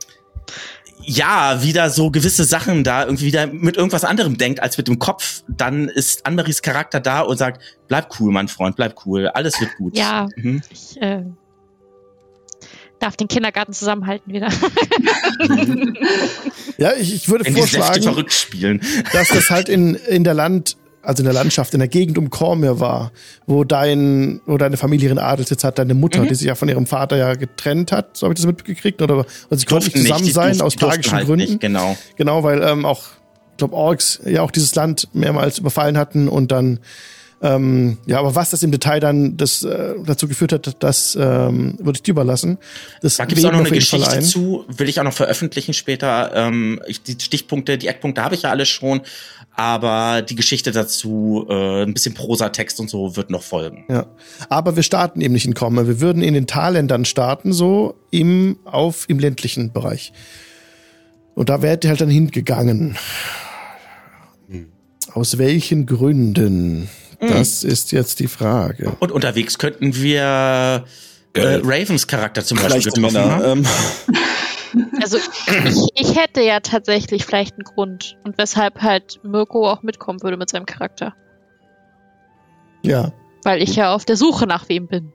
[1.08, 4.98] ja, wieder so gewisse Sachen da irgendwie wieder mit irgendwas anderem denkt als mit dem
[4.98, 9.58] Kopf, dann ist Anne-Maries Charakter da und sagt, bleib cool, mein Freund, bleib cool, alles
[9.58, 9.96] wird gut.
[9.96, 10.28] Ja.
[10.36, 10.60] Mhm.
[10.68, 11.24] Ich äh,
[12.98, 14.48] darf den Kindergarten zusammenhalten wieder.
[16.80, 18.80] Ja, ich, ich würde Wenn vorschlagen, verrückt spielen.
[19.12, 20.76] dass das halt in, in der Land,
[21.08, 23.12] also in der Landschaft, in der Gegend um Cormir war,
[23.46, 26.28] wo dein, wo deine Familie ihren Adelsitz hat, deine Mutter, Mhm.
[26.28, 29.14] die sich ja von ihrem Vater ja getrennt hat, so habe ich das mitgekriegt, oder,
[29.20, 29.26] oder
[29.58, 31.46] sie konnten nicht zusammen die sein durften- aus tragischen halt Gründen.
[31.46, 31.96] Nicht, genau.
[32.16, 33.04] Genau, weil ähm, auch,
[33.52, 36.78] ich glaube, Orks ja auch dieses Land mehrmals überfallen hatten und dann,
[37.40, 41.76] ähm, ja, aber was das im Detail dann das, äh, dazu geführt hat, das ähm,
[41.78, 42.58] würde ich dir überlassen.
[43.00, 44.24] Das Da gibt es auch noch eine Geschichte ein.
[44.24, 46.32] zu, will ich auch noch veröffentlichen später.
[46.34, 49.02] Ähm, ich, die Stichpunkte, die Eckpunkte habe ich ja alle schon,
[49.58, 53.84] aber die Geschichte dazu, äh, ein bisschen Prosatext und so, wird noch folgen.
[53.88, 54.06] Ja.
[54.48, 55.88] Aber wir starten eben nicht in Cormir.
[55.88, 60.12] Wir würden in den Talländern starten, so im, auf, im ländlichen Bereich.
[61.34, 62.96] Und da wärt ihr halt dann hingegangen.
[65.12, 66.88] Aus welchen Gründen?
[67.18, 68.92] Das ist jetzt die Frage.
[69.00, 70.84] Und unterwegs könnten wir
[71.32, 73.30] äh, Ravens Charakter zum Beispiel getroffen Männer.
[73.30, 73.58] haben.
[73.58, 73.66] Ähm,
[75.00, 80.22] Also ich, ich hätte ja tatsächlich vielleicht einen Grund und weshalb halt Mirko auch mitkommen
[80.22, 81.14] würde mit seinem Charakter.
[82.82, 83.12] Ja.
[83.44, 85.12] Weil ich ja auf der Suche nach wem bin.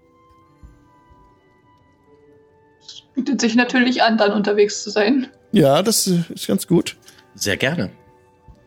[3.16, 5.28] Bietet sich natürlich an, dann unterwegs zu sein.
[5.52, 6.98] Ja, das ist ganz gut.
[7.36, 7.92] Sehr gerne.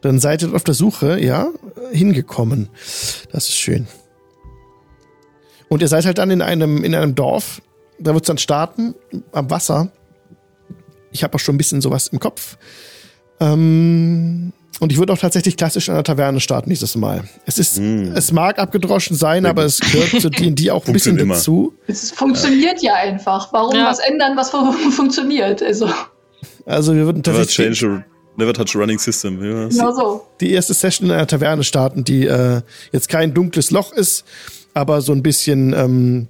[0.02, 1.48] Dann seid ihr auf der Suche, ja,
[1.90, 2.68] hingekommen.
[3.32, 3.88] Das ist schön.
[5.68, 7.60] Und ihr seid halt dann in einem, in einem Dorf.
[7.98, 8.94] Da wird's dann starten,
[9.32, 9.90] am Wasser.
[11.16, 12.58] Ich habe auch schon ein bisschen sowas im Kopf.
[13.40, 17.24] Ähm, und ich würde auch tatsächlich klassisch an der Taverne starten dieses Mal.
[17.46, 21.18] Es ist, es mag abgedroschen sein, Sehr aber es gehört zu D&D auch ein bisschen
[21.18, 21.34] immer.
[21.34, 21.72] dazu.
[21.86, 23.52] Es funktioniert ja, einfach.
[23.52, 23.86] Warum Ja.
[23.86, 25.62] was ändern, was fu- funktioniert?
[25.62, 25.88] Also,
[26.66, 29.42] Also wir würden never tatsächlich change a, never touch a running system.
[29.42, 30.26] Ja, genau so.
[30.40, 32.60] die erste Session in einer Taverne starten, die äh,
[32.92, 34.24] jetzt kein dunkles Loch ist,
[34.74, 36.28] aber so ein bisschen, ähm,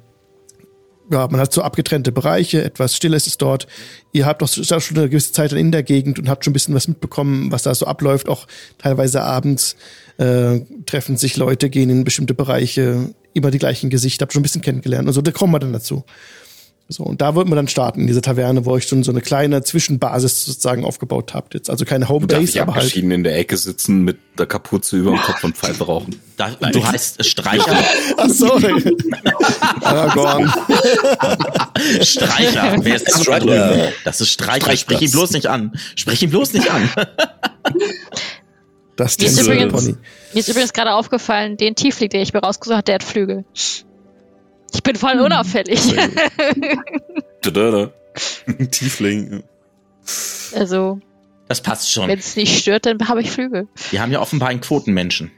[1.10, 3.66] ja, man hat so abgetrennte Bereiche, etwas Stilles ist dort.
[4.12, 6.74] Ihr habt doch schon eine gewisse Zeit in der Gegend und habt schon ein bisschen
[6.74, 8.28] was mitbekommen, was da so abläuft.
[8.28, 8.46] Auch
[8.78, 9.76] teilweise abends
[10.18, 14.44] äh, treffen sich Leute, gehen in bestimmte Bereiche, immer die gleichen Gesichter, habt schon ein
[14.44, 15.06] bisschen kennengelernt.
[15.06, 16.04] Also da kommen wir dann dazu.
[16.88, 19.20] So, und da wird man dann starten, in dieser Taverne, wo ich schon so eine
[19.20, 21.54] kleine Zwischenbasis sozusagen aufgebaut habt.
[21.54, 22.84] Jetzt also keine darf Homebase, ich aber halt.
[22.84, 26.20] abgeschieden in der Ecke sitzen mit der Kapuze über dem Kopf und Pfeife rauchen.
[26.36, 27.76] Da, du heißt Streicher.
[28.16, 28.52] Ach so.
[29.82, 30.48] Aragorn.
[32.02, 32.76] Streicher.
[32.80, 33.92] Wer ist Streicher.
[34.04, 34.76] Das ist Streicher.
[34.76, 35.72] Sprich ihn bloß nicht an.
[35.96, 36.88] Sprich ihn bloß nicht an.
[38.94, 39.96] Das Mir ist, ist übrigens, Pony.
[40.32, 43.44] mir ist übrigens gerade aufgefallen, den Tiefling, den ich mir rausgesucht habe, der hat Flügel.
[44.76, 45.80] Ich bin voll unauffällig.
[48.70, 49.42] Tiefling.
[50.54, 51.00] also,
[51.48, 52.08] Das passt schon.
[52.08, 53.68] wenn es nicht stört, dann habe ich Flügel.
[53.90, 55.30] Wir haben ja offenbar einen Quotenmenschen.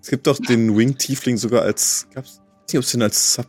[0.00, 3.02] Es gibt doch den Wing Tiefling sogar als, gab's, ich weiß nicht, ob es den
[3.02, 3.46] als Sub,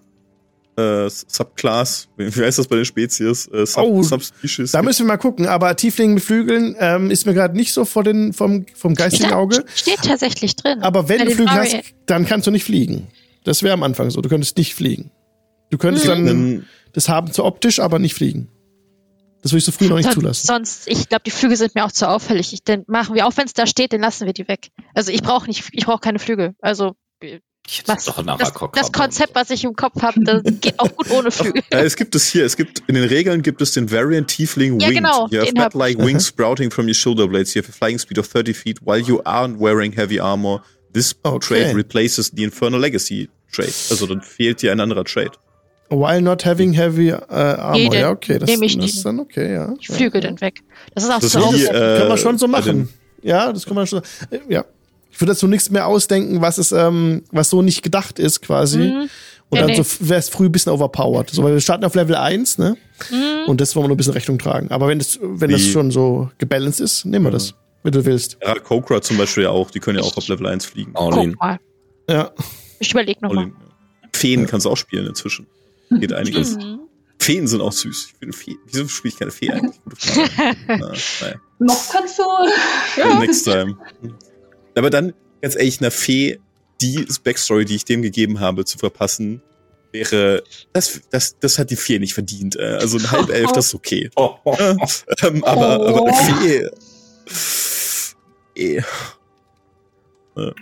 [0.77, 3.47] äh, Subclass, wie heißt das bei den Spezies?
[3.47, 4.71] Äh, Sub, Oh, Subspecies.
[4.71, 7.85] Da müssen wir mal gucken, aber Tiefling mit Flügeln ähm, ist mir gerade nicht so
[7.85, 9.63] vor den, vom, vom geistigen Auge.
[9.75, 10.81] Steht tatsächlich drin.
[10.81, 13.07] Aber wenn du Flügel hast, dann kannst du nicht fliegen.
[13.43, 14.21] Das wäre am Anfang so.
[14.21, 15.11] Du könntest nicht fliegen.
[15.69, 18.49] Du könntest dann Dann- das haben zu optisch, aber nicht fliegen.
[19.41, 20.47] Das würde ich so früh noch nicht Sonst- zulassen.
[20.47, 22.53] Sonst, ich glaube, die Flügel sind mir auch zu auffällig.
[22.53, 24.69] Ich, dann machen wir, auch wenn es da steht, dann lassen wir die weg.
[24.93, 26.53] Also ich brauche nicht, ich brauche keine Flügel.
[26.61, 28.91] Also Ich hätte was, doch das, das.
[28.91, 31.63] Konzept, was ich im Kopf habe, das geht auch gut ohne Flügel.
[31.71, 32.45] Ja, es gibt es hier.
[32.45, 35.03] Es gibt in den Regeln gibt es den Variant Tiefling Ja, Winged.
[35.03, 37.53] genau, You have den bat-like wings sprouting from your shoulder blades.
[37.55, 40.63] You have a flying speed of 30 feet while you aren't wearing heavy armor.
[40.93, 41.39] This Okay.
[41.63, 43.73] trait replaces the Infernal Legacy trait.
[43.89, 45.31] Also dann fehlt dir ein anderer Trait.
[45.89, 47.73] While not having heavy äh, Armor.
[47.89, 48.39] Nee, ja, okay.
[48.39, 48.95] Das, ich das nicht.
[48.95, 49.73] ist dann okay, ja.
[49.73, 50.61] Die Flügel dann weg.
[50.95, 51.67] Das ist auch Das zu ist auffällig.
[51.69, 52.89] äh, Können wir schon so machen.
[53.21, 54.01] Ja, das kann man schon.
[54.29, 54.65] äh, Ja.
[55.13, 58.77] Ich würde dazu nichts mehr ausdenken, was es, ähm, was so nicht gedacht ist, quasi.
[58.77, 59.01] Mhm.
[59.01, 59.09] Und
[59.51, 59.75] Nee, dann nee.
[59.83, 61.29] so wäre es früh ein bisschen overpowered.
[61.29, 62.77] So, weil wir starten auf Level 1, ne?
[63.09, 63.49] Mhm.
[63.49, 64.71] Und das wollen wir nur ein bisschen Rechnung tragen.
[64.71, 67.53] Aber wenn das, wenn das Wie- schon so gebalanced ist, nehmen wir das,
[67.83, 68.37] wenn du willst.
[68.43, 69.71] Ja, Kokra zum Beispiel ja auch.
[69.71, 70.91] Die können ja auch auf Level 1 fliegen.
[70.93, 71.59] Mal.
[72.09, 72.31] Ja.
[72.79, 73.45] Ich überlege nochmal.
[73.45, 74.09] Olin, ja.
[74.13, 75.47] Feen kannst du auch spielen inzwischen.
[75.89, 76.55] Geht einiges.
[76.57, 76.79] Mhm.
[77.19, 78.07] Feen sind auch süß.
[78.13, 78.55] Ich bin Fee.
[78.65, 79.79] Wieso spiele ich keine Fee eigentlich?
[79.83, 80.29] Gute Frage.
[80.67, 81.35] Na, naja.
[81.59, 82.23] Noch kannst du.
[83.19, 83.77] Next time.
[84.75, 86.39] Aber dann, ganz ehrlich, einer Fee
[86.81, 89.41] die Backstory, die ich dem gegeben habe, zu verpassen,
[89.91, 92.55] wäre, das, das, das hat die Fee nicht verdient.
[92.55, 94.09] Äh, Also ein Halbelf, das ist okay.
[94.15, 94.55] Oh, oh.
[94.57, 94.75] Äh,
[95.21, 95.87] ähm, aber, Oh.
[95.87, 96.71] aber eine
[98.55, 98.81] Eh.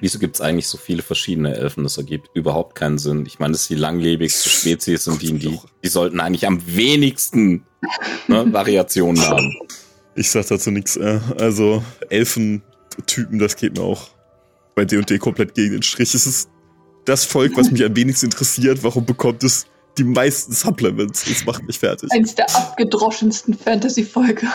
[0.01, 1.83] Wieso gibt's eigentlich so viele verschiedene Elfen?
[1.83, 3.25] Das ergibt überhaupt keinen Sinn.
[3.25, 7.65] Ich meine, das ist die langlebigste Spezies und die, die, die sollten eigentlich am wenigsten
[8.27, 9.55] ne, Variationen haben.
[10.15, 10.97] Ich sag dazu nichts.
[10.97, 14.09] Äh, also Elfentypen, das geht mir auch
[14.73, 16.15] bei D&D komplett gegen den Strich.
[16.15, 16.49] Es ist
[17.05, 18.83] das Volk, was mich am wenigsten interessiert.
[18.83, 21.25] Warum bekommt es die meisten Supplements?
[21.25, 22.11] Das macht mich fertig.
[22.11, 24.47] Eins der abgedroschensten Fantasy-Folge.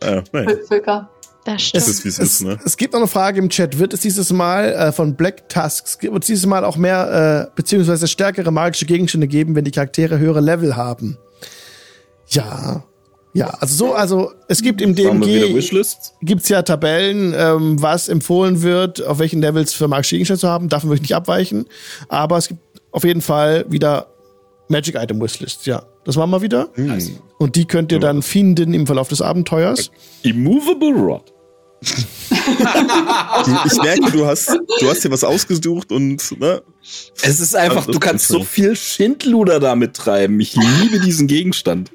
[0.00, 1.10] Äh, naja, Völker.
[1.44, 1.88] Das es stimmt.
[1.88, 2.58] ist wie es Es, ist, ne?
[2.64, 3.78] es gibt noch eine Frage im Chat.
[3.78, 7.56] Wird es dieses Mal äh, von Black Tusks, wird es dieses Mal auch mehr, äh,
[7.56, 11.16] beziehungsweise stärkere magische Gegenstände geben, wenn die Charaktere höhere Level haben?
[12.28, 12.84] Ja.
[13.32, 15.54] Ja, also so, also es gibt im DMG
[16.20, 20.68] gibt's ja Tabellen, ähm, was empfohlen wird, auf welchen Levels für magische Gegenstände zu haben.
[20.68, 21.66] Davon würde ich nicht abweichen.
[22.08, 22.60] Aber es gibt
[22.90, 24.08] auf jeden Fall wieder
[24.68, 25.84] Magic Item Wishlists, ja.
[26.04, 26.68] Das machen wir wieder.
[26.74, 26.98] Hm.
[27.38, 29.90] Und die könnt ihr dann finden im Verlauf des Abenteuers.
[30.22, 31.32] Immovable Rod.
[33.44, 34.48] Du, ich merke, du hast,
[34.80, 36.62] du hast dir was ausgesucht und, ne?
[37.22, 40.38] Es ist einfach, Also, du kannst so viel Schindluder damit treiben.
[40.40, 41.90] Ich liebe diesen Gegenstand.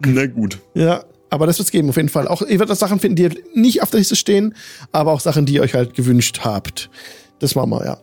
[0.00, 0.58] Na gut.
[0.74, 2.28] Ja, aber das wird's geben, auf jeden Fall.
[2.28, 4.54] Auch ihr werdet auch Sachen finden, die nicht auf der Liste stehen,
[4.92, 6.90] aber auch Sachen, die ihr euch halt gewünscht habt.
[7.38, 7.98] Das machen wir, ja.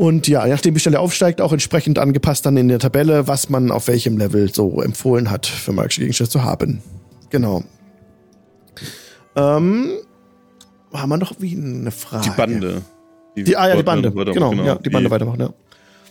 [0.00, 3.28] Und ja, je nachdem, wie schnell er aufsteigt, auch entsprechend angepasst dann in der Tabelle,
[3.28, 6.80] was man auf welchem Level so empfohlen hat, für magische Gegenstände zu haben.
[7.28, 7.64] Genau.
[9.36, 9.90] Ähm,
[10.90, 12.30] haben wir noch wie eine Frage?
[12.30, 12.80] Die Bande.
[13.36, 14.10] Die, ah ja, die Bande.
[14.10, 15.52] Genau, weitermachen, ja, die Bande weitermachen, ja.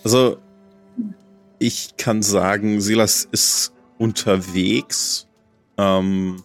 [0.03, 0.37] Also,
[1.57, 5.25] ich kann sagen, Silas ist unterwegs.
[5.79, 6.43] Ähm,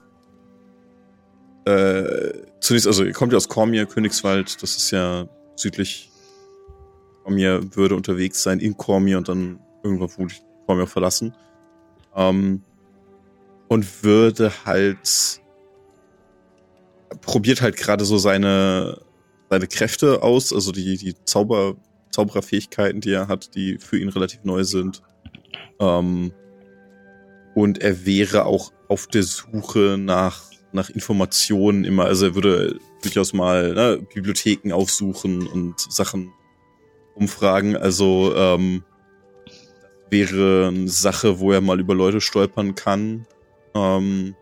[1.66, 2.30] äh,
[2.60, 6.10] zunächst, also, ihr kommt ja aus Cormier, Königswald, das ist ja südlich.
[7.24, 10.34] Cormier würde unterwegs sein in Cormier und dann irgendwann wurde
[10.66, 11.34] Cormier verlassen.
[12.14, 12.62] Ähm,
[13.68, 15.40] und würde halt
[17.22, 19.00] probiert halt gerade so seine
[19.50, 21.76] seine Kräfte aus, also die die Zauber
[22.14, 25.02] Zaubererfähigkeiten, die er hat, die für ihn relativ neu sind.
[25.80, 26.32] Ähm,
[27.54, 32.04] und er wäre auch auf der Suche nach, nach Informationen immer.
[32.04, 36.32] Also er würde durchaus mal ne, Bibliotheken aufsuchen und Sachen
[37.14, 37.76] umfragen.
[37.76, 38.84] Also ähm,
[40.10, 43.26] wäre eine Sache, wo er mal über Leute stolpern kann.
[43.74, 44.34] Ähm,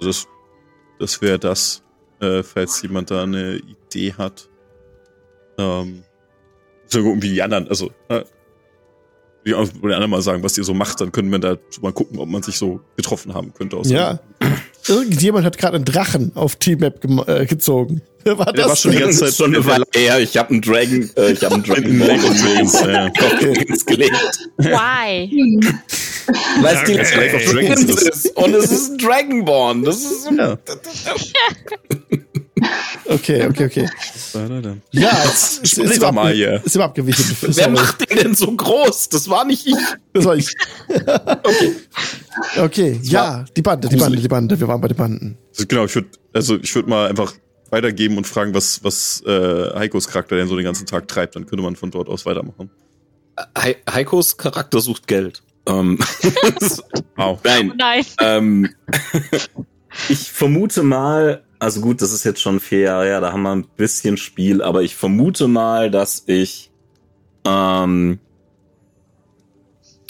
[0.00, 0.26] das
[0.98, 1.82] das wäre das,
[2.20, 4.48] äh, falls jemand da eine Idee hat.
[5.58, 6.04] Ähm,
[6.86, 8.22] So gucken, wie die anderen, also, äh,
[9.44, 12.28] die anderen mal sagen, was ihr so macht, dann können wir da mal gucken, ob
[12.28, 13.76] man sich so getroffen haben könnte.
[13.76, 14.20] Aus Ja.
[14.88, 18.02] Irgendjemand hat gerade einen Drachen auf T-Map äh, gezogen.
[18.24, 18.68] Wer war Der das?
[18.68, 20.20] war schon die ganze Zeit schon eine Weile her.
[20.20, 23.06] Ich habe einen Dragon, äh, ich habe einen Dragon Ball Dragon Dragons, ja, ja.
[23.08, 24.12] auf Dragons gelegt.
[24.58, 25.60] Why?
[26.62, 28.36] Weil es die Life of Dragons ist.
[28.36, 29.82] Und es ist ein Dragonborn.
[29.84, 30.58] Das ist so Ja.
[33.06, 33.88] Okay, okay, okay.
[34.92, 36.62] Ja, es ist, Sprich ist, doch mal hier.
[36.64, 37.36] ist ihm abgewichen.
[37.40, 37.70] Wer Sorry.
[37.70, 39.08] macht den denn so groß?
[39.10, 39.74] Das war nicht ich.
[40.12, 40.54] Das war ich.
[42.58, 44.58] Okay, ja, die Bande, die Bande, die Bande.
[44.58, 45.38] Wir waren bei den Banden.
[45.50, 47.34] Also genau, ich würde also ich würde mal einfach
[47.70, 51.44] weitergeben und fragen, was was äh, Heikos Charakter denn so den ganzen Tag treibt, dann
[51.46, 52.70] könnte man von dort aus weitermachen.
[53.62, 55.42] He Heikos Charakter sucht Geld.
[55.66, 55.98] Ähm,
[57.16, 57.38] Wow.
[57.44, 58.04] Nein, Nein.
[58.20, 58.68] ähm,
[60.08, 63.52] ich vermute mal, also gut, das ist jetzt schon vier Jahre her, da haben wir
[63.52, 66.72] ein bisschen Spiel, aber ich vermute mal, dass ich,
[67.44, 68.18] ähm,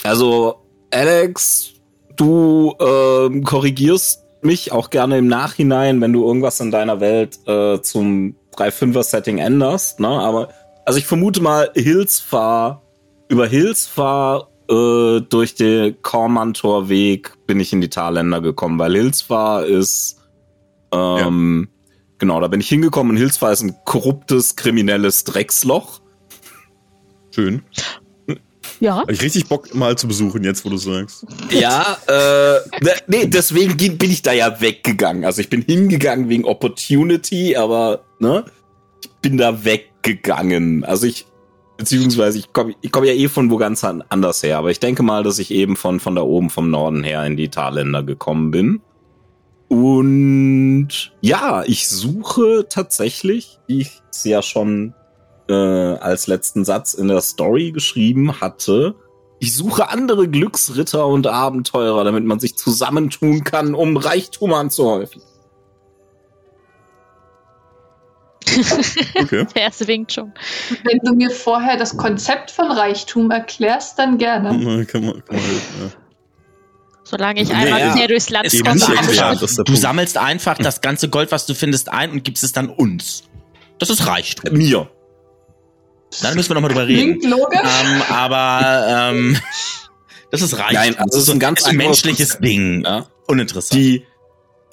[0.01, 0.55] also
[0.89, 1.73] Alex,
[2.15, 7.79] du ähm, korrigierst mich auch gerne im Nachhinein, wenn du irgendwas in deiner Welt äh,
[7.83, 10.07] zum 3-5er-Setting änderst, ne?
[10.07, 10.49] Aber
[10.85, 12.81] also ich vermute mal, Hilsfahr,
[13.27, 20.22] über Hilsfahr äh, durch den Kormantor-Weg bin ich in die Talländer gekommen, weil Hilsfahr ist
[20.93, 21.67] ähm,
[22.17, 26.01] genau, da bin ich hingekommen und Hilsfahr ist ein korruptes, kriminelles Drecksloch.
[27.31, 27.63] Schön.
[28.79, 28.97] Ja.
[28.97, 31.25] Hab ich richtig Bock mal zu besuchen jetzt, wo du sagst.
[31.51, 35.23] Ja, äh, ne, nee, deswegen bin ich da ja weggegangen.
[35.25, 38.43] Also ich bin hingegangen wegen Opportunity, aber ne,
[39.01, 40.83] ich bin da weggegangen.
[40.83, 41.25] Also ich,
[41.77, 44.79] beziehungsweise ich komme ich komm ja eh von wo ganz an- anders her, aber ich
[44.81, 48.03] denke mal, dass ich eben von, von da oben vom Norden her in die Talländer
[48.03, 48.81] gekommen bin.
[49.73, 50.87] Und
[51.21, 54.93] ja, ich suche tatsächlich, wie ich es ja schon
[55.49, 58.93] äh, als letzten Satz in der Story geschrieben hatte,
[59.39, 65.23] ich suche andere Glücksritter und Abenteurer, damit man sich zusammentun kann, um Reichtum anzuhäufen.
[69.15, 69.47] Okay.
[69.55, 70.33] Der erste winkt schon.
[70.83, 74.49] Wenn du mir vorher das Konzept von Reichtum erklärst, dann gerne.
[74.85, 76.02] kann man, kann man helfen, ja.
[77.13, 79.37] Solange ich einmal Naja, quer durchs Land Eben komme.
[79.65, 83.25] du sammelst einfach das ganze Gold, was du findest, ein und gibst es dann uns.
[83.77, 84.57] Das ist Reichtum.
[84.57, 84.89] Mir.
[86.23, 87.19] Dann müssen wir nochmal drüber reden.
[87.19, 87.59] Klingt logisch.
[87.61, 89.37] Ähm, aber ähm,
[90.31, 90.73] das ist Reichtum.
[90.73, 92.39] Nein, also es ist ein ganz ein menschliches.
[92.39, 92.83] Ding.
[92.83, 93.05] Ja.
[93.27, 93.79] Uninteressant.
[93.79, 94.07] Die,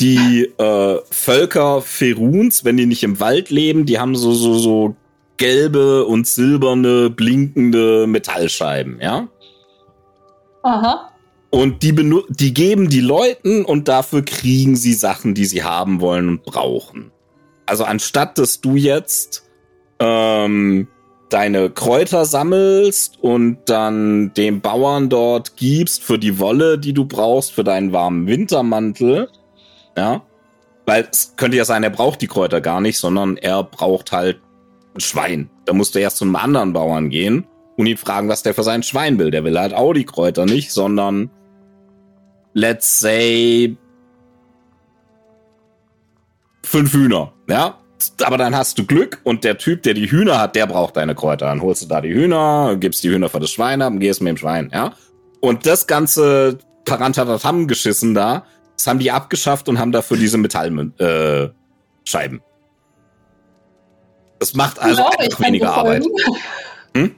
[0.00, 4.96] die äh, Völker Feruns, wenn die nicht im Wald leben, die haben so, so, so
[5.36, 9.28] gelbe und silberne, blinkende Metallscheiben, ja?
[10.62, 11.10] Aha.
[11.50, 16.00] Und die, benu die geben die Leuten und dafür kriegen sie Sachen, die sie haben
[16.00, 17.10] wollen und brauchen.
[17.66, 19.48] Also anstatt dass du jetzt
[19.98, 20.86] ähm,
[21.28, 27.52] deine Kräuter sammelst und dann dem Bauern dort gibst für die Wolle, die du brauchst,
[27.52, 29.28] für deinen warmen Wintermantel,
[29.96, 30.22] ja,
[30.86, 34.40] weil es könnte ja sein, er braucht die Kräuter gar nicht, sondern er braucht halt
[34.94, 35.50] ein Schwein.
[35.64, 37.46] Da musst du erst zu einem anderen Bauern gehen
[37.76, 39.30] und ihn fragen, was der für sein Schwein will.
[39.30, 41.30] Der will halt auch die Kräuter nicht, sondern
[42.54, 43.76] let's say
[46.62, 47.78] fünf Hühner, ja?
[48.22, 51.14] Aber dann hast du Glück und der Typ, der die Hühner hat, der braucht deine
[51.14, 51.46] Kräuter.
[51.46, 54.22] Dann holst du da die Hühner, gibst die Hühner für das Schwein ab und gehst
[54.22, 54.94] mit dem Schwein, ja?
[55.40, 58.44] Und das ganze Tarantatatam geschissen da,
[58.76, 60.92] das haben die abgeschafft und haben dafür diese Metallscheiben.
[60.98, 61.48] Äh,
[64.38, 66.06] das macht also glaube, einfach weniger Arbeit.
[66.96, 67.14] Hm?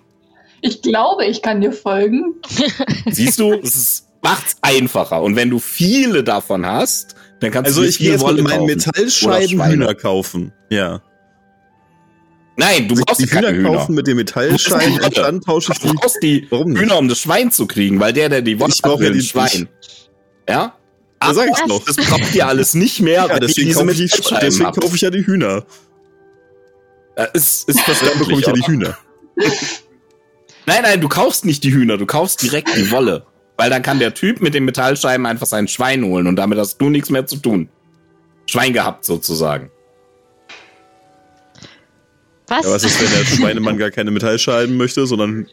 [0.61, 2.35] Ich glaube, ich kann dir folgen.
[3.07, 5.23] Siehst du, es ist, macht's einfacher.
[5.23, 8.29] Und wenn du viele davon hast, dann kannst Also du dir ich gehe jetzt mit
[8.29, 8.63] Wolle meinen kaufen.
[8.63, 9.65] Oder Metallscheiben.
[9.67, 10.53] Hühner kaufen.
[10.71, 11.03] Ja.
[12.57, 13.79] Nein, du Also brauchst die keine Hühner, Hühner.
[13.79, 15.95] kaufen mit den Metallscheiben Du und dann tausche ich Du die.
[15.95, 16.83] brauchst die Warum nicht?
[16.83, 19.13] Hühner, um das Schwein zu kriegen, weil der, der die Wolle Ich hat, will ja
[19.13, 19.69] ein die- Schwein.
[20.49, 20.75] Ja?
[21.19, 21.67] Da sag Was?
[21.67, 21.85] noch.
[21.85, 25.25] Das braucht ihr alles nicht mehr, Ja, deswegen kaufe ich, deswegen kaufe ich ja die
[25.25, 25.65] Hühner.
[27.17, 28.63] Ja, ist, ist Dann bekomme ich ja die?
[28.67, 28.99] Hühner.
[30.67, 33.27] Nein, nein, du kaufst nicht die Hühner, du kaufst direkt die Wolle.
[33.63, 36.79] Weil dann kann der Typ mit den Metallscheiben einfach sein Schwein holen und damit hast
[36.79, 37.69] du nichts mehr zu tun.
[38.47, 39.71] Schwein gehabt sozusagen.
[42.49, 42.65] Was?
[42.67, 45.47] Ja, was ist, wenn der Schweinemann gar keine Metallscheiben möchte, sondern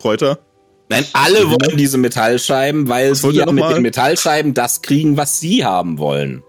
[0.00, 0.40] Kräuter?
[0.88, 3.72] Nein, alle wollen diese Metallscheiben, weil Was sie ja mit mal?
[3.74, 6.42] den Metallscheiben das kriegen, was sie haben wollen.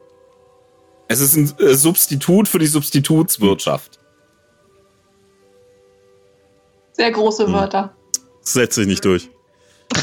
[1.08, 4.00] Es ist ein äh, Substitut für die Substitutswirtschaft.
[6.94, 7.54] Sehr große Hm.
[7.54, 7.96] Wörter.
[8.42, 9.30] Das setzt sich nicht durch.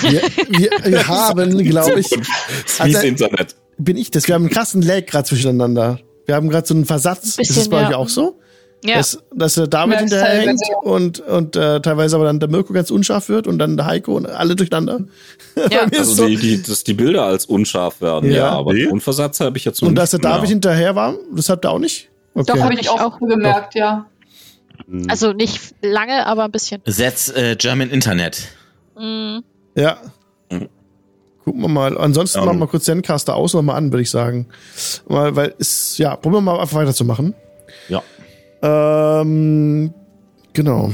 [0.00, 3.54] Wir, wir, wir haben, glaube ich, Das Also- Internet.
[3.78, 4.26] bin ich das.
[4.28, 5.98] Wir haben einen krassen Lag gerade zwischeneinander.
[6.26, 7.24] Wir haben gerade so einen Versatz.
[7.24, 7.96] ist Bisschen, das bei euch ja.
[7.96, 8.38] auch so?
[8.84, 8.96] Ja.
[8.96, 12.72] Dass, dass der David Merkst hinterherhängt teilweise, und, und äh, teilweise aber dann der Mirko
[12.72, 15.04] ganz unscharf wird und dann der Heiko und alle durcheinander.
[15.70, 15.82] Ja.
[15.90, 18.36] Ist Also so- die, die, dass die Bilder als unscharf werden, Ja.
[18.36, 18.86] ja, aber Nee.
[18.88, 20.48] Tonversatz habe ich jetzt noch und dass der David gemerkt.
[20.50, 22.08] hinterher war, das hat er auch nicht?
[22.34, 22.60] Doch, Okay.
[22.60, 24.06] habe ich auch, so gemerkt, ja.
[25.08, 26.80] Also nicht lange, aber ein bisschen.
[26.84, 28.48] Setz äh, German Internet.
[28.98, 29.38] Mm.
[29.74, 29.98] Ja.
[30.50, 30.68] Mhm.
[31.44, 31.98] Gucken wir mal.
[31.98, 32.44] Ansonsten Ja.
[32.44, 34.46] machen wir kurz Zencaster aus und mal an, würde ich sagen.
[35.08, 37.34] Mal, weil es, ja, probieren wir mal einfach weiterzumachen.
[37.88, 38.02] Ja.
[38.62, 39.92] Ähm,
[40.52, 40.92] genau.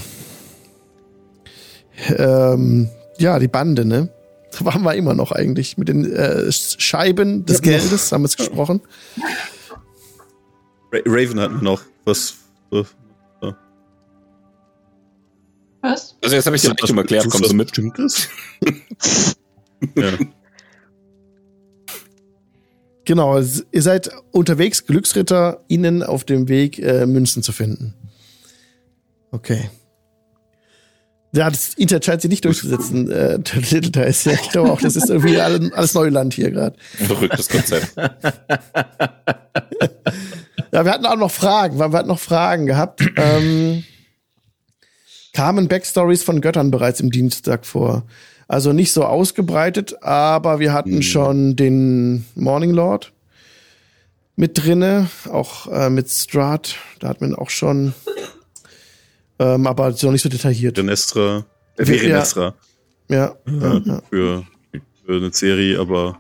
[2.17, 2.89] Ähm,
[3.19, 4.09] ja, die Bande, ne?
[4.59, 5.77] Da waren wir immer noch eigentlich.
[5.77, 7.79] Mit den äh, Scheiben des Ja, noch.
[7.81, 8.81] Geldes haben wir es gesprochen.
[10.93, 12.35] Ra Raven hatten wir noch was.
[12.73, 12.85] äh,
[15.89, 16.17] Was?
[16.23, 17.69] Also jetzt habe ich dir nicht schon erklärt, kommst du mit?
[17.69, 18.29] Bestimmtes?
[19.97, 20.13] ja.
[23.07, 27.95] Genau, ihr seid unterwegs, Glücksritter, ihnen auf dem Weg äh, Münzen zu finden.
[29.31, 29.71] Okay.
[31.33, 33.39] Ja, das Internet scheint sich nicht durchzusetzen, äh,
[33.71, 34.25] Little Dice.
[34.25, 36.77] Ja, ich glaube auch, das ist irgendwie alles, alles Neuland hier gerade.
[36.99, 37.95] Verrücktes Konzept.
[40.71, 43.03] Ja, wir hatten auch noch Fragen, weil wir hatten noch Fragen gehabt.
[43.17, 43.85] Ähm,
[45.39, 48.03] kamen Backstories von Göttern bereits im Dienstag vor.
[48.49, 53.13] Also nicht so ausgebreitet, aber wir hatten schon den Morning Lord
[54.35, 57.95] mit drinne, auch äh, mit Strat, da hat man auch schon,
[59.39, 60.77] ähm, aber so nicht so detailliert.
[60.77, 61.47] Renestra.
[61.77, 61.87] Äh, Ja.
[61.87, 62.55] Verenestra.
[63.09, 64.03] Ja, ja, ja.
[64.11, 64.45] Für,
[65.07, 66.19] für eine Serie, aber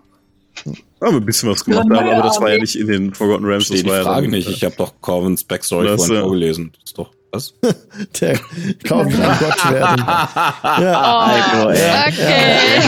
[0.64, 3.44] haben wir ein bisschen was gemacht, aber, aber das war ja nicht in den Forgotten
[3.44, 3.66] Realms.
[3.66, 4.48] Verstehe das war Frage ja dann, nicht.
[4.48, 6.70] Ich habe doch Corvins Backstory Das, vorhin äh, vorgelesen.
[6.74, 7.55] Das ist doch was?
[8.20, 8.38] der
[8.84, 10.05] kaum ein Gott werden.
[10.06, 11.64] Ja.
[11.64, 12.80] Oh, okay.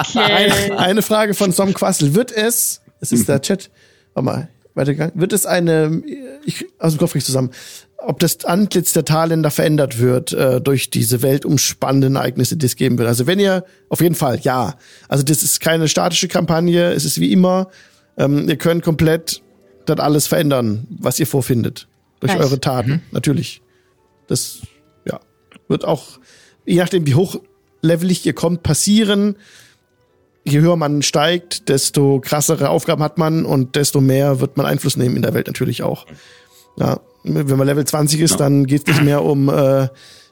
[0.00, 0.52] okay.
[0.68, 2.14] Eine, eine Frage von Som Quassel.
[2.14, 3.70] Wird es, es ist der Chat,
[4.14, 6.02] warte mal, weitergegangen, wird es eine,
[6.44, 7.50] ich, aus dem Kopf krieg ich zusammen,
[7.98, 12.98] ob das Antlitz der Thailänder verändert wird äh, durch diese weltumspannenden Ereignisse, die es geben
[12.98, 13.08] wird?
[13.08, 14.74] Also wenn ihr, auf jeden Fall, ja.
[15.08, 17.68] Also das ist keine statische Kampagne, es ist wie immer,
[18.16, 19.42] ähm, ihr könnt komplett
[19.86, 21.88] das alles verändern, was ihr vorfindet.
[22.20, 22.44] Durch Nice.
[22.44, 23.62] eure Taten, natürlich.
[24.26, 24.60] Das,
[25.04, 25.20] ja,
[25.68, 26.18] wird auch,
[26.66, 29.36] je nachdem wie hochlevelig ihr kommt, passieren
[30.42, 34.96] je höher man steigt, desto krassere Aufgaben hat man und desto mehr wird man Einfluss
[34.96, 36.06] nehmen in der Welt natürlich auch.
[36.78, 39.88] Ja, wenn man Level 20 ist, dann geht es nicht mehr um, äh,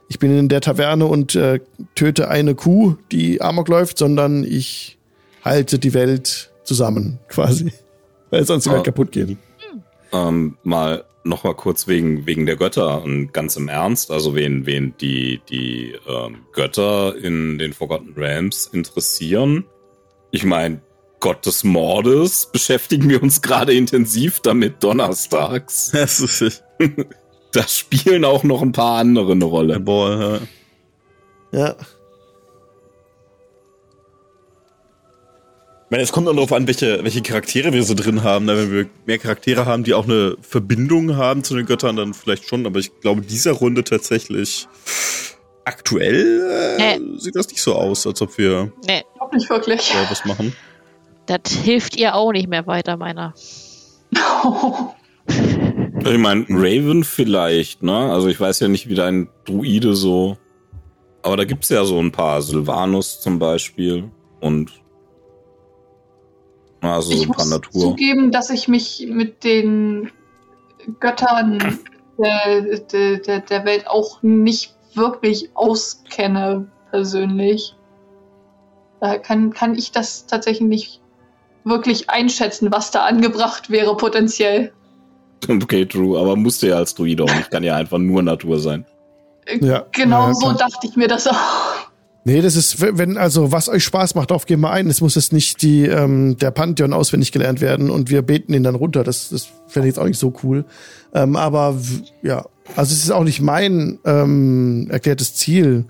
[0.09, 1.61] ich bin in der Taverne und äh,
[1.95, 4.97] töte eine Kuh, die Amok läuft, sondern ich
[5.45, 7.73] halte die Welt zusammen, quasi.
[8.31, 8.85] Weil sonst die Welt Ah.
[8.85, 9.37] kaputt geht.
[10.13, 14.67] ähm, mal noch mal kurz wegen wegen der Götter und ganz im Ernst, also wen
[14.67, 19.65] wen die die ähm, Götter in den Forgotten Realms interessieren.
[20.31, 20.81] Ich meine,
[21.21, 25.91] Gott des Mordes beschäftigen wir uns gerade intensiv damit donnerstags.
[25.93, 26.65] Das ist
[27.53, 29.81] Da spielen auch noch ein paar andere eine der Rolle.
[29.81, 30.41] Ball,
[31.53, 31.69] ja.
[31.69, 31.77] Ja.
[35.89, 38.45] Ich meine, es kommt dann darauf an, welche, welche Charaktere wir so drin haben.
[38.45, 38.59] ne?
[38.59, 42.47] Wenn wir mehr Charaktere haben, die auch eine Verbindung haben zu den Göttern, dann vielleicht
[42.47, 42.67] schon.
[42.67, 44.69] Aber ich glaube, dieser Runde tatsächlich
[45.65, 49.95] aktuell äh, sieht das nicht so aus, als ob wir Nee, Ich glaube nicht wirklich.
[49.95, 50.55] äh, was machen.
[51.25, 53.33] das hilft ihr auch nicht mehr weiter, meiner.
[56.05, 58.13] Ich meine, Raven vielleicht, ne?
[58.13, 60.37] Also ich weiß ja nicht, wie dein Druide so.
[61.23, 62.41] Aber da gibt's ja so ein paar.
[62.43, 64.11] Sylvanus zum Beispiel.
[64.41, 64.71] Und.
[66.81, 67.81] Also so ich ein paar muss Natur.
[67.81, 70.11] zugeben, dass ich mich mit den
[71.01, 71.79] Göttern
[72.19, 72.79] der,
[73.19, 77.75] der, der, Welt auch nicht wirklich auskenne, persönlich.
[79.01, 81.01] Da kann, kann ich das tatsächlich nicht
[81.65, 84.73] wirklich einschätzen, was da angebracht wäre, potenziell.
[85.49, 87.49] Okay, true, aber musste ja als Druide auch nicht.
[87.53, 88.85] Kann ja einfach nur Natur sein.
[89.47, 91.68] Äh, Ja, Genau ja, so dachte ich mir das auch.
[92.25, 94.89] Nee, das ist, wenn, also was euch Spaß macht, darauf gehen wir ein.
[94.89, 98.65] Es muss jetzt nicht die, ähm, der Pantheon auswendig gelernt werden und wir beten ihn
[98.65, 99.03] dann runter.
[99.05, 100.65] Das, das fände ich jetzt auch nicht so cool.
[101.15, 101.79] Ähm, aber
[102.23, 102.45] ja,
[102.77, 105.87] also es ist auch nicht mein ähm, erklärtes Ziel,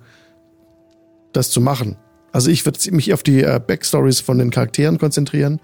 [1.32, 1.96] das zu machen.
[2.30, 5.60] Also ich würde mich auf die äh, Backstories von den Charakteren konzentrieren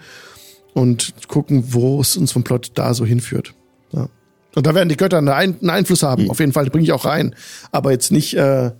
[0.72, 3.54] und gucken, wo es uns vom Plot da so hinführt.
[3.92, 4.08] Ja.
[4.56, 6.30] Und da werden die Götter einen, Ein einen Einfluss haben.
[6.30, 7.34] Auf jeden Fall, bringe ich auch rein.
[7.70, 8.72] Aber jetzt nicht, äh,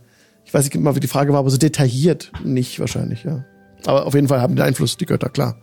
[0.55, 3.45] weiß nicht mal, wie die Frage war, aber so detailliert nicht wahrscheinlich, ja.
[3.87, 5.61] Aber auf jeden Fall haben die Einfluss, die Götter, klar.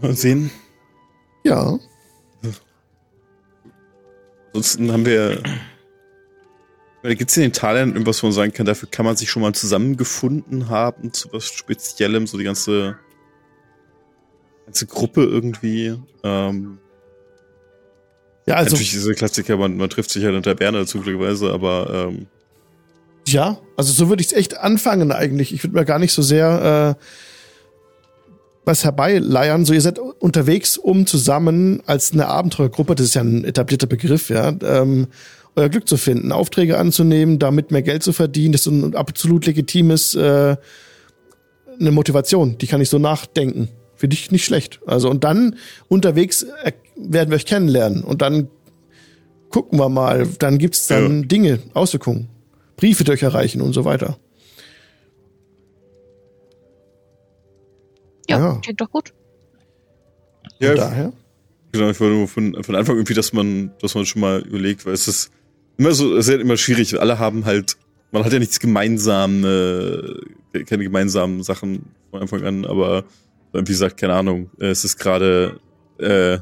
[0.00, 0.50] Mal sehen.
[1.44, 1.78] Ja.
[4.48, 5.42] Ansonsten haben wir.
[7.02, 9.42] Gibt es in den Thailand irgendwas, wo man sagen kann, dafür kann man sich schon
[9.42, 12.98] mal zusammengefunden haben zu was Speziellem, so die ganze
[14.66, 15.96] ganze Gruppe irgendwie.
[16.22, 16.78] Ähm,
[18.46, 22.08] Ja, also, natürlich diese Klassiker, man, man trifft sich halt in der Taverne zufälligerweise, aber
[22.08, 22.26] ähm,
[23.26, 25.52] ja, also so würde ich es echt anfangen eigentlich.
[25.52, 27.02] Ich würde mir gar nicht so sehr äh,
[28.64, 29.64] was herbeileiern.
[29.64, 34.30] So, ihr seid unterwegs, um zusammen als eine Abenteuergruppe, das ist ja ein etablierter Begriff,
[34.30, 35.08] ja, ähm,
[35.56, 38.52] euer Glück zu finden, Aufträge anzunehmen, damit mehr Geld zu verdienen.
[38.52, 40.56] Das ist ein absolut legitimes äh,
[41.80, 43.68] eine Motivation, die kann ich so nachdenken.
[43.96, 44.80] Finde ich nicht schlecht.
[44.86, 45.56] Also und dann
[45.88, 46.46] unterwegs
[46.96, 48.48] werden wir euch kennenlernen und dann
[49.50, 50.26] gucken wir mal.
[50.38, 51.26] Dann gibt's dann Ja.
[51.26, 52.28] Dinge, Auswirkungen,
[52.76, 54.18] Briefe, die euch erreichen und so weiter.
[58.28, 58.58] Ja, Ja.
[58.62, 59.12] klingt doch gut.
[60.58, 61.12] ja, daher.
[61.72, 64.86] Genau, ich wollte nur von, von Anfang irgendwie, dass man, dass man schon mal überlegt,
[64.86, 65.30] weil es ist
[65.76, 66.98] immer so, es ist halt immer schwierig.
[66.98, 67.76] Alle haben halt,
[68.12, 73.04] man hat ja nichts gemeinsam, äh, keine gemeinsamen Sachen von Anfang an, aber
[73.60, 75.60] wie gesagt, keine Ahnung, es ist gerade,
[75.98, 76.38] äh,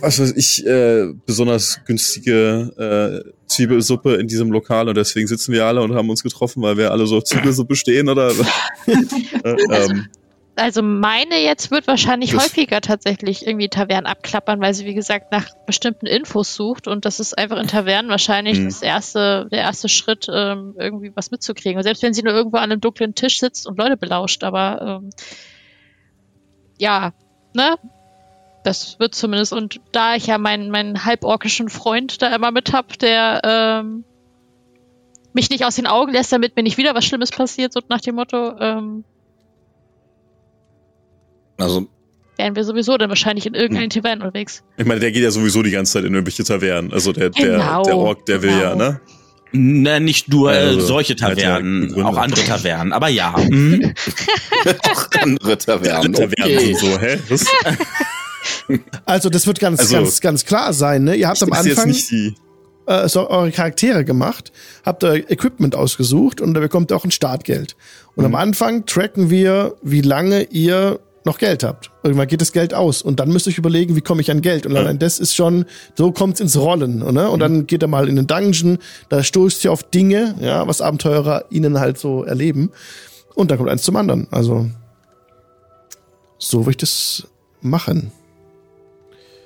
[0.00, 5.66] was weiß ich, äh, besonders günstige äh, Zwiebelsuppe in diesem Lokal und deswegen sitzen wir
[5.66, 8.30] alle und haben uns getroffen, weil wir alle so auf Zwiebelsuppe stehen oder
[8.86, 8.94] äh,
[9.70, 10.06] ähm,
[10.56, 15.48] Also meine jetzt wird wahrscheinlich häufiger tatsächlich irgendwie Tavernen abklappern, weil sie wie gesagt nach
[15.66, 18.66] bestimmten Infos sucht und das ist einfach in Tavernen wahrscheinlich Mhm.
[18.66, 21.76] das erste, der erste Schritt, ähm, irgendwie was mitzukriegen.
[21.76, 25.00] Und selbst wenn sie nur irgendwo an einem dunklen Tisch sitzt und Leute belauscht, aber
[25.02, 25.10] ähm,
[26.78, 27.12] ja,
[27.54, 27.76] ne?
[28.64, 32.98] Das wird zumindest, und da ich ja meinen, meinen halborkischen Freund da immer mit hab,
[32.98, 34.04] der ähm,
[35.34, 38.00] mich nicht aus den Augen lässt, damit mir nicht wieder was Schlimmes passiert, so nach
[38.00, 39.04] dem Motto, ähm,
[41.58, 41.88] Also,
[42.36, 44.64] wären wir sowieso dann wahrscheinlich in irgendeinen Tavern unterwegs.
[44.76, 46.92] ich meine, der geht ja sowieso die ganze Zeit in irgendwelche Tavernen.
[46.92, 48.62] Also der, der, Genau, der Ork, der will genau.
[48.62, 49.00] ja, ne?
[49.56, 53.36] Na, nicht nur äh, Also, solche Tavernen, auch andere Tavernen, aber ja.
[53.38, 53.94] Mhm.
[54.90, 56.12] auch andere Tavernen.
[56.12, 56.72] Tavernen Okay.
[56.72, 57.18] und so, hä?
[57.28, 57.44] Was?
[59.06, 61.04] Also das wird ganz, Also- ganz, ganz klar sein.
[61.04, 61.14] Ne?
[61.16, 62.34] Ihr habt am Anfang nicht die.
[62.86, 64.52] äh, so eure Charaktere gemacht,
[64.84, 67.76] habt euer Equipment ausgesucht und da bekommt ihr auch ein Startgeld.
[68.16, 71.90] Und am Anfang tracken wir, wie lange ihr noch Geld habt.
[72.04, 74.42] Irgendwann geht das Geld aus und dann müsst ihr euch überlegen, wie komme ich an
[74.42, 74.66] Geld.
[74.66, 75.64] Und allein das ist schon,
[75.96, 76.98] so kommt's ins Rollen.
[76.98, 77.30] Ne?
[77.30, 78.76] Und dann geht ihr mal in den Dungeon,
[79.08, 82.72] da stoßt ihr auf Dinge, ja, was Abenteurer ihnen halt so erleben.
[83.34, 84.28] Und dann kommt eins zum anderen.
[84.30, 84.68] Also
[86.36, 87.26] so würde ich das
[87.62, 88.12] machen.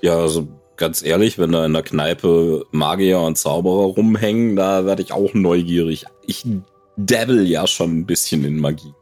[0.01, 5.02] Ja, also ganz ehrlich, wenn da in der Kneipe Magier und Zauberer rumhängen, da werde
[5.02, 6.06] ich auch neugierig.
[6.26, 6.44] Ich
[6.97, 8.94] dabble ja schon ein bisschen in Magie.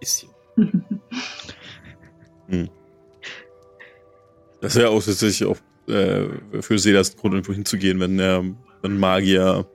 [0.00, 0.30] Bisschen.
[4.64, 5.58] Das wäre auch tatsächlich auch
[5.88, 6.26] äh,
[6.60, 8.42] für Sedas ein Grund, irgendwo hinzugehen, wenn der
[8.82, 9.66] wenn Magier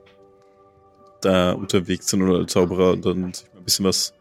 [1.20, 4.12] da unterwegs sind oder Zauberer und dann sich mal ein bisschen was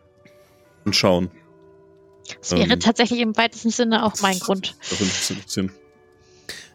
[0.85, 1.31] anschauen.
[2.41, 2.79] Das wäre Ähm.
[2.79, 4.75] tatsächlich im weitesten Sinne auch mein Grund.
[4.89, 5.71] Das ist ein bisschen.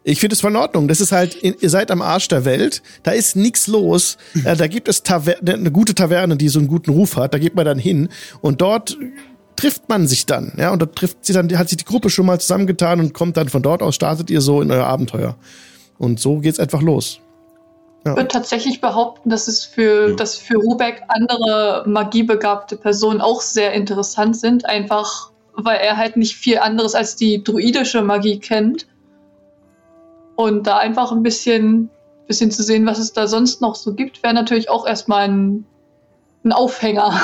[0.03, 0.87] Ich finde es voll in Ordnung.
[0.89, 2.83] Das ist halt, ihr seid am Arsch der Welt.
[3.05, 4.19] Da ist nichts los.
[4.45, 7.33] Äh, da gibt es Taver eine gute Taverne, die so einen guten Ruf hat.
[7.33, 8.09] Da geht man dann hin
[8.43, 8.99] und dort
[9.57, 10.53] trifft man sich dann.
[10.57, 13.37] Ja, und da trifft sie dann, hat sich die Gruppe schon mal zusammengetan und kommt
[13.37, 15.37] dann von dort aus, startet ihr so in euer Abenteuer.
[15.99, 17.21] Und so geht's einfach los.
[18.07, 20.15] Ich würde tatsächlich behaupten, dass es für, Ja.
[20.17, 26.35] dass für Rubeck andere magiebegabte Personen auch sehr interessant sind, einfach weil er halt nicht
[26.35, 28.87] viel anderes als die druidische Magie kennt.
[30.37, 31.91] Und da einfach ein bisschen,
[32.27, 35.65] bisschen zu sehen, was es da sonst noch so gibt, wäre natürlich auch erstmal ein,
[36.45, 37.19] ein Aufhänger.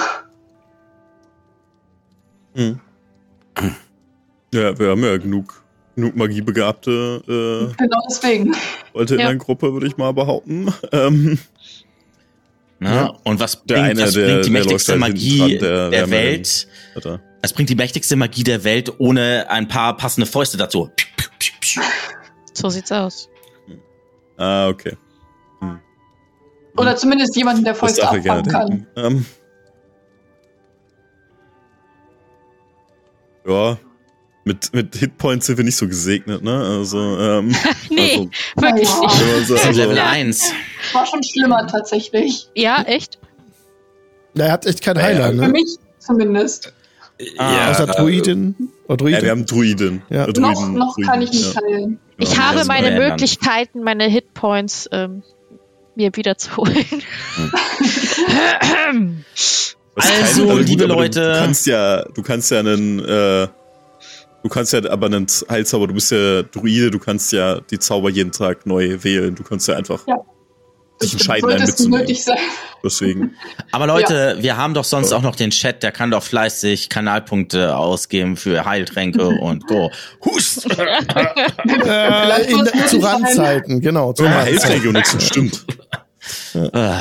[4.52, 5.62] Ja, wir haben ja genug,
[5.94, 8.54] genug magiebegabte äh, genau deswegen.
[8.94, 9.26] Leute in Ja.
[9.28, 10.72] der Gruppe, würde ich mal behaupten.
[10.92, 11.38] Ähm,
[12.82, 12.88] Ne?
[12.94, 13.12] Ja.
[13.24, 15.58] Und was Der bringt, eine, was der- bringt die der mächtigste halt Magie dran, der-
[15.58, 16.66] der, der Welt?
[17.04, 17.20] er.
[17.42, 20.90] Was bringt die mächtigste Magie der Welt ohne ein paar passende Fäuste dazu?
[22.54, 23.28] So sieht's aus.
[24.38, 24.96] Ah, okay.
[26.78, 28.86] Oder zumindest jemanden, der Fäuste abfangen kann.
[28.96, 29.26] Ähm,
[33.46, 33.78] ja,
[34.44, 36.52] mit, mit Hitpoints sind wir nicht so gesegnet, ne?
[36.78, 37.54] Also, ähm,
[37.90, 39.00] Nee, also, wirklich Ja.
[39.00, 39.20] nicht.
[39.20, 40.52] wenn man so, Das ist also, Level 1.
[40.92, 42.48] War schon schlimmer tatsächlich.
[42.54, 43.18] Ja, echt?
[44.34, 45.48] Na, er hat echt keinen Ja, Heiler, ja, Für ne?
[45.48, 46.72] mich zumindest.
[47.36, 48.54] Ah, Außer Druidin.
[48.88, 49.22] Oder ja, Druidin.
[49.22, 50.02] wir haben Druiden.
[50.08, 50.24] Ja.
[50.24, 51.62] Äh, noch Druiden, noch kann ich Druiden, nicht ja.
[51.62, 51.98] heilen.
[52.16, 52.98] Ich Ja, habe das meine.
[52.98, 55.22] Möglichkeiten, meine Hitpoints ähm,
[55.96, 56.86] mir wiederzuholen.
[57.36, 57.60] Was
[60.20, 63.48] Also, kein- liebe aber Leute- Du, du kannst ja, du kannst ja einen, äh,
[64.42, 68.10] du kannst ja aber einen Heilzauber, du bist ja Druide, du kannst ja die Zauber
[68.10, 69.34] jeden Tag neu wählen.
[69.34, 70.06] Du kannst ja einfach.
[70.06, 70.16] Ja.
[71.02, 72.00] sich entscheiden, einen mitzunehmen.
[72.00, 72.36] nötig sein.
[72.84, 73.34] Deswegen.
[73.72, 77.74] Aber Leute, wir haben doch sonst auch noch den Chat, der kann doch fleißig Kanalpunkte
[77.76, 79.90] ausgeben für Heiltränke und go.
[80.24, 80.66] Hust!
[81.86, 82.98] Äh, in, zu.
[82.98, 84.12] Randzeiten, genau.
[84.12, 84.44] Zu Randzeiten.
[84.60, 85.64] Heiltränke nutzen, stimmt.
[86.54, 86.98] Äh,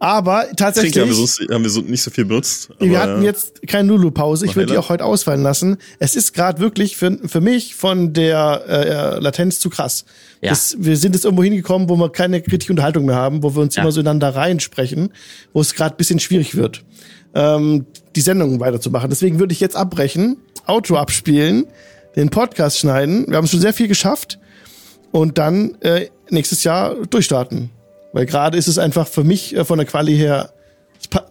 [0.00, 2.70] Aber tatsächlich, haben wir, sonst, haben wir so nicht so viel benutzt.
[2.70, 4.46] aber, wir hatten jetzt keine Lulu-Pause.
[4.46, 5.78] Ich würde die auch heute ausfallen lassen.
[5.98, 10.04] Es ist gerade wirklich für, für mich von der äh, Latenz zu krass.
[10.40, 10.50] Ja.
[10.50, 13.62] Das, wir sind jetzt irgendwo hingekommen, wo wir keine kritische Unterhaltung mehr haben, wo wir
[13.62, 13.82] uns Ja.
[13.82, 15.12] immer so ineinander reinsprechen,
[15.52, 16.84] wo es gerade bisschen schwierig wird,
[17.34, 19.10] ähm, die Sendung weiterzumachen.
[19.10, 21.66] Deswegen würde ich jetzt abbrechen, Outro abspielen,
[22.14, 23.26] den Podcast schneiden.
[23.28, 24.38] Wir haben schon sehr viel geschafft
[25.10, 27.70] und dann äh, nächstes Jahr durchstarten.
[28.18, 30.52] Weil gerade ist es einfach für mich äh, von der Quali her,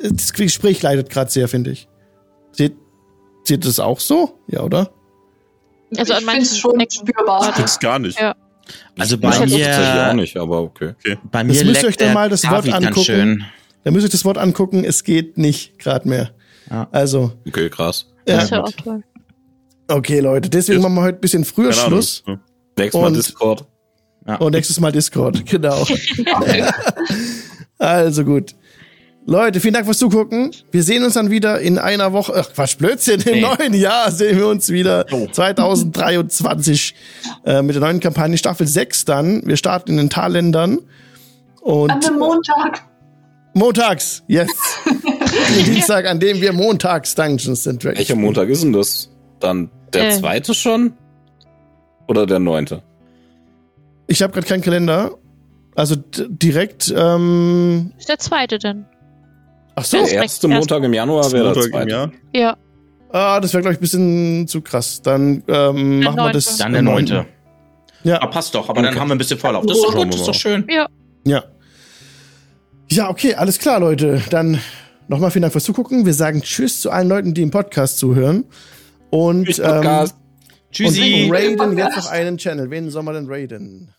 [0.02, 1.90] das Gespräch leidet gerade sehr, finde ich.
[2.54, 2.78] Seht,
[3.44, 4.40] seht ihr das auch so?
[4.48, 4.90] Ja, oder?
[5.98, 7.54] Also an ich finde manchen es schon Ecken- spürbar.
[7.58, 8.18] Das gar nicht.
[8.18, 8.38] Ja.
[8.98, 10.94] Also bei ist Tatsächlich auch mir, nicht, aber okay.
[11.30, 13.04] bei mir Das müsst ihr euch dann mal das Wort David angucken.
[13.04, 13.44] schön.
[13.84, 16.32] Da müsst ihr euch das Wort angucken, es geht nicht gerade mehr.
[16.72, 16.88] Ja.
[16.94, 18.08] Also, Okay, krass.
[18.26, 18.36] ja.
[18.36, 19.04] Das ist ja auch toll.
[19.90, 21.74] okay, Leute, deswegen machen wir heute ein bisschen früher.
[21.74, 22.24] Schluss.
[22.78, 23.68] Nächstes Mal Und-
[24.28, 24.42] Discord.
[24.42, 25.86] Und nächstes Mal Discord, genau.
[27.78, 28.56] also gut.
[29.26, 30.52] Leute, vielen Dank fürs Zugucken.
[30.72, 32.34] Wir sehen uns dann wieder in einer Woche.
[32.38, 33.20] Ach, Quatsch, Blödsinn.
[33.22, 33.42] Im Nee.
[33.42, 35.06] neuen Jahr sehen wir uns wieder.
[35.12, 35.28] Oh.
[35.30, 36.96] 2023
[37.46, 39.42] äh, mit der neuen Kampagne Staffel 6 dann.
[39.46, 40.80] Wir starten in den Talländern.
[41.62, 42.84] Und An dem Montag.
[43.54, 44.48] montags, yes.
[45.58, 48.00] den Dienstag, an dem wir montags Dungeons and Dragons.
[48.00, 49.10] Welcher Montag ist denn das?
[49.42, 50.12] Dann der Äh.
[50.20, 50.94] zweite schon?
[52.08, 52.82] Oder der neunte?
[54.08, 55.12] Ich habe gerade keinen Kalender.
[55.76, 58.86] Also direkt, ähm, Ist der zweite denn?
[59.76, 59.98] ach so.
[59.98, 61.90] Ja, Der erste Montag im Januar wäre der Montag im zweite.
[61.92, 62.12] Jahr.
[62.34, 62.58] Ja.
[63.12, 65.02] Ah, das wäre, glaube ich, ein bisschen zu krass.
[65.02, 66.58] Dann ähm, machen wir das.
[66.58, 67.26] Dann der neunte.
[68.04, 68.22] Ja.
[68.22, 69.00] Ah, passt doch, aber dann Okay.
[69.00, 69.66] haben wir ein bisschen Vorlauf.
[69.66, 70.68] Das ist doch gut, das ist doch schön.
[70.70, 70.88] Ja.
[72.90, 74.22] Ja, okay, alles klar, Leute.
[74.30, 74.60] Dann
[75.10, 76.06] nochmal vielen Dank fürs Zugucken.
[76.06, 78.46] Wir sagen Tschüss zu allen Leuten, die im Podcast zuhören.
[79.10, 80.16] Und, Tschüss, ähm, Podcast.
[80.16, 81.30] und Tschüssi.
[81.32, 82.70] raiden jetzt noch einen Channel.
[82.72, 83.94] Wen soll man denn raiden?